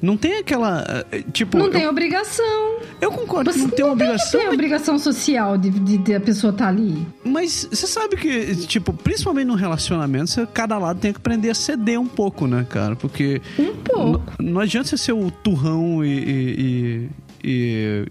Não 0.03 0.17
tem 0.17 0.39
aquela. 0.39 0.85
Eh, 1.13 1.23
tipo. 1.33 1.57
Não 1.57 1.67
eu, 1.67 1.71
tem 1.73 1.87
obrigação. 1.87 2.79
Eu 3.01 3.13
concordo 3.13 3.53
Você 3.53 3.59
que 3.61 3.65
não 3.65 3.71
tem 3.71 3.85
não 3.85 3.93
obrigação. 3.93 4.33
Tem 4.41 4.49
mas- 4.49 4.55
obrigação 4.55 4.99
social 4.99 5.57
de, 5.57 5.71
de, 5.71 5.97
de 5.99 6.15
a 6.15 6.21
pessoa 6.21 6.51
estar 6.53 6.67
ali. 6.69 7.07
Mas 7.25 7.69
você 7.71 7.87
sabe 7.87 8.17
que, 8.17 8.55
tipo, 8.67 8.93
principalmente 8.93 9.47
no 9.47 9.55
relacionamento, 9.55 10.29
você, 10.31 10.47
cada 10.47 10.77
lado 10.77 10.99
tem 10.99 11.13
que 11.13 11.19
aprender 11.19 11.51
a 11.51 11.55
ceder 11.55 12.01
um 12.01 12.07
pouco, 12.09 12.47
né, 12.49 12.67
cara? 12.69 12.97
Porque. 12.97 13.41
Um 13.59 13.75
pouco. 13.77 14.33
Não 14.43 14.61
adianta 14.61 14.89
você 14.89 14.99
ser 14.99 15.13
o 15.13 15.31
turrão 15.31 16.05
e. 16.05 16.09
e- 16.09 17.09
e- 17.09 17.09
e, 17.45 18.05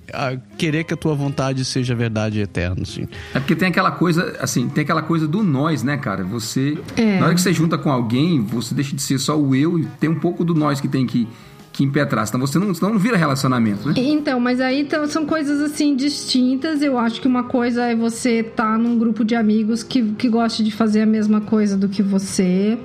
querer 0.58 0.84
que 0.84 0.94
a 0.94 0.98
tua 0.98 1.16
vontade 1.16 1.64
seja 1.64 1.96
verdade 1.96 2.42
eterna, 2.42 2.82
assim. 2.82 3.08
É 3.34 3.40
porque 3.40 3.56
tem 3.56 3.70
aquela 3.70 3.92
coisa, 3.92 4.36
assim, 4.42 4.68
tem 4.68 4.84
aquela 4.84 5.02
coisa 5.02 5.26
do 5.26 5.42
nós, 5.42 5.84
né, 5.84 5.96
cara? 5.96 6.24
Você. 6.26 6.78
É. 6.98 7.18
Na 7.18 7.28
hora 7.28 7.36
que 7.36 7.40
você 7.42 7.54
junta 7.54 7.78
com 7.78 7.90
alguém, 7.90 8.42
você 8.42 8.76
deixa 8.76 8.94
de 8.94 9.02
ser 9.02 9.18
só 9.20 9.40
o 9.40 9.56
eu 9.56 9.80
e 9.80 9.86
tem 10.02 10.10
um 10.10 10.20
pouco 10.20 10.44
do 10.44 10.54
nós 10.54 10.82
que 10.82 10.88
tem 10.90 11.08
que, 11.08 11.30
que 11.82 11.88
impetrar. 11.88 12.26
Senão 12.28 12.46
você 12.46 12.60
não, 12.60 12.74
senão 12.74 12.94
não 12.94 13.00
vira 13.00 13.18
relacionamento, 13.18 13.88
né? 13.88 13.94
Então, 13.98 14.40
mas 14.40 14.60
aí 14.60 14.82
então, 14.82 15.06
são 15.08 15.26
coisas 15.26 15.62
assim 15.62 15.96
distintas. 15.96 16.82
Eu 16.82 16.98
acho 16.98 17.20
que 17.20 17.28
uma 17.28 17.44
coisa 17.44 17.86
é 17.86 17.96
você 17.96 18.40
estar 18.40 18.78
num 18.78 18.98
grupo 18.98 19.26
de 19.26 19.36
amigos 19.36 19.84
que, 19.84 20.04
que 20.14 20.30
gosta 20.30 20.64
de 20.64 20.72
fazer 20.72 21.02
a 21.02 21.06
mesma 21.06 21.42
coisa 21.42 21.76
do 21.78 21.90
que 21.90 22.02
você. 22.02 22.78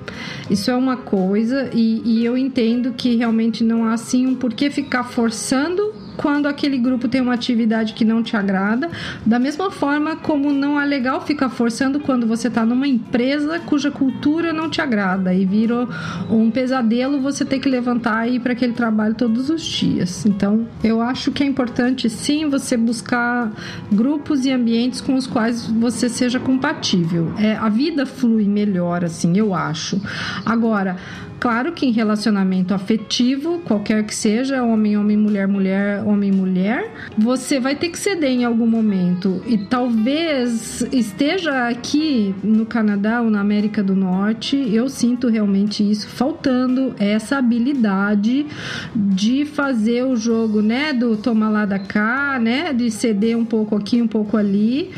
Isso 0.49 0.71
é 0.71 0.75
uma 0.75 0.97
coisa, 0.97 1.69
e, 1.73 2.01
e 2.03 2.25
eu 2.25 2.37
entendo 2.37 2.93
que 2.93 3.15
realmente 3.15 3.63
não 3.63 3.85
há 3.85 3.93
assim 3.93 4.25
um 4.25 4.35
porquê 4.35 4.69
ficar 4.69 5.03
forçando 5.03 5.93
quando 6.17 6.47
aquele 6.47 6.77
grupo 6.77 7.07
tem 7.07 7.21
uma 7.21 7.35
atividade 7.35 7.93
que 7.93 8.03
não 8.03 8.21
te 8.23 8.35
agrada. 8.35 8.89
Da 9.25 9.39
mesma 9.39 9.71
forma 9.71 10.15
como 10.17 10.51
não 10.51 10.81
é 10.81 10.85
legal 10.85 11.21
ficar 11.21 11.49
forçando 11.49 11.99
quando 11.99 12.25
você 12.25 12.47
está 12.47 12.65
numa 12.65 12.87
empresa 12.87 13.59
cuja 13.59 13.91
cultura 13.91 14.51
não 14.51 14.69
te 14.69 14.81
agrada 14.81 15.33
e 15.33 15.45
vira 15.45 15.87
um 16.29 16.49
pesadelo 16.49 17.21
você 17.21 17.45
ter 17.45 17.59
que 17.59 17.69
levantar 17.69 18.27
e 18.27 18.35
ir 18.35 18.39
para 18.39 18.53
aquele 18.53 18.73
trabalho 18.73 19.13
todos 19.13 19.49
os 19.49 19.61
dias. 19.61 20.25
Então, 20.25 20.67
eu 20.83 21.01
acho 21.01 21.31
que 21.31 21.43
é 21.43 21.45
importante 21.45 22.09
sim 22.09 22.49
você 22.49 22.75
buscar 22.75 23.51
grupos 23.91 24.45
e 24.45 24.51
ambientes 24.51 24.99
com 24.99 25.15
os 25.15 25.27
quais 25.27 25.67
você 25.67 26.09
seja 26.09 26.39
compatível. 26.39 27.31
É, 27.37 27.55
a 27.55 27.69
vida 27.69 28.05
flui 28.05 28.45
melhor 28.45 29.05
assim, 29.05 29.37
eu 29.37 29.53
acho. 29.53 30.01
Agora, 30.45 30.97
Claro 31.39 31.71
que 31.71 31.85
em 31.85 31.91
relacionamento 31.91 32.73
afetivo, 32.73 33.59
qualquer 33.59 34.03
que 34.03 34.15
seja, 34.15 34.63
homem, 34.63 34.97
homem, 34.97 35.15
mulher, 35.15 35.47
mulher, 35.47 36.03
homem, 36.03 36.31
mulher, 36.31 36.91
você 37.17 37.59
vai 37.59 37.75
ter 37.75 37.89
que 37.89 37.99
ceder 37.99 38.31
em 38.31 38.43
algum 38.43 38.65
momento. 38.65 39.41
E 39.45 39.57
talvez 39.57 40.81
esteja 40.91 41.67
aqui 41.67 42.33
no 42.43 42.65
Canadá 42.65 43.21
ou 43.21 43.29
na 43.29 43.39
América 43.39 43.83
do 43.83 43.95
Norte, 43.95 44.57
eu 44.73 44.89
sinto 44.89 45.27
realmente 45.27 45.89
isso 45.89 46.07
faltando 46.07 46.95
essa 46.99 47.37
habilidade 47.37 48.45
de 48.95 49.45
fazer 49.45 50.03
o 50.05 50.15
jogo, 50.15 50.61
né, 50.61 50.91
do 50.91 51.17
tomar 51.17 51.49
lá 51.49 51.65
da 51.65 51.79
cá, 51.79 52.39
né, 52.41 52.73
de 52.73 52.89
ceder 52.89 53.37
um 53.37 53.45
pouco 53.45 53.75
aqui, 53.75 54.01
um 54.01 54.07
pouco 54.07 54.37
ali, 54.37 54.91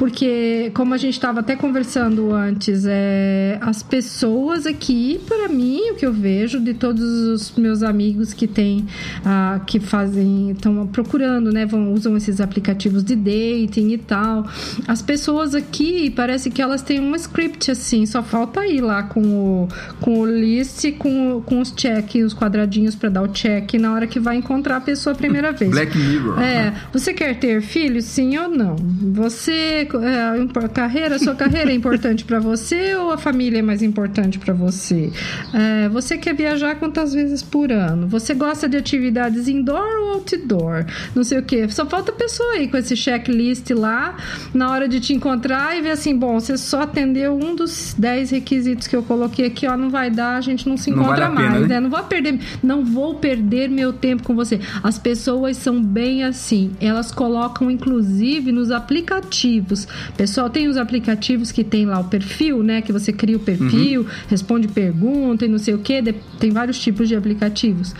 porque 0.00 0.70
como 0.72 0.94
a 0.94 0.96
gente 0.96 1.12
estava 1.12 1.40
até 1.40 1.54
conversando 1.54 2.32
antes, 2.32 2.86
é, 2.88 3.58
as 3.60 3.82
pessoas 3.82 4.64
aqui, 4.64 5.20
para 5.28 5.46
mim, 5.46 5.90
o 5.90 5.94
que 5.94 6.06
eu 6.06 6.12
vejo 6.14 6.58
de 6.58 6.72
todos 6.72 7.02
os 7.04 7.52
meus 7.54 7.82
amigos 7.82 8.32
que 8.32 8.46
têm, 8.46 8.86
ah, 9.22 9.60
que 9.66 9.78
fazem, 9.78 10.52
estão 10.52 10.86
procurando, 10.86 11.52
né, 11.52 11.66
vão 11.66 11.92
usam 11.92 12.16
esses 12.16 12.40
aplicativos 12.40 13.04
de 13.04 13.14
dating 13.14 13.90
e 13.90 13.98
tal. 13.98 14.46
As 14.88 15.02
pessoas 15.02 15.54
aqui 15.54 16.08
parece 16.08 16.50
que 16.50 16.62
elas 16.62 16.80
têm 16.80 16.98
um 16.98 17.14
script 17.14 17.70
assim, 17.70 18.06
só 18.06 18.22
falta 18.22 18.66
ir 18.66 18.80
lá 18.80 19.02
com 19.02 19.20
o 19.20 19.68
com 20.00 20.20
o 20.20 20.26
list, 20.26 20.92
com, 20.96 21.42
com 21.44 21.60
os 21.60 21.72
check, 21.72 22.14
os 22.24 22.32
quadradinhos 22.32 22.94
para 22.94 23.10
dar 23.10 23.22
o 23.22 23.28
check 23.28 23.74
na 23.74 23.92
hora 23.92 24.06
que 24.06 24.18
vai 24.18 24.36
encontrar 24.36 24.76
a 24.76 24.80
pessoa 24.80 25.12
a 25.12 25.16
primeira 25.16 25.52
vez. 25.52 25.70
Black 25.70 25.98
Mirror. 25.98 26.40
É, 26.40 26.72
você 26.90 27.12
quer 27.12 27.38
ter 27.38 27.60
filhos, 27.60 28.06
sim 28.06 28.38
ou 28.38 28.48
não? 28.48 28.76
Você, 29.12 29.86
é, 29.98 30.68
carreira, 30.72 31.18
sua 31.18 31.34
carreira 31.34 31.70
é 31.70 31.74
importante 31.74 32.24
pra 32.24 32.38
você 32.38 32.94
ou 32.94 33.10
a 33.10 33.18
família 33.18 33.58
é 33.58 33.62
mais 33.62 33.82
importante 33.82 34.38
pra 34.38 34.52
você? 34.54 35.10
É, 35.52 35.88
você 35.88 36.16
quer 36.16 36.34
viajar 36.34 36.76
quantas 36.76 37.12
vezes 37.12 37.42
por 37.42 37.72
ano? 37.72 38.06
Você 38.08 38.34
gosta 38.34 38.68
de 38.68 38.76
atividades 38.76 39.48
indoor 39.48 39.86
ou 40.02 40.14
outdoor? 40.14 40.84
Não 41.14 41.24
sei 41.24 41.38
o 41.38 41.42
que. 41.42 41.68
Só 41.70 41.86
falta 41.86 42.12
a 42.12 42.14
pessoa 42.14 42.52
aí 42.54 42.68
com 42.68 42.76
esse 42.76 42.96
checklist 42.96 43.70
lá 43.70 44.16
na 44.54 44.70
hora 44.70 44.88
de 44.88 45.00
te 45.00 45.12
encontrar 45.12 45.76
e 45.76 45.82
ver 45.82 45.90
assim, 45.90 46.16
bom, 46.16 46.38
você 46.38 46.56
só 46.56 46.82
atendeu 46.82 47.36
um 47.36 47.54
dos 47.54 47.94
10 47.98 48.30
requisitos 48.30 48.86
que 48.86 48.96
eu 48.96 49.02
coloquei 49.02 49.46
aqui, 49.46 49.66
ó, 49.66 49.76
não 49.76 49.90
vai 49.90 50.10
dar, 50.10 50.36
a 50.36 50.40
gente 50.40 50.68
não 50.68 50.76
se 50.76 50.90
Não 50.90 51.02
encontra 51.02 51.28
vale 51.28 51.32
a 51.32 51.36
pena, 51.36 51.50
mais, 51.50 51.62
né? 51.62 51.68
né? 51.68 51.80
Não 51.80 51.90
vou 51.90 52.02
perder, 52.02 52.38
não 52.62 52.84
vou 52.84 53.14
perder 53.14 53.68
meu 53.68 53.92
tempo 53.92 54.22
com 54.22 54.34
você. 54.34 54.60
As 54.82 54.98
pessoas 54.98 55.56
são 55.56 55.82
bem 55.82 56.24
assim. 56.24 56.72
Elas 56.80 57.10
colocam 57.12 57.70
inclusive 57.70 58.52
nos 58.52 58.70
aplicativos. 58.70 59.69
Pessoal, 60.16 60.48
tem 60.50 60.68
os 60.68 60.76
aplicativos 60.76 61.50
que 61.52 61.62
tem 61.64 61.86
lá 61.86 61.98
o 62.00 62.04
perfil, 62.04 62.62
né? 62.62 62.80
Que 62.82 62.92
você 62.92 63.12
cria 63.12 63.36
o 63.36 63.40
perfil, 63.40 64.06
responde 64.28 64.68
pergunta 64.68 65.44
e 65.44 65.48
não 65.48 65.58
sei 65.58 65.74
o 65.74 65.78
que. 65.78 66.02
Tem 66.38 66.50
vários 66.50 66.78
tipos 66.78 67.08
de 67.08 67.14
aplicativos. 67.16 67.94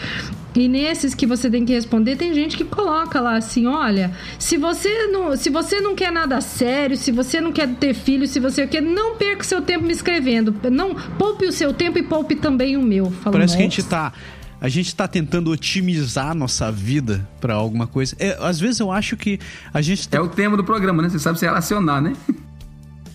E 0.54 0.66
nesses 0.66 1.14
que 1.14 1.26
você 1.26 1.48
tem 1.48 1.64
que 1.64 1.72
responder, 1.72 2.16
tem 2.16 2.34
gente 2.34 2.56
que 2.56 2.64
coloca 2.64 3.20
lá 3.20 3.36
assim: 3.36 3.66
olha, 3.66 4.10
se 4.38 4.56
você 4.56 5.06
não, 5.06 5.36
se 5.36 5.48
você 5.48 5.80
não 5.80 5.94
quer 5.94 6.10
nada 6.10 6.40
sério, 6.40 6.96
se 6.96 7.12
você 7.12 7.40
não 7.40 7.52
quer 7.52 7.68
ter 7.76 7.94
filho, 7.94 8.26
se 8.26 8.40
você 8.40 8.66
quer, 8.66 8.82
não 8.82 9.16
perca 9.16 9.44
seu 9.44 9.62
tempo 9.62 9.84
me 9.84 9.92
escrevendo. 9.92 10.54
Não 10.70 10.94
poupe 10.94 11.46
o 11.46 11.52
seu 11.52 11.72
tempo 11.72 11.98
e 11.98 12.02
poupe 12.02 12.34
também 12.34 12.76
o 12.76 12.82
meu. 12.82 13.10
Falo, 13.10 13.34
Parece 13.34 13.56
que 13.56 13.62
a 13.62 13.64
"Nossa". 13.66 13.76
gente 13.76 13.88
tá. 13.88 14.12
A 14.60 14.68
gente 14.68 14.94
tá 14.94 15.08
tentando 15.08 15.50
otimizar 15.50 16.30
a 16.30 16.34
nossa 16.34 16.70
vida 16.70 17.26
pra 17.40 17.54
alguma 17.54 17.86
coisa. 17.86 18.14
É, 18.18 18.36
às 18.40 18.60
vezes 18.60 18.78
eu 18.78 18.92
acho 18.92 19.16
que 19.16 19.38
a 19.72 19.80
gente 19.80 20.08
tá 20.08 20.18
É 20.18 20.20
o 20.20 20.28
tema 20.28 20.56
do 20.56 20.64
programa, 20.64 21.02
né? 21.02 21.08
Você 21.08 21.18
sabe 21.18 21.38
se 21.38 21.46
relacionar, 21.46 22.00
né? 22.00 22.14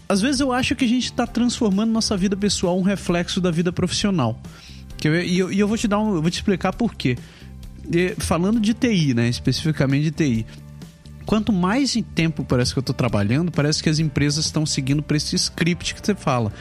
Às 0.07 0.21
vezes 0.21 0.39
eu 0.39 0.51
acho 0.51 0.75
que 0.75 0.85
a 0.85 0.87
gente 0.87 1.11
tá 1.11 1.25
transformando 1.25 1.91
nossa 1.91 2.15
vida 2.15 2.37
pessoal 2.37 2.77
um 2.77 2.83
reflexo 2.83 3.41
da 3.41 3.49
vida 3.49 3.71
profissional. 3.71 4.39
Quer 4.97 5.09
ver? 5.09 5.25
E 5.25 5.39
eu, 5.39 5.51
e 5.51 5.59
eu 5.59 5.67
vou 5.67 5.77
te 5.77 5.87
dar 5.87 5.99
um, 5.99 6.15
eu 6.15 6.21
vou 6.21 6.29
te 6.29 6.35
explicar 6.35 6.73
por 6.73 6.93
quê. 6.93 7.17
E, 7.91 8.15
falando 8.19 8.59
de 8.59 8.73
TI, 8.73 9.13
né, 9.13 9.27
especificamente 9.27 10.03
de 10.03 10.11
TI. 10.11 10.45
Quanto 11.25 11.51
mais 11.51 11.95
em 11.95 12.03
tempo 12.03 12.43
parece 12.43 12.71
que 12.71 12.77
eu 12.77 12.83
tô 12.83 12.93
trabalhando, 12.93 13.51
parece 13.51 13.81
que 13.81 13.89
as 13.89 13.97
empresas 13.97 14.45
estão 14.45 14.63
seguindo 14.63 15.01
para 15.01 15.17
esse 15.17 15.35
script 15.35 15.95
que 15.95 16.05
você 16.05 16.13
fala. 16.13 16.53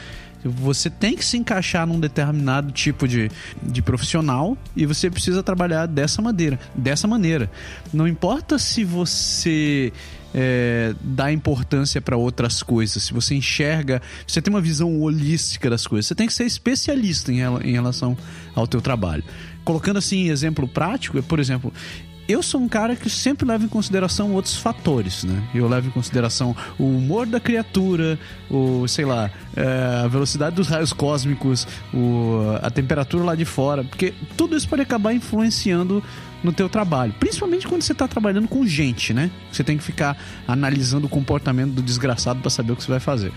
Você 0.49 0.89
tem 0.89 1.15
que 1.15 1.25
se 1.25 1.37
encaixar 1.37 1.87
num 1.87 1.99
determinado 1.99 2.71
tipo 2.71 3.07
de, 3.07 3.31
de 3.63 3.81
profissional 3.81 4.57
e 4.75 4.85
você 4.85 5.09
precisa 5.09 5.41
trabalhar 5.41 5.87
dessa 5.87 6.21
maneira. 6.21 6.59
Dessa 6.75 7.07
maneira. 7.07 7.49
Não 7.91 8.07
importa 8.07 8.59
se 8.59 8.83
você 8.83 9.91
é, 10.33 10.93
dá 11.01 11.31
importância 11.31 12.01
para 12.01 12.17
outras 12.17 12.61
coisas, 12.61 13.03
se 13.03 13.13
você 13.13 13.35
enxerga, 13.35 14.01
você 14.27 14.41
tem 14.41 14.53
uma 14.53 14.59
visão 14.59 15.01
holística 15.01 15.69
das 15.69 15.87
coisas. 15.87 16.07
Você 16.07 16.15
tem 16.15 16.27
que 16.27 16.33
ser 16.33 16.43
especialista 16.43 17.31
em, 17.31 17.39
em 17.39 17.71
relação 17.71 18.17
ao 18.53 18.67
teu 18.67 18.81
trabalho. 18.81 19.23
colocando 19.63 19.97
assim 19.97 20.29
exemplo 20.29 20.67
prático, 20.67 21.23
por 21.23 21.39
exemplo, 21.39 21.73
eu 22.27 22.41
sou 22.41 22.59
um 22.59 22.67
cara 22.67 22.95
que 22.95 23.09
sempre 23.09 23.47
leva 23.47 23.63
em 23.63 23.67
consideração 23.67 24.33
outros 24.33 24.57
fatores, 24.57 25.23
né? 25.23 25.43
Eu 25.53 25.67
levo 25.67 25.87
em 25.89 25.91
consideração 25.91 26.55
o 26.77 26.83
humor 26.83 27.27
da 27.27 27.39
criatura, 27.39 28.17
o, 28.49 28.87
sei 28.87 29.05
lá, 29.05 29.29
é, 29.55 30.03
a 30.03 30.07
velocidade 30.07 30.55
dos 30.55 30.67
raios 30.67 30.91
cósmicos, 30.91 31.67
o, 31.93 32.39
a 32.61 32.69
temperatura 32.71 33.23
lá 33.23 33.35
de 33.35 33.45
fora, 33.45 33.83
porque 33.83 34.13
tudo 34.35 34.57
isso 34.57 34.67
pode 34.67 34.81
acabar 34.81 35.13
influenciando 35.13 36.03
no 36.43 36.51
teu 36.51 36.67
trabalho. 36.67 37.13
Principalmente 37.19 37.67
quando 37.67 37.83
você 37.83 37.91
está 37.91 38.07
trabalhando 38.07 38.47
com 38.47 38.65
gente, 38.65 39.13
né? 39.13 39.29
Você 39.51 39.63
tem 39.63 39.77
que 39.77 39.83
ficar 39.83 40.17
analisando 40.47 41.05
o 41.05 41.09
comportamento 41.09 41.73
do 41.73 41.81
desgraçado 41.81 42.39
para 42.39 42.49
saber 42.49 42.73
o 42.73 42.75
que 42.75 42.83
você 42.83 42.91
vai 42.91 42.99
fazer. 42.99 43.31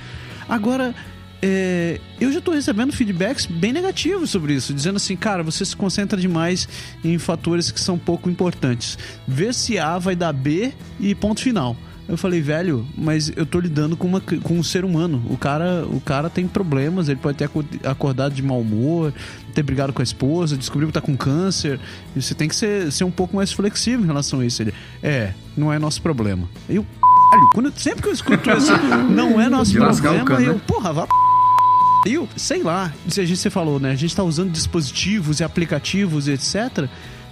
Agora, 0.48 0.94
é, 1.40 2.00
eu 2.20 2.32
já 2.32 2.38
estou 2.38 2.52
recebendo 2.52 2.92
feedbacks 2.92 3.46
bem 3.46 3.72
negativos 3.72 4.30
sobre 4.30 4.54
isso, 4.54 4.74
dizendo 4.74 4.96
assim, 4.96 5.16
cara, 5.16 5.42
você 5.42 5.64
se 5.64 5.76
concentra 5.76 6.20
demais 6.20 6.68
em 7.04 7.18
fatores 7.18 7.70
que 7.70 7.80
são 7.80 7.98
pouco 7.98 8.28
importantes. 8.28 8.98
Vê 9.26 9.52
se 9.52 9.78
A 9.78 9.98
vai 9.98 10.16
dar 10.16 10.32
B 10.32 10.72
e 10.98 11.14
ponto 11.14 11.40
final. 11.40 11.76
Eu 12.08 12.16
falei, 12.16 12.40
velho, 12.40 12.86
mas 12.96 13.30
eu 13.36 13.44
tô 13.44 13.60
lidando 13.60 13.94
com, 13.94 14.06
uma, 14.06 14.20
com 14.20 14.54
um 14.54 14.62
ser 14.62 14.82
humano. 14.82 15.22
O 15.28 15.36
cara, 15.36 15.84
o 15.86 16.00
cara 16.00 16.30
tem 16.30 16.48
problemas, 16.48 17.10
ele 17.10 17.20
pode 17.20 17.36
ter 17.36 17.50
acordado 17.84 18.32
de 18.32 18.42
mau 18.42 18.60
humor, 18.60 19.12
ter 19.52 19.62
brigado 19.62 19.92
com 19.92 20.00
a 20.00 20.02
esposa, 20.02 20.56
descobriu 20.56 20.88
que 20.88 20.94
tá 20.94 21.02
com 21.02 21.14
câncer. 21.14 21.78
Você 22.16 22.34
tem 22.34 22.48
que 22.48 22.56
ser, 22.56 22.90
ser 22.90 23.04
um 23.04 23.10
pouco 23.10 23.36
mais 23.36 23.52
flexível 23.52 24.02
em 24.04 24.06
relação 24.06 24.40
a 24.40 24.46
isso. 24.46 24.62
Ele, 24.62 24.72
é, 25.02 25.34
não 25.54 25.70
é 25.70 25.78
nosso 25.78 26.00
problema. 26.00 26.48
Eu, 26.66 26.84
quando, 27.52 27.70
sempre 27.78 28.00
que 28.00 28.08
eu 28.08 28.12
escuto 28.14 28.50
isso, 28.52 28.72
não 29.10 29.38
é 29.38 29.50
nosso 29.50 29.74
problema, 29.74 30.40
eu, 30.40 30.54
né? 30.54 30.60
porra, 30.66 30.94
vá 30.94 31.06
eu, 32.06 32.28
sei 32.36 32.62
lá, 32.62 32.92
se 33.08 33.20
a 33.20 33.24
gente 33.24 33.38
você 33.38 33.50
falou, 33.50 33.80
né? 33.80 33.90
A 33.90 33.96
gente 33.96 34.14
tá 34.14 34.22
usando 34.22 34.50
dispositivos 34.50 35.40
e 35.40 35.44
aplicativos 35.44 36.28
e 36.28 36.32
etc 36.32 36.88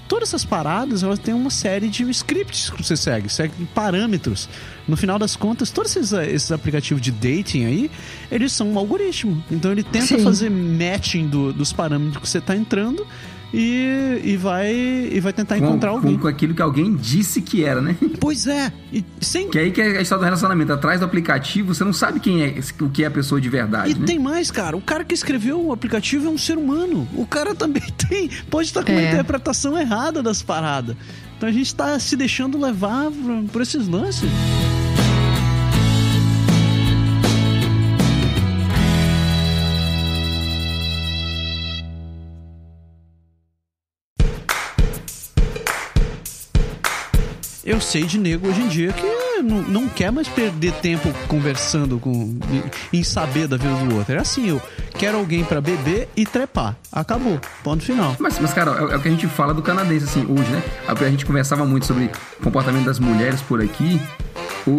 todas 0.07 0.29
essas 0.29 0.45
paradas 0.45 1.03
elas 1.03 1.19
têm 1.19 1.35
uma 1.35 1.51
série 1.51 1.89
de 1.89 2.09
scripts 2.11 2.71
que 2.71 2.83
você 2.83 2.97
segue, 2.97 3.29
segue 3.29 3.53
parâmetros. 3.75 4.49
No 4.87 4.97
final 4.97 5.19
das 5.19 5.37
contas, 5.37 5.71
todos 5.71 5.95
esses, 5.97 6.13
esses 6.13 6.53
aplicativos 6.53 7.03
de 7.03 7.11
dating 7.11 7.65
aí, 7.65 7.91
eles 8.31 8.53
são 8.53 8.73
um 8.73 8.79
algoritmo. 8.79 9.43
Então 9.51 9.73
ele 9.73 9.83
tenta 9.83 10.07
Sim. 10.07 10.25
fazer 10.25 10.51
matching 10.51 11.29
do, 11.29 11.53
dos 11.53 11.73
parâmetros 11.73 12.23
que 12.23 12.29
você 12.29 12.39
está 12.39 12.57
entrando 12.57 13.07
e, 13.53 14.21
e, 14.25 14.37
vai, 14.37 14.73
e 14.73 15.21
vai 15.21 15.33
tentar 15.33 15.59
com, 15.59 15.65
encontrar 15.65 15.91
alguém. 15.91 16.15
Com, 16.15 16.23
com 16.23 16.29
aquilo 16.29 16.55
que 16.55 16.63
alguém 16.63 16.95
disse 16.95 17.41
que 17.41 17.65
era, 17.65 17.81
né? 17.81 17.97
Pois 18.21 18.47
é. 18.47 18.73
E 18.93 19.05
sem... 19.21 19.49
Que 19.49 19.59
aí 19.59 19.71
que 19.71 19.81
é 19.81 19.99
a 19.99 20.01
história 20.01 20.21
do 20.21 20.25
relacionamento. 20.25 20.73
Atrás 20.73 21.01
do 21.01 21.07
aplicativo, 21.07 21.75
você 21.75 21.85
não 21.85 21.93
sabe 21.93 22.19
quem 22.19 22.43
é, 22.43 22.55
o 22.81 22.91
que 22.91 23.05
é 23.05 23.07
a 23.07 23.11
pessoa 23.11 23.41
de 23.41 23.49
verdade. 23.49 23.93
E 23.93 23.95
né? 23.95 24.05
tem 24.05 24.19
mais, 24.19 24.51
cara. 24.51 24.77
O 24.77 24.81
cara 24.81 25.05
que 25.05 25.15
escreveu 25.15 25.65
o 25.65 25.73
aplicativo 25.73 26.27
é 26.27 26.31
um 26.31 26.39
ser 26.39 26.59
humano. 26.59 27.07
O 27.15 27.27
cara 27.27 27.55
também 27.57 27.85
tem. 28.09 28.29
Pode 28.51 28.69
estar 28.69 28.83
com 28.83 28.93
é. 28.93 28.95
uma 28.97 29.03
interpretação 29.03 29.79
errada 29.79 30.23
das 30.23 30.43
paradas. 30.43 30.97
Então 31.37 31.49
a 31.49 31.53
gente 31.53 31.67
está 31.67 31.99
se 31.99 32.17
deixando 32.17 32.59
levar 32.59 33.11
por 33.53 33.63
esses 33.63 33.87
lances. 33.87 34.29
Eu 47.67 47.81
sei 47.81 48.05
de 48.05 48.19
nego 48.19 48.49
hoje 48.49 48.63
em 48.63 48.69
dia 48.69 48.93
que 48.93 49.43
não, 49.43 49.61
não 49.63 49.89
quer 49.89 50.13
mais 50.13 50.29
perder 50.29 50.73
tempo 50.75 51.13
conversando 51.27 51.99
com 51.99 52.39
em 52.93 53.03
saber 53.03 53.49
da 53.49 53.57
vida 53.57 53.75
do 53.75 53.97
outro. 53.97 54.15
É 54.15 54.19
assim, 54.19 54.49
eu 54.49 54.63
quero 54.97 55.19
alguém 55.19 55.45
para 55.45 55.61
beber 55.61 56.09
e 56.17 56.25
trepar. 56.25 56.77
Acabou. 56.93 57.41
Ponto 57.65 57.85
final. 57.85 58.17
Mas, 58.21 58.39
mas 58.39 58.55
cara, 58.55 58.71
é, 58.71 58.95
é, 58.95 58.97
o 58.97 59.01
que 59.01 59.09
a 59.09 59.11
gente 59.11 59.27
fala 59.27 59.53
do 59.53 59.63
canadense, 59.63 60.05
assim, 60.05 60.25
hoje, 60.27 60.49
né? 60.51 60.63
A 60.87 61.11
gente 61.11 61.27
conversava 61.27 61.67
muito 61.67 61.87
sobre 61.87 62.11
o 62.39 62.43
comportamento 62.45 62.85
das 62.85 63.01
mulheres 63.01 63.43
por 63.43 63.61
aqui, 63.61 64.01
ou 64.67 64.77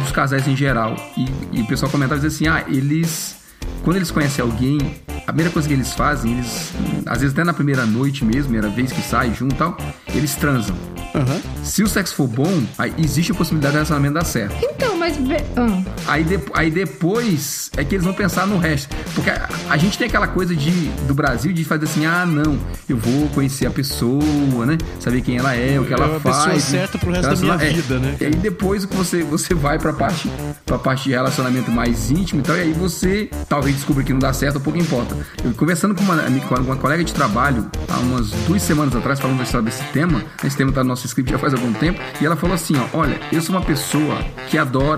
dos 0.00 0.12
casais 0.12 0.46
em 0.46 0.56
geral. 0.56 0.96
E, 1.16 1.58
e 1.58 1.62
o 1.62 1.66
pessoal 1.66 1.90
comentava 1.90 2.24
assim, 2.24 2.46
ah, 2.46 2.64
eles. 2.68 3.36
Quando 3.82 3.96
eles 3.96 4.10
conhecem 4.10 4.42
alguém, 4.42 4.78
a 5.26 5.32
primeira 5.32 5.50
coisa 5.50 5.66
que 5.66 5.74
eles 5.74 5.94
fazem, 5.94 6.32
eles, 6.32 6.72
às 7.06 7.20
vezes 7.20 7.32
até 7.32 7.44
na 7.44 7.52
primeira 7.52 7.86
noite 7.86 8.24
mesmo, 8.24 8.44
primeira 8.44 8.68
vez 8.68 8.92
que 8.92 9.00
sai 9.00 9.32
junto 9.34 9.54
e 9.54 9.58
tal, 9.58 9.76
eles 10.14 10.34
transam. 10.34 10.76
Uhum. 11.14 11.64
Se 11.64 11.82
o 11.82 11.88
sexo 11.88 12.14
for 12.14 12.26
bom, 12.26 12.62
aí 12.76 12.92
existe 12.98 13.32
a 13.32 13.34
possibilidade 13.34 13.72
do 13.72 13.76
relacionamento 13.76 14.14
dar 14.14 14.24
certo. 14.24 14.56
Então, 14.62 14.97
mas. 15.08 15.42
Ah. 15.56 15.82
Aí, 16.06 16.24
de, 16.24 16.38
aí 16.54 16.70
depois 16.70 17.70
é 17.76 17.84
que 17.84 17.94
eles 17.94 18.04
vão 18.04 18.14
pensar 18.14 18.46
no 18.46 18.58
resto. 18.58 18.94
Porque 19.14 19.30
a, 19.30 19.48
a, 19.70 19.76
gente 19.76 19.96
tem 19.96 20.06
aquela 20.06 20.26
coisa 20.26 20.54
de, 20.54 20.70
do 21.06 21.14
Brasil 21.14 21.52
de 21.52 21.64
fazer 21.64 21.84
assim: 21.84 22.06
ah, 22.06 22.26
não, 22.26 22.58
eu 22.88 22.96
vou 22.96 23.28
conhecer 23.28 23.66
a 23.66 23.70
pessoa, 23.70 24.66
né? 24.66 24.76
Saber 25.00 25.22
quem 25.22 25.38
ela 25.38 25.54
é, 25.54 25.78
o 25.78 25.84
que 25.84 25.92
ela 25.92 26.16
é 26.16 26.20
faz. 26.20 26.36
A 26.36 26.44
pessoa 26.44 26.60
certa 26.60 26.98
pro 26.98 27.10
resto 27.10 27.34
da 27.34 27.36
minha 27.36 27.54
é, 27.54 27.72
vida, 27.72 27.98
né? 27.98 28.16
E 28.20 28.24
aí 28.24 28.34
depois 28.34 28.84
você, 28.84 29.22
você 29.22 29.54
vai 29.54 29.78
pra 29.78 29.92
parte, 29.92 30.30
pra 30.66 30.78
parte 30.78 31.04
de 31.04 31.10
relacionamento 31.10 31.70
mais 31.70 32.10
íntimo 32.10 32.40
e 32.40 32.44
tal, 32.44 32.56
e 32.56 32.60
aí 32.60 32.72
você 32.72 33.30
talvez 33.48 33.76
descubra 33.76 34.02
que 34.02 34.12
não 34.12 34.20
dá 34.20 34.32
certo, 34.32 34.60
pouco 34.60 34.78
importa. 34.78 35.16
Eu 35.44 35.52
conversando 35.54 35.94
com 35.94 36.02
uma, 36.02 36.16
com 36.48 36.54
uma 36.56 36.76
colega 36.76 37.04
de 37.04 37.12
trabalho 37.12 37.70
há 37.88 37.98
umas 37.98 38.30
duas 38.46 38.62
semanas 38.62 38.94
atrás, 38.94 39.20
falando 39.20 39.38
desse 39.64 39.84
tema, 39.92 40.22
esse 40.44 40.56
tema 40.56 40.72
tá 40.72 40.82
no 40.82 40.88
nosso 40.88 41.06
script 41.06 41.30
já 41.30 41.38
faz 41.38 41.54
algum 41.54 41.72
tempo, 41.72 42.00
e 42.20 42.26
ela 42.26 42.36
falou 42.36 42.54
assim: 42.54 42.74
ó, 42.76 42.98
olha, 42.98 43.18
eu 43.32 43.40
sou 43.40 43.54
uma 43.54 43.64
pessoa 43.64 44.18
que 44.48 44.58
adora 44.58 44.97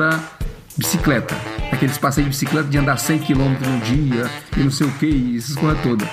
bicicleta. 0.77 1.35
Aqueles 1.71 1.99
passeios 1.99 2.27
de 2.27 2.31
bicicleta 2.31 2.69
de 2.69 2.79
andar 2.79 2.97
100 2.99 3.19
km 3.21 3.55
no 3.61 3.81
dia 3.81 4.31
e 4.57 4.61
não 4.61 4.71
sei 4.71 4.87
o 4.87 4.93
que, 4.93 5.07
e 5.07 5.37
essas 5.37 5.57
coisas 5.57 5.81
todas. 5.83 6.09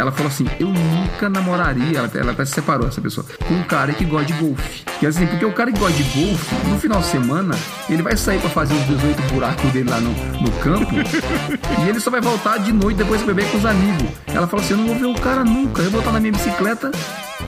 Ela 0.00 0.10
falou 0.10 0.28
assim: 0.28 0.46
Eu 0.58 0.68
nunca 0.68 1.28
namoraria, 1.28 1.98
ela, 1.98 2.10
ela 2.14 2.32
até 2.32 2.44
se 2.46 2.52
separou, 2.52 2.88
essa 2.88 3.02
pessoa, 3.02 3.26
com 3.46 3.52
um 3.52 3.62
cara 3.62 3.92
que 3.92 4.04
gosta 4.06 4.32
de 4.32 4.32
golfe. 4.32 4.82
Que 4.98 5.06
assim, 5.06 5.26
porque 5.26 5.44
o 5.44 5.52
cara 5.52 5.70
que 5.70 5.78
gosta 5.78 5.94
de 5.94 6.02
golfe, 6.04 6.54
no 6.68 6.78
final 6.78 7.00
de 7.00 7.06
semana, 7.06 7.54
ele 7.88 8.02
vai 8.02 8.16
sair 8.16 8.40
para 8.40 8.48
fazer 8.48 8.72
os 8.72 8.86
18 8.86 9.22
buracos 9.32 9.70
dele 9.72 9.90
lá 9.90 10.00
no, 10.00 10.10
no 10.40 10.50
campo 10.52 10.94
e 10.94 11.88
ele 11.88 12.00
só 12.00 12.10
vai 12.10 12.20
voltar 12.22 12.58
de 12.58 12.72
noite 12.72 12.96
depois 12.96 13.22
beber 13.22 13.46
com 13.50 13.58
os 13.58 13.66
amigos. 13.66 14.08
Ela 14.28 14.46
falou 14.46 14.64
assim: 14.64 14.72
Eu 14.72 14.78
não 14.78 14.86
vou 14.86 14.96
ver 14.96 15.18
o 15.18 15.22
cara 15.22 15.44
nunca, 15.44 15.82
eu 15.82 15.90
vou 15.90 16.00
voltar 16.00 16.12
na 16.12 16.20
minha 16.20 16.32
bicicleta 16.32 16.90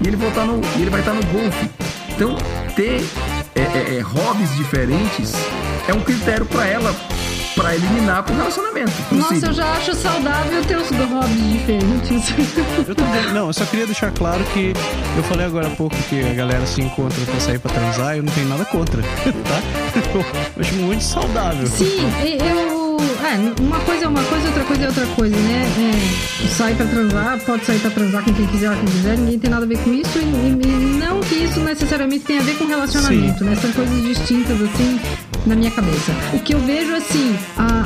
e 0.03 0.07
ele, 0.07 0.17
voltar 0.17 0.45
no, 0.45 0.61
e 0.77 0.83
ele 0.83 0.91
vai 0.91 1.01
estar 1.01 1.15
no 1.15 1.25
golfe. 1.27 1.71
Então, 2.11 2.37
ter 2.77 3.03
é, 3.55 3.61
é, 3.61 3.97
é, 3.99 4.01
hobbies 4.01 4.55
diferentes 4.57 5.33
é 5.89 5.93
um 5.93 6.01
critério 6.01 6.47
para 6.47 6.67
ela 6.67 6.95
para 7.55 7.75
eliminar 7.75 8.23
pro 8.23 8.35
relacionamento. 8.35 8.93
Nossa, 9.11 9.47
eu 9.47 9.53
já 9.53 9.73
acho 9.73 9.95
saudável 9.95 10.65
ter 10.65 10.79
os 10.79 10.89
hobbies 10.91 11.53
diferentes. 11.53 12.33
Eu 12.89 12.95
também. 12.95 13.33
Não, 13.33 13.47
eu 13.49 13.53
só 13.53 13.65
queria 13.67 13.87
deixar 13.87 14.11
claro 14.11 14.43
que 14.53 14.73
eu 15.17 15.23
falei 15.25 15.47
agora 15.47 15.69
há 15.69 15.71
pouco 15.71 15.95
que 16.09 16.21
a 16.21 16.35
galera 16.35 16.67
se 16.67 16.81
encontra 16.81 17.25
pra 17.25 17.41
sair 17.41 17.59
pra 17.59 17.73
transar, 17.73 18.17
eu 18.17 18.23
não 18.23 18.33
tenho 18.33 18.49
nada 18.49 18.65
contra, 18.65 19.03
tá? 19.23 19.63
Eu 20.15 20.61
acho 20.61 20.75
muito 20.75 21.05
saudável. 21.05 21.67
Sim, 21.67 22.11
eu 22.25 22.72
é, 23.03 23.63
uma 23.63 23.81
coisa 23.81 24.05
é 24.05 24.09
uma 24.09 24.23
coisa, 24.25 24.47
outra 24.49 24.65
coisa 24.65 24.83
é 24.85 24.87
outra 24.89 25.07
coisa, 25.07 25.37
né? 25.37 25.65
É, 25.79 26.49
sai 26.49 26.75
pra 26.75 26.87
transar, 26.87 27.39
pode 27.41 27.65
sair 27.65 27.79
pra 27.81 27.91
transar 27.91 28.25
com 28.25 28.33
quem 28.33 28.47
quiser, 28.47 28.75
quem 28.77 28.85
quiser, 28.87 29.19
ninguém 29.19 29.39
tem 29.39 29.51
nada 29.51 29.65
a 29.65 29.69
ver 29.69 29.79
com 29.79 29.93
isso. 29.93 30.19
E, 30.19 30.23
e 30.23 30.99
não 30.99 31.21
que 31.21 31.35
isso 31.37 31.61
necessariamente 31.61 32.25
tenha 32.25 32.41
a 32.41 32.45
ver 32.45 32.57
com 32.57 32.67
relacionamento, 32.67 33.39
Sim. 33.39 33.45
né? 33.45 33.57
São 33.57 33.73
coisas 33.73 34.03
distintas, 34.03 34.61
assim, 34.61 35.01
na 35.47 35.55
minha 35.55 35.71
cabeça. 35.71 36.13
O 36.33 36.39
que 36.41 36.55
eu 36.55 36.61
vejo, 36.61 36.95
assim, 36.95 37.37
a 37.57 37.85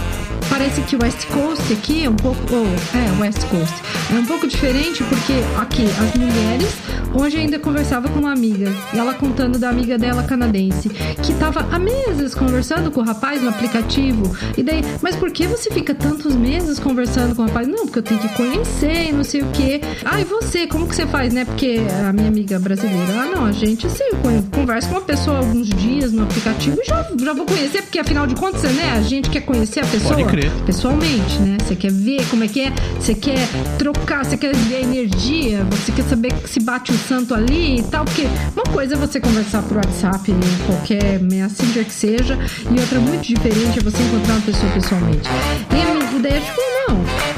parece 0.56 0.80
que 0.80 0.96
o 0.96 1.02
West 1.02 1.26
Coast 1.26 1.70
aqui 1.70 2.04
é 2.04 2.08
um 2.08 2.16
pouco. 2.16 2.40
Oh, 2.50 2.96
é, 2.96 3.20
West 3.20 3.44
Coast. 3.48 3.74
É 4.10 4.14
um 4.14 4.24
pouco 4.24 4.46
diferente 4.46 5.04
porque 5.04 5.34
aqui 5.60 5.84
as 5.84 6.14
mulheres. 6.14 6.96
Hoje 7.18 7.38
ainda 7.38 7.58
conversava 7.58 8.08
com 8.10 8.20
uma 8.20 8.32
amiga, 8.32 8.70
e 8.92 8.98
ela 8.98 9.14
contando 9.14 9.58
da 9.58 9.70
amiga 9.70 9.96
dela 9.96 10.22
canadense, 10.24 10.90
que 10.90 11.32
tava 11.34 11.66
há 11.72 11.78
meses 11.78 12.34
conversando 12.34 12.90
com 12.90 13.00
o 13.00 13.04
rapaz 13.04 13.42
no 13.42 13.48
aplicativo. 13.48 14.36
E 14.54 14.62
daí, 14.62 14.82
mas 15.00 15.16
por 15.16 15.30
que 15.30 15.46
você 15.46 15.70
fica 15.70 15.94
tantos 15.94 16.34
meses 16.34 16.78
conversando 16.78 17.34
com 17.34 17.42
o 17.42 17.46
rapaz? 17.46 17.66
Não, 17.66 17.86
porque 17.86 18.00
eu 18.00 18.02
tenho 18.02 18.20
que 18.20 18.28
conhecer 18.30 19.08
e 19.08 19.12
não 19.12 19.24
sei 19.24 19.40
o 19.40 19.46
quê. 19.46 19.80
Ah, 20.04 20.20
e 20.20 20.24
você, 20.24 20.66
como 20.66 20.86
que 20.86 20.94
você 20.94 21.06
faz, 21.06 21.32
né? 21.32 21.46
Porque 21.46 21.80
a 22.06 22.12
minha 22.12 22.28
amiga 22.28 22.58
brasileira, 22.58 23.12
ah, 23.18 23.26
não, 23.34 23.46
a 23.46 23.52
gente 23.52 23.86
assim, 23.86 24.04
eu 24.04 24.42
converso 24.52 24.88
com 24.88 24.96
uma 24.96 25.00
pessoa 25.00 25.38
alguns 25.38 25.68
dias 25.70 26.12
no 26.12 26.24
aplicativo 26.24 26.78
e 26.82 26.86
já, 26.86 27.08
já 27.18 27.32
vou 27.32 27.46
conhecer, 27.46 27.80
porque 27.80 27.98
afinal 27.98 28.26
de 28.26 28.34
contas, 28.34 28.62
né, 28.74 28.92
a 28.94 29.00
gente 29.00 29.30
quer 29.30 29.40
conhecer 29.40 29.80
a 29.80 29.86
pessoa. 29.86 30.16
Pode 30.16 30.28
crer. 30.28 30.45
Pessoalmente, 30.64 31.38
né? 31.40 31.56
Você 31.64 31.76
quer 31.76 31.92
ver 31.92 32.24
como 32.28 32.44
é 32.44 32.48
que 32.48 32.60
é, 32.60 32.72
você 32.98 33.14
quer 33.14 33.48
trocar, 33.78 34.24
você 34.24 34.36
quer 34.36 34.54
ver 34.54 34.82
energia, 34.82 35.64
você 35.70 35.92
quer 35.92 36.04
saber 36.04 36.32
se 36.46 36.60
bate 36.60 36.92
o 36.92 36.98
santo 36.98 37.34
ali 37.34 37.80
e 37.80 37.82
tal, 37.84 38.04
porque 38.04 38.26
uma 38.54 38.64
coisa 38.64 38.94
é 38.94 38.96
você 38.96 39.20
conversar 39.20 39.62
por 39.62 39.76
WhatsApp, 39.76 40.32
qualquer 40.66 41.20
messenger 41.20 41.84
que 41.84 41.92
seja, 41.92 42.38
e 42.70 42.80
outra 42.80 42.98
muito 43.00 43.22
diferente 43.22 43.78
é 43.78 43.82
você 43.82 44.02
encontrar 44.02 44.34
uma 44.34 44.42
pessoa 44.42 44.72
pessoalmente. 44.72 45.28
E 45.70 45.82
a 45.82 45.94
minha 45.94 46.06
ideia 46.16 46.34
é 46.34 46.40
tipo, 46.40 46.60
não, 46.88 46.96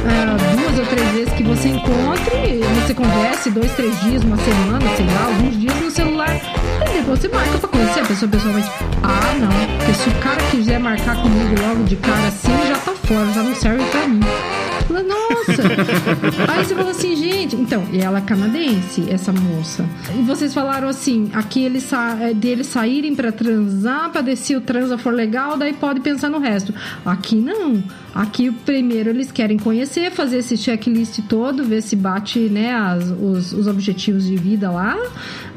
é, 0.08 0.56
duas 0.56 0.78
ou 0.78 0.86
três 0.86 1.10
vezes 1.12 1.32
que 1.34 1.42
você 1.42 1.68
encontre, 1.68 2.60
você 2.84 2.94
converse, 2.94 3.50
dois, 3.50 3.72
três 3.72 4.00
dias, 4.02 4.22
uma 4.22 4.36
semana, 4.36 4.96
sei 4.96 5.06
lá, 5.06 5.26
alguns 5.26 5.58
dias 5.58 5.74
no 5.80 5.90
celular, 5.90 6.40
depois 6.92 7.20
você 7.20 7.28
marca 7.28 7.58
pra 7.58 7.68
conhecer 7.68 8.00
a 8.00 8.04
pessoa 8.04 8.30
pessoalmente. 8.30 8.68
Ah, 9.02 9.34
não, 9.40 9.48
porque 9.78 9.94
se 9.94 10.08
o 10.08 10.14
cara 10.20 10.42
quiser 10.50 10.78
marcar 10.78 11.16
comigo 11.20 11.54
logo 11.60 11.84
de 11.84 11.96
cara 11.96 12.28
assim, 12.28 12.52
já 12.68 12.76
tá 13.08 13.14
fora, 13.14 13.32
já 13.32 13.42
não 13.42 14.57
Fala, 14.88 15.02
Nossa! 15.02 15.62
Aí 16.48 16.64
você 16.64 16.74
falou 16.74 16.90
assim, 16.90 17.14
gente. 17.14 17.54
Então, 17.54 17.86
e 17.92 18.00
ela 18.00 18.18
é 18.18 18.22
canadense, 18.22 19.04
essa 19.10 19.30
moça. 19.30 19.84
E 20.18 20.22
vocês 20.22 20.54
falaram 20.54 20.88
assim: 20.88 21.30
aqui 21.34 21.62
eles 21.62 21.82
sa 21.82 22.16
é, 22.18 22.32
deles 22.32 22.66
saírem 22.68 23.14
pra 23.14 23.30
transar, 23.30 24.10
pra 24.10 24.22
descer 24.22 24.56
o 24.56 24.62
transa 24.62 24.96
for 24.96 25.12
legal, 25.12 25.58
daí 25.58 25.74
pode 25.74 26.00
pensar 26.00 26.30
no 26.30 26.38
resto. 26.38 26.74
Aqui 27.04 27.36
não. 27.36 27.82
Aqui, 28.14 28.50
primeiro, 28.50 29.10
eles 29.10 29.30
querem 29.30 29.58
conhecer, 29.58 30.10
fazer 30.10 30.38
esse 30.38 30.56
checklist 30.56 31.20
todo, 31.28 31.62
ver 31.62 31.82
se 31.82 31.94
bate 31.94 32.40
né, 32.48 32.72
as, 32.72 33.10
os, 33.10 33.52
os 33.52 33.66
objetivos 33.66 34.26
de 34.26 34.34
vida 34.34 34.70
lá. 34.70 34.96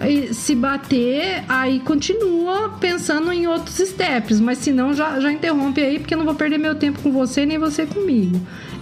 E 0.05 0.33
se 0.33 0.53
bater, 0.53 1.43
aí 1.47 1.79
continua 1.79 2.69
pensando 2.79 3.31
em 3.31 3.47
outros 3.47 3.77
steps. 3.77 4.39
Mas 4.39 4.59
se 4.59 4.71
não, 4.71 4.93
já, 4.93 5.19
já 5.19 5.31
interrompe 5.31 5.81
aí, 5.81 5.97
porque 5.97 6.13
eu 6.13 6.17
não 6.17 6.25
vou 6.25 6.35
perder 6.35 6.59
meu 6.59 6.75
tempo 6.75 7.01
com 7.01 7.11
você, 7.11 7.45
nem 7.45 7.57
você 7.57 7.85
comigo. 7.85 8.39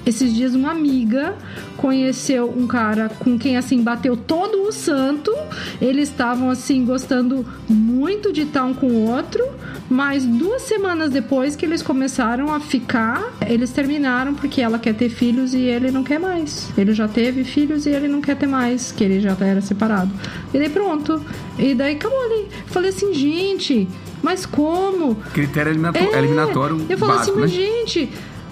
Esses 0.09 0.33
dias, 0.33 0.55
uma 0.55 0.71
amiga 0.71 1.35
conheceu 1.77 2.49
um 2.49 2.65
cara 2.65 3.09
com 3.09 3.37
quem, 3.37 3.57
assim, 3.57 3.83
bateu 3.83 4.17
todo 4.17 4.63
o 4.63 4.71
santo. 4.71 5.31
Eles 5.79 6.09
estavam, 6.09 6.49
assim, 6.49 6.83
gostando 6.83 7.45
muito 7.69 8.33
de 8.33 8.41
estar 8.41 8.63
um 8.63 8.73
com 8.73 8.87
o 8.87 9.07
outro. 9.07 9.45
Mas 9.87 10.25
duas 10.25 10.63
semanas 10.63 11.11
depois 11.11 11.55
que 11.55 11.63
eles 11.63 11.83
começaram 11.83 12.51
a 12.51 12.59
ficar, 12.59 13.23
eles 13.47 13.69
terminaram 13.69 14.33
porque 14.33 14.61
ela 14.61 14.79
quer 14.79 14.95
ter 14.95 15.09
filhos 15.09 15.53
e 15.53 15.59
ele 15.59 15.91
não 15.91 16.03
quer 16.03 16.19
mais. 16.19 16.71
Ele 16.75 16.91
já 16.91 17.07
teve 17.07 17.43
filhos 17.43 17.85
e 17.85 17.91
ele 17.91 18.07
não 18.07 18.19
quer 18.19 18.35
ter 18.35 18.47
mais, 18.47 18.91
que 18.91 19.03
ele 19.03 19.19
já 19.19 19.37
era 19.39 19.61
separado. 19.61 20.11
E 20.51 20.57
daí 20.57 20.69
pronto. 20.69 21.23
E 21.59 21.75
daí 21.75 21.93
acabou 21.95 22.19
ali. 22.19 22.47
Falei 22.65 22.89
assim, 22.89 23.13
gente, 23.13 23.87
mas 24.23 24.45
como? 24.45 25.15
Critério 25.33 25.71
eliminatório, 25.71 26.15
É, 26.15 26.17
eliminatório 26.17 26.85
Eu 26.89 26.97
falo 26.97 27.13
básico, 27.13 27.39
assim, 27.39 27.39
mas 27.41 27.51
né? 27.51 27.57
gente, 27.57 28.09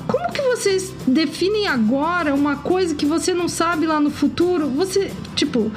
como 0.07 0.31
que 0.31 0.41
vocês 0.41 0.93
definem 1.05 1.67
agora 1.67 2.33
uma 2.33 2.55
coisa 2.55 2.95
que 2.95 3.05
você 3.05 3.33
não 3.33 3.47
sabe 3.47 3.85
lá 3.85 3.99
no 3.99 4.09
futuro? 4.09 4.67
Você, 4.69 5.11
tipo, 5.35 5.71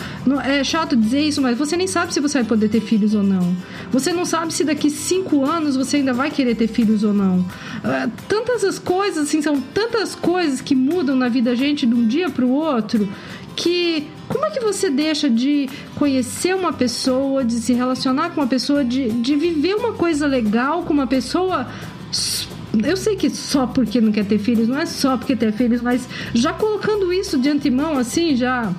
é 0.44 0.62
chato 0.62 0.96
dizer 0.96 1.20
isso, 1.20 1.42
mas 1.42 1.58
você 1.58 1.76
nem 1.76 1.86
sabe 1.86 2.14
se 2.14 2.20
você 2.20 2.38
vai 2.38 2.46
poder 2.46 2.68
ter 2.68 2.80
filhos 2.80 3.14
ou 3.14 3.22
não. 3.22 3.54
Você 3.90 4.12
não 4.12 4.24
sabe 4.24 4.54
se 4.54 4.62
daqui 4.64 4.88
cinco 4.88 5.44
anos 5.44 5.76
você 5.76 5.98
ainda 5.98 6.14
vai 6.14 6.30
querer 6.30 6.54
ter 6.54 6.68
filhos 6.68 7.02
ou 7.02 7.12
não. 7.12 7.44
Ah, 7.82 8.08
tantas 8.28 8.62
as 8.62 8.78
coisas, 8.78 9.28
assim, 9.28 9.42
são 9.42 9.60
tantas 9.60 10.14
coisas 10.14 10.60
que 10.60 10.74
mudam 10.74 11.16
na 11.16 11.28
vida 11.28 11.50
da 11.50 11.56
gente 11.56 11.86
de 11.86 11.94
um 11.94 12.06
dia 12.06 12.30
para 12.30 12.44
o 12.44 12.50
outro 12.50 13.08
que 13.56 14.06
como 14.28 14.46
é 14.46 14.50
que 14.50 14.60
você 14.60 14.88
deixa 14.88 15.28
de 15.28 15.68
conhecer 15.96 16.54
uma 16.54 16.72
pessoa, 16.72 17.44
de 17.44 17.54
se 17.54 17.72
relacionar 17.72 18.30
com 18.30 18.40
uma 18.40 18.46
pessoa, 18.46 18.84
de, 18.84 19.10
de 19.10 19.34
viver 19.34 19.74
uma 19.74 19.92
coisa 19.92 20.26
legal 20.26 20.84
com 20.84 20.92
uma 20.92 21.06
pessoa? 21.06 21.66
Eu 22.84 22.96
sei 22.96 23.16
que 23.16 23.28
só 23.30 23.66
porque 23.66 24.00
não 24.00 24.12
quer 24.12 24.24
ter 24.24 24.38
filhos, 24.38 24.68
não 24.68 24.78
é 24.78 24.86
só 24.86 25.16
porque 25.16 25.34
ter 25.34 25.52
filhos, 25.52 25.80
mas 25.80 26.08
já 26.34 26.52
colocando 26.52 27.12
isso 27.12 27.38
de 27.38 27.48
antemão, 27.48 27.98
assim, 27.98 28.36
já, 28.36 28.72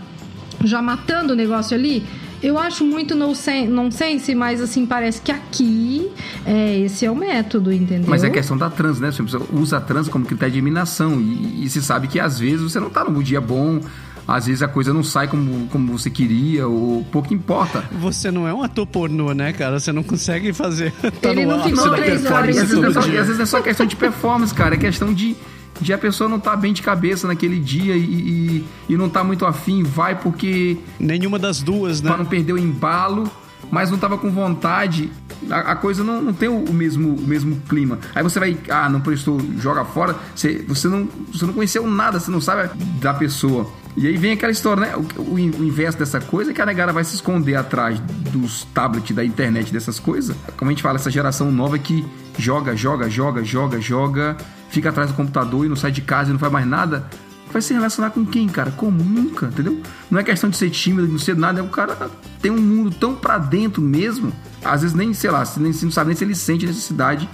já 0.63 0.81
matando 0.81 1.33
o 1.33 1.35
negócio 1.35 1.75
ali, 1.75 2.03
eu 2.41 2.57
acho 2.57 2.83
muito 2.83 3.13
nonsen- 3.15 3.67
nonsense, 3.67 4.33
mas 4.33 4.61
assim, 4.61 4.85
parece 4.85 5.21
que 5.21 5.31
aqui 5.31 6.09
é, 6.45 6.79
esse 6.79 7.05
é 7.05 7.11
o 7.11 7.15
método, 7.15 7.71
entendeu? 7.71 8.09
Mas 8.09 8.23
é 8.23 8.29
questão 8.29 8.57
da 8.57 8.69
trans, 8.69 8.99
né? 8.99 9.11
Você 9.11 9.21
usa 9.53 9.77
a 9.77 9.81
trans 9.81 10.07
como 10.07 10.25
critério 10.25 10.53
de 10.53 10.57
eliminação. 10.57 11.21
E, 11.21 11.65
e 11.65 11.69
se 11.69 11.81
sabe 11.83 12.07
que 12.07 12.19
às 12.19 12.39
vezes 12.39 12.61
você 12.61 12.79
não 12.79 12.89
tá 12.89 13.03
num 13.03 13.21
dia 13.21 13.39
bom, 13.39 13.79
às 14.27 14.45
vezes 14.45 14.61
a 14.61 14.67
coisa 14.67 14.93
não 14.93 15.03
sai 15.03 15.27
como, 15.27 15.67
como 15.67 15.97
você 15.97 16.09
queria, 16.09 16.67
ou 16.67 17.03
pouco 17.11 17.33
importa. 17.33 17.83
Você 17.99 18.31
não 18.31 18.47
é 18.47 18.53
um 18.53 18.63
ator 18.63 18.85
pornô, 18.85 19.33
né, 19.33 19.51
cara? 19.53 19.79
Você 19.79 19.91
não 19.91 20.03
consegue 20.03 20.53
fazer. 20.53 20.93
Tá 21.21 21.29
Ele 21.29 21.45
no 21.45 21.57
não 21.57 21.89
da 21.89 21.97
três 21.97 22.25
horas 22.25 22.57
às, 22.57 22.69
vezes 22.69 22.83
é 22.83 22.91
só, 22.91 22.99
às 22.99 23.05
vezes 23.05 23.39
é 23.39 23.45
só 23.45 23.61
questão 23.61 23.85
de 23.85 23.95
performance, 23.95 24.53
cara. 24.53 24.75
É 24.75 24.77
questão 24.77 25.13
de, 25.13 25.35
de 25.79 25.93
a 25.93 25.97
pessoa 25.97 26.29
não 26.29 26.39
tá 26.39 26.55
bem 26.55 26.73
de 26.73 26.81
cabeça 26.81 27.27
naquele 27.27 27.59
dia 27.59 27.95
e, 27.95 28.03
e, 28.03 28.65
e 28.89 28.97
não 28.97 29.09
tá 29.09 29.23
muito 29.23 29.45
afim, 29.45 29.83
vai 29.83 30.15
porque 30.15 30.77
Nenhuma 30.99 31.37
das 31.37 31.61
duas, 31.61 32.01
né? 32.01 32.09
pra 32.09 32.17
não 32.17 32.25
perder 32.25 32.53
o 32.53 32.57
embalo, 32.57 33.29
mas 33.69 33.91
não 33.91 33.97
tava 33.97 34.17
com 34.17 34.31
vontade. 34.31 35.11
A, 35.49 35.71
a 35.71 35.75
coisa 35.75 36.03
não, 36.03 36.21
não 36.21 36.33
tem 36.33 36.49
o, 36.49 36.63
o 36.63 36.73
mesmo, 36.73 37.15
o 37.15 37.21
mesmo 37.21 37.57
clima. 37.67 37.99
Aí 38.15 38.23
você 38.23 38.39
vai, 38.39 38.57
ah, 38.69 38.89
não 38.89 39.01
prestou, 39.01 39.39
joga 39.57 39.83
fora. 39.85 40.15
Você, 40.35 40.63
você, 40.67 40.87
não, 40.87 41.07
você 41.31 41.45
não 41.45 41.53
conheceu 41.53 41.85
nada, 41.87 42.19
você 42.19 42.31
não 42.31 42.41
sabe 42.41 42.69
da 42.99 43.13
pessoa. 43.13 43.69
E 43.95 44.07
aí 44.07 44.17
vem 44.17 44.31
aquela 44.31 44.51
história, 44.51 44.81
né? 44.81 44.95
O, 44.95 45.21
o, 45.21 45.33
o 45.33 45.39
inverso 45.39 45.97
dessa 45.97 46.19
coisa 46.19 46.51
é 46.51 46.53
que 46.53 46.61
a 46.61 46.65
negara 46.65 46.93
vai 46.93 47.03
se 47.03 47.15
esconder 47.15 47.55
atrás 47.55 47.99
dos 48.31 48.63
tablets, 48.73 49.15
da 49.15 49.23
internet, 49.23 49.71
dessas 49.71 49.99
coisas. 49.99 50.35
Como 50.57 50.69
a 50.69 50.73
gente 50.73 50.83
fala, 50.83 50.95
essa 50.95 51.11
geração 51.11 51.51
nova 51.51 51.77
que 51.77 52.05
joga, 52.37 52.75
joga, 52.75 53.09
joga, 53.09 53.43
joga, 53.43 53.81
joga, 53.81 54.37
fica 54.69 54.89
atrás 54.89 55.09
do 55.09 55.15
computador 55.15 55.65
e 55.65 55.69
não 55.69 55.75
sai 55.75 55.91
de 55.91 56.01
casa 56.01 56.29
e 56.29 56.33
não 56.33 56.39
faz 56.39 56.51
mais 56.51 56.65
nada 56.65 57.07
vai 57.51 57.61
se 57.61 57.73
relacionar 57.73 58.11
com 58.11 58.25
quem, 58.25 58.47
cara? 58.47 58.71
Como? 58.71 59.03
Nunca, 59.03 59.47
entendeu? 59.47 59.81
Não 60.09 60.19
é 60.19 60.23
questão 60.23 60.49
de 60.49 60.57
ser 60.57 60.69
tímido, 60.69 61.07
não 61.07 61.19
ser 61.19 61.35
nada, 61.35 61.59
é 61.59 61.63
o 61.63 61.67
cara 61.67 62.09
tem 62.41 62.49
um 62.49 62.61
mundo 62.61 62.95
tão 62.95 63.13
pra 63.13 63.37
dentro 63.37 63.81
mesmo, 63.81 64.31
às 64.63 64.81
vezes 64.81 64.95
nem, 64.95 65.13
sei 65.13 65.29
lá, 65.29 65.43
nem, 65.57 65.71
não 65.83 65.91
sabe 65.91 66.07
nem 66.07 66.15
se 66.15 66.23
ele 66.23 66.35
sente 66.35 66.65
necessidade 66.65 67.29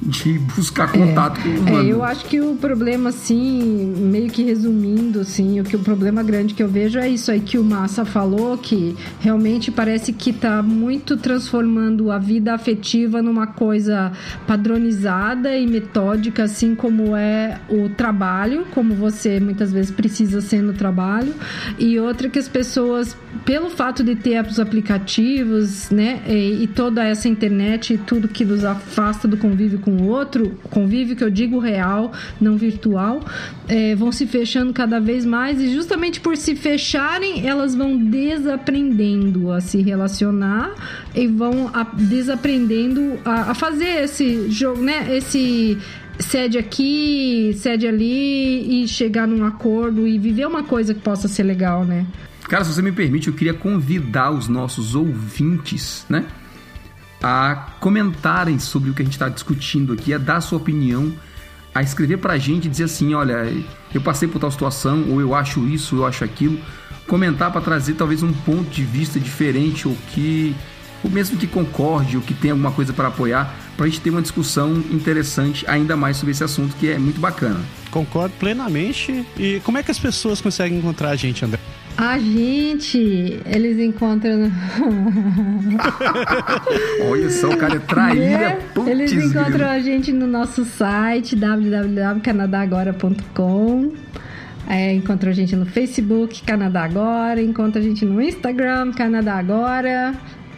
de 0.00 0.38
buscar 0.38 0.92
contato 0.92 1.40
com 1.40 1.48
o 1.48 1.52
É, 1.52 1.58
humano. 1.58 1.88
eu 1.88 2.04
acho 2.04 2.24
que 2.26 2.40
o 2.40 2.54
problema, 2.54 3.08
assim, 3.10 3.94
meio 3.98 4.30
que 4.30 4.42
resumindo, 4.44 5.20
assim, 5.20 5.60
o 5.60 5.64
que 5.64 5.74
o 5.76 5.80
problema 5.80 6.22
grande 6.22 6.54
que 6.54 6.62
eu 6.62 6.68
vejo 6.68 6.98
é 6.98 7.08
isso 7.08 7.30
aí 7.30 7.40
que 7.40 7.58
o 7.58 7.64
Massa 7.64 8.04
falou, 8.04 8.56
que 8.56 8.94
realmente 9.20 9.70
parece 9.70 10.12
que 10.12 10.32
tá 10.32 10.62
muito 10.62 11.16
transformando 11.16 12.10
a 12.12 12.18
vida 12.18 12.54
afetiva 12.54 13.20
numa 13.20 13.46
coisa 13.48 14.12
padronizada 14.46 15.56
e 15.56 15.66
metódica, 15.66 16.44
assim 16.44 16.74
como 16.74 17.16
é 17.16 17.58
o 17.68 17.88
trabalho, 17.88 18.66
como 18.74 18.94
você 18.94 19.40
muitas 19.40 19.72
vezes 19.72 19.90
precisa 19.90 20.40
ser 20.40 20.62
no 20.62 20.72
trabalho, 20.72 21.34
e 21.78 21.98
outra 21.98 22.28
que 22.28 22.38
as 22.38 22.48
pessoas, 22.48 23.16
pelo 23.44 23.70
fato 23.70 24.04
de 24.04 24.14
ter 24.14 24.44
os 24.46 24.60
aplicativos, 24.60 25.90
né, 25.90 26.20
e, 26.26 26.62
e 26.62 26.66
toda 26.68 27.02
essa 27.04 27.28
internet 27.28 27.94
e 27.94 27.98
tudo 27.98 28.28
que 28.28 28.44
nos 28.44 28.64
afasta 28.64 29.26
do 29.26 29.36
convívio 29.36 29.78
com 29.88 30.02
o 30.02 30.08
outro, 30.08 30.58
convívio 30.70 31.16
que 31.16 31.24
eu 31.24 31.30
digo 31.30 31.58
real, 31.58 32.12
não 32.38 32.58
virtual, 32.58 33.20
é, 33.66 33.94
vão 33.94 34.12
se 34.12 34.26
fechando 34.26 34.70
cada 34.74 35.00
vez 35.00 35.24
mais 35.24 35.58
e 35.62 35.72
justamente 35.72 36.20
por 36.20 36.36
se 36.36 36.54
fecharem, 36.54 37.48
elas 37.48 37.74
vão 37.74 37.96
desaprendendo 37.96 39.50
a 39.50 39.60
se 39.62 39.80
relacionar 39.80 40.74
e 41.14 41.26
vão 41.26 41.70
a- 41.72 41.84
desaprendendo 41.94 43.18
a, 43.24 43.50
a 43.52 43.54
fazer 43.54 44.02
esse 44.04 44.50
jogo, 44.50 44.82
né, 44.82 45.16
esse 45.16 45.78
cede 46.18 46.58
aqui, 46.58 47.52
cede 47.56 47.86
ali 47.86 48.82
e 48.82 48.88
chegar 48.88 49.26
num 49.26 49.44
acordo 49.44 50.06
e 50.06 50.18
viver 50.18 50.46
uma 50.46 50.62
coisa 50.64 50.92
que 50.92 51.00
possa 51.00 51.28
ser 51.28 51.44
legal, 51.44 51.84
né? 51.84 52.04
Cara, 52.48 52.64
se 52.64 52.72
você 52.74 52.82
me 52.82 52.92
permite, 52.92 53.28
eu 53.28 53.34
queria 53.34 53.54
convidar 53.54 54.30
os 54.30 54.48
nossos 54.48 54.94
ouvintes, 54.94 56.04
né? 56.08 56.24
A 57.22 57.72
comentarem 57.80 58.58
sobre 58.58 58.90
o 58.90 58.94
que 58.94 59.02
a 59.02 59.04
gente 59.04 59.14
está 59.14 59.28
discutindo 59.28 59.92
aqui, 59.92 60.14
a 60.14 60.18
dar 60.18 60.36
a 60.36 60.40
sua 60.40 60.58
opinião, 60.58 61.12
a 61.74 61.82
escrever 61.82 62.18
pra 62.18 62.38
gente 62.38 62.66
e 62.66 62.68
dizer 62.70 62.84
assim: 62.84 63.14
olha, 63.14 63.52
eu 63.92 64.00
passei 64.00 64.28
por 64.28 64.38
tal 64.38 64.50
situação, 64.50 65.04
ou 65.10 65.20
eu 65.20 65.34
acho 65.34 65.66
isso, 65.66 65.96
eu 65.96 66.06
acho 66.06 66.24
aquilo. 66.24 66.58
Comentar 67.06 67.50
para 67.50 67.60
trazer 67.60 67.94
talvez 67.94 68.22
um 68.22 68.32
ponto 68.32 68.70
de 68.70 68.84
vista 68.84 69.18
diferente, 69.18 69.88
ou 69.88 69.96
que. 70.12 70.54
ou 71.02 71.10
mesmo 71.10 71.36
que 71.38 71.46
concorde, 71.46 72.16
ou 72.16 72.22
que 72.22 72.34
tenha 72.34 72.52
alguma 72.52 72.70
coisa 72.70 72.92
para 72.92 73.08
apoiar, 73.08 73.54
pra 73.76 73.86
gente 73.86 74.00
ter 74.00 74.10
uma 74.10 74.22
discussão 74.22 74.74
interessante 74.90 75.64
ainda 75.68 75.96
mais 75.96 76.16
sobre 76.16 76.32
esse 76.32 76.44
assunto 76.44 76.76
que 76.76 76.90
é 76.90 76.98
muito 76.98 77.20
bacana. 77.20 77.60
Concordo 77.90 78.34
plenamente. 78.38 79.24
E 79.36 79.60
como 79.64 79.78
é 79.78 79.82
que 79.82 79.90
as 79.90 79.98
pessoas 79.98 80.40
conseguem 80.40 80.78
encontrar 80.78 81.10
a 81.10 81.16
gente, 81.16 81.44
André? 81.44 81.58
A 81.98 82.16
gente, 82.16 83.42
eles 83.44 83.78
encontram. 83.80 84.42
Olha 87.10 87.28
só, 87.28 87.48
o 87.48 87.56
cara 87.56 87.74
é 87.74 87.80
traíra, 87.80 88.56
putz, 88.72 88.88
Eles 88.88 89.12
encontram 89.12 89.68
a 89.68 89.80
gente 89.80 90.12
no 90.12 90.28
nosso 90.28 90.64
site 90.64 91.34
www.canadagora.com. 91.34 93.94
É, 94.68 94.94
encontra 94.94 95.30
a 95.30 95.32
gente 95.32 95.56
no 95.56 95.66
Facebook, 95.66 96.40
Canadá 96.44 96.84
Agora. 96.84 97.42
Encontra 97.42 97.80
a 97.80 97.84
gente 97.84 98.04
no 98.04 98.22
Instagram, 98.22 98.92
Canadá 98.92 99.34
Agora. 99.34 100.14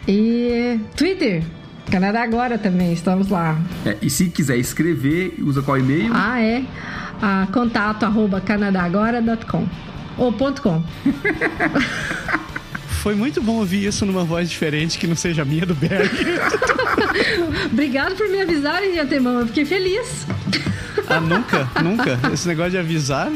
E 0.07 0.79
Twitter, 0.95 1.41
Canadá 1.89 2.21
Agora 2.21 2.59
também, 2.59 2.93
estamos 2.93 3.29
lá. 3.29 3.59
É, 3.83 3.97
e 3.99 4.11
se 4.11 4.29
quiser 4.29 4.57
escrever, 4.57 5.33
usa 5.39 5.63
qual 5.63 5.79
e-mail? 5.79 6.11
Ah, 6.13 6.39
é? 6.39 6.63
Ah, 7.19 7.47
contato 7.51 8.03
arroba 8.03 8.39
canadagora.com 8.39 9.90
ou 10.21 10.31
ponto 10.31 10.61
.com. 10.61 10.83
Foi 13.01 13.15
muito 13.15 13.41
bom 13.41 13.53
ouvir 13.53 13.87
isso 13.87 14.05
numa 14.05 14.23
voz 14.23 14.47
diferente 14.47 14.99
que 14.99 15.07
não 15.07 15.15
seja 15.15 15.41
a 15.41 15.45
minha 15.45 15.65
do 15.65 15.73
Berg. 15.73 16.11
Obrigado 17.73 18.15
por 18.15 18.29
me 18.29 18.39
avisarem 18.39 18.91
de 18.93 18.99
antemão, 18.99 19.39
eu 19.39 19.47
fiquei 19.47 19.65
feliz. 19.65 20.27
Ah, 21.07 21.19
nunca, 21.19 21.67
nunca. 21.81 22.19
Esse 22.31 22.47
negócio 22.47 22.71
de 22.71 22.77
avisar. 22.77 23.31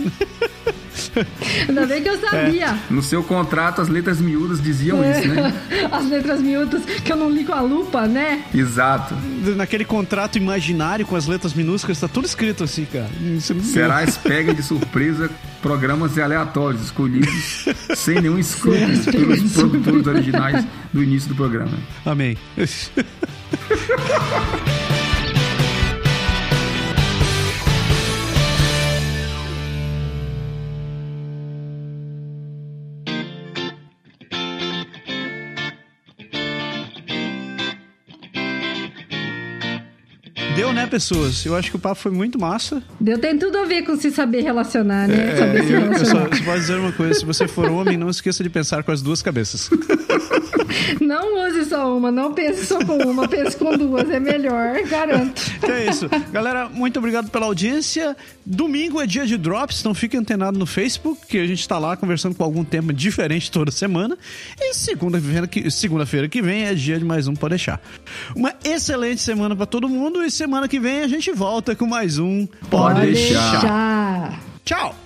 Ainda 1.68 1.86
bem 1.86 2.02
que 2.04 2.10
eu 2.10 2.20
sabia. 2.20 2.76
No 2.90 3.02
seu 3.02 3.24
contrato, 3.24 3.82
as 3.82 3.88
letras 3.88 4.20
miúdas 4.20 4.62
diziam 4.62 5.00
isso, 5.10 5.28
né? 5.28 5.54
As 5.92 6.08
letras 6.10 6.42
miúdas 6.42 6.84
que 6.86 7.12
eu 7.12 7.16
não 7.16 7.30
li 7.30 7.44
com 7.44 7.54
a 7.54 7.62
lupa, 7.62 8.08
né? 8.08 8.44
Exato. 8.54 9.16
Naquele 9.56 9.86
contrato 9.86 10.38
imaginário 10.38 11.06
com 11.06 11.16
as 11.16 11.28
letras 11.28 11.54
minúsculas, 11.54 12.00
tá 12.00 12.08
tudo 12.08 12.26
escrito 12.26 12.64
assim, 12.64 12.86
cara. 12.86 13.10
Não- 13.20 13.40
Serás 13.40 14.18
pega 14.18 14.54
de 14.54 14.64
surpresa 14.64 15.30
programas 15.62 16.18
aleatórios 16.18 16.82
escolhidos 16.84 17.66
sem 17.96 18.22
nenhum 18.22 18.38
escrúpulo 18.40 18.98
pelos 19.12 19.54
produtores 19.54 20.08
originais 20.08 20.66
do 20.94 21.04
início 21.04 21.30
do 21.30 21.36
programa. 21.36 21.78
Amém. 22.06 22.38
Deu, 40.56 40.72
né, 40.74 40.88
pessoas? 40.88 41.46
Eu 41.46 41.56
acho 41.56 41.70
que 41.70 41.76
o 41.76 41.80
papo 41.80 41.96
foi 42.02 42.12
muito 42.12 42.40
massa. 42.40 42.82
Deu 43.00 43.20
tem 43.20 43.38
tudo 43.38 43.58
a 43.58 43.66
ver 43.66 43.84
com 43.84 43.96
se 43.98 44.12
saber 44.12 44.42
relacionar, 44.42 45.08
né? 45.08 45.36
saber 45.36 45.64
se 45.64 45.74
Eu, 45.74 45.80
eu 45.82 45.86
só, 46.06 46.18
relacionar. 46.18 46.36
só 46.38 46.44
posso 46.44 46.60
dizer 46.60 46.80
uma 46.80 46.92
coisa: 46.92 47.20
se 47.20 47.26
você 47.26 47.48
for 47.48 47.70
homem, 47.70 47.98
não 47.98 48.10
esqueça 48.10 48.44
de 48.44 48.50
pensar 48.50 48.84
com 48.84 48.92
as 48.92 49.02
duas 49.02 49.22
cabeças. 49.22 49.70
Não 51.00 51.48
use 51.48 51.66
só 51.66 51.96
uma, 51.96 52.12
não 52.12 52.34
pense 52.34 52.66
só 52.66 52.84
com 52.84 52.98
uma, 52.98 53.28
pense 53.28 53.56
com 53.56 53.78
duas, 53.78 54.10
é 54.10 54.20
melhor, 54.20 54.82
garanto. 54.84 55.42
Então 55.58 55.70
é 55.74 55.90
isso. 55.90 56.10
Galera, 56.32 56.68
muito 56.70 57.00
obrigado 57.00 57.30
pela 57.30 57.46
audiência. 57.46 58.16
Domingo 58.46 59.02
é 59.02 59.08
dia 59.08 59.26
de 59.26 59.38
drops, 59.38 59.80
então 59.80 59.94
fique 59.94 60.18
antenado 60.18 60.58
no 60.60 60.66
Facebook, 60.66 61.28
que 61.28 61.38
a 61.38 61.46
gente 61.48 61.66
tá 61.68 61.78
lá 61.78 61.96
conversando 61.96 62.36
com 62.36 62.44
algum 62.44 62.64
tema 62.64 62.94
diferente 62.94 63.52
toda 63.52 63.72
semana. 63.72 64.18
E 64.60 64.74
segunda-feira 64.74 65.48
que, 65.48 65.70
segunda-feira 65.72 66.28
que 66.28 66.42
vem 66.42 66.64
é 66.66 66.74
dia 66.74 66.98
de 67.00 67.06
mais 67.06 67.28
um 67.28 67.36
Pode 67.36 67.52
Deixar. 67.56 67.82
Uma 68.36 68.54
excelente 68.64 69.22
semana 69.22 69.56
pra 69.56 69.66
todo 69.66 69.88
mundo 69.88 70.24
e 70.24 70.32
semana 70.46 70.68
que 70.68 70.80
vem 70.80 71.02
a 71.02 71.08
gente 71.08 71.32
volta 71.32 71.76
com 71.76 71.88
mais 71.88 72.20
um 72.20 72.48
Pode 72.70 73.02
deixar. 73.02 73.52
deixar. 73.52 74.40
Tchau! 74.64 75.05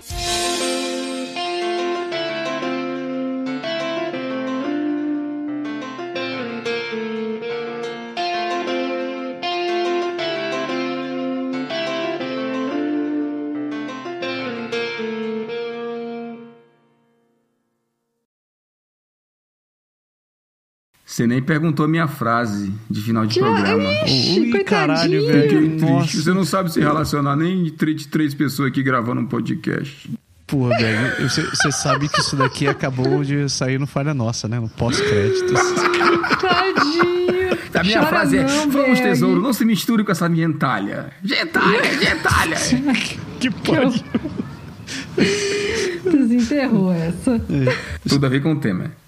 Você 21.20 21.28
nem 21.28 21.41
perguntou 21.41 21.86
a 21.86 21.89
minha 21.89 22.07
frase 22.07 22.72
de 22.89 23.01
final 23.01 23.26
de 23.26 23.38
programa. 23.38 23.91
Ixi, 24.05 24.39
Ui, 24.53 24.63
caralho, 24.63 25.28
velho. 25.28 25.49
triste. 25.49 25.82
Nossa. 25.86 26.17
Você 26.17 26.34
não 26.34 26.45
sabe 26.45 26.72
se 26.72 26.80
relacionar 26.80 27.36
nem 27.36 27.65
de 27.65 28.07
três, 28.07 28.34
pessoas 28.34 28.70
aqui 28.70 28.82
gravando 28.82 29.20
um 29.20 29.26
podcast. 29.26 30.09
Porra, 30.47 30.78
velho. 30.78 31.30
Você 31.30 31.72
sabe 31.74 32.07
que 32.07 32.22
isso 32.22 32.38
daqui 32.38 32.70
acabou 32.70 33.22
de 33.22 33.49
sair 33.49 33.78
no 33.78 33.86
Falha 33.86 34.13
Nossa, 34.13 34.47
né? 34.47 34.61
No 34.61 34.70
pós-créditos. 34.70 35.51
Tadinho. 36.39 37.57
A 37.74 37.84
minha 37.84 37.99
Chora 37.99 38.07
frase 38.07 38.38
é: 38.38 38.43
não, 38.43 38.72
Vamos, 38.72 38.99
Berg. 38.99 39.01
tesouro, 39.01 39.41
não 39.41 39.51
se 39.51 39.65
misture 39.65 40.05
com 40.05 40.13
essa 40.13 40.34
gentalha. 40.34 41.11
Gentalha, 41.22 41.99
gentalha. 41.99 42.55
que 43.41 43.51
pode. 43.51 44.05
Desenterrou 46.05 46.93
essa. 46.93 47.41
Tudo 48.07 48.26
a 48.26 48.30
ver 48.30 48.41
com 48.41 48.53
o 48.53 48.59
tema. 48.61 48.99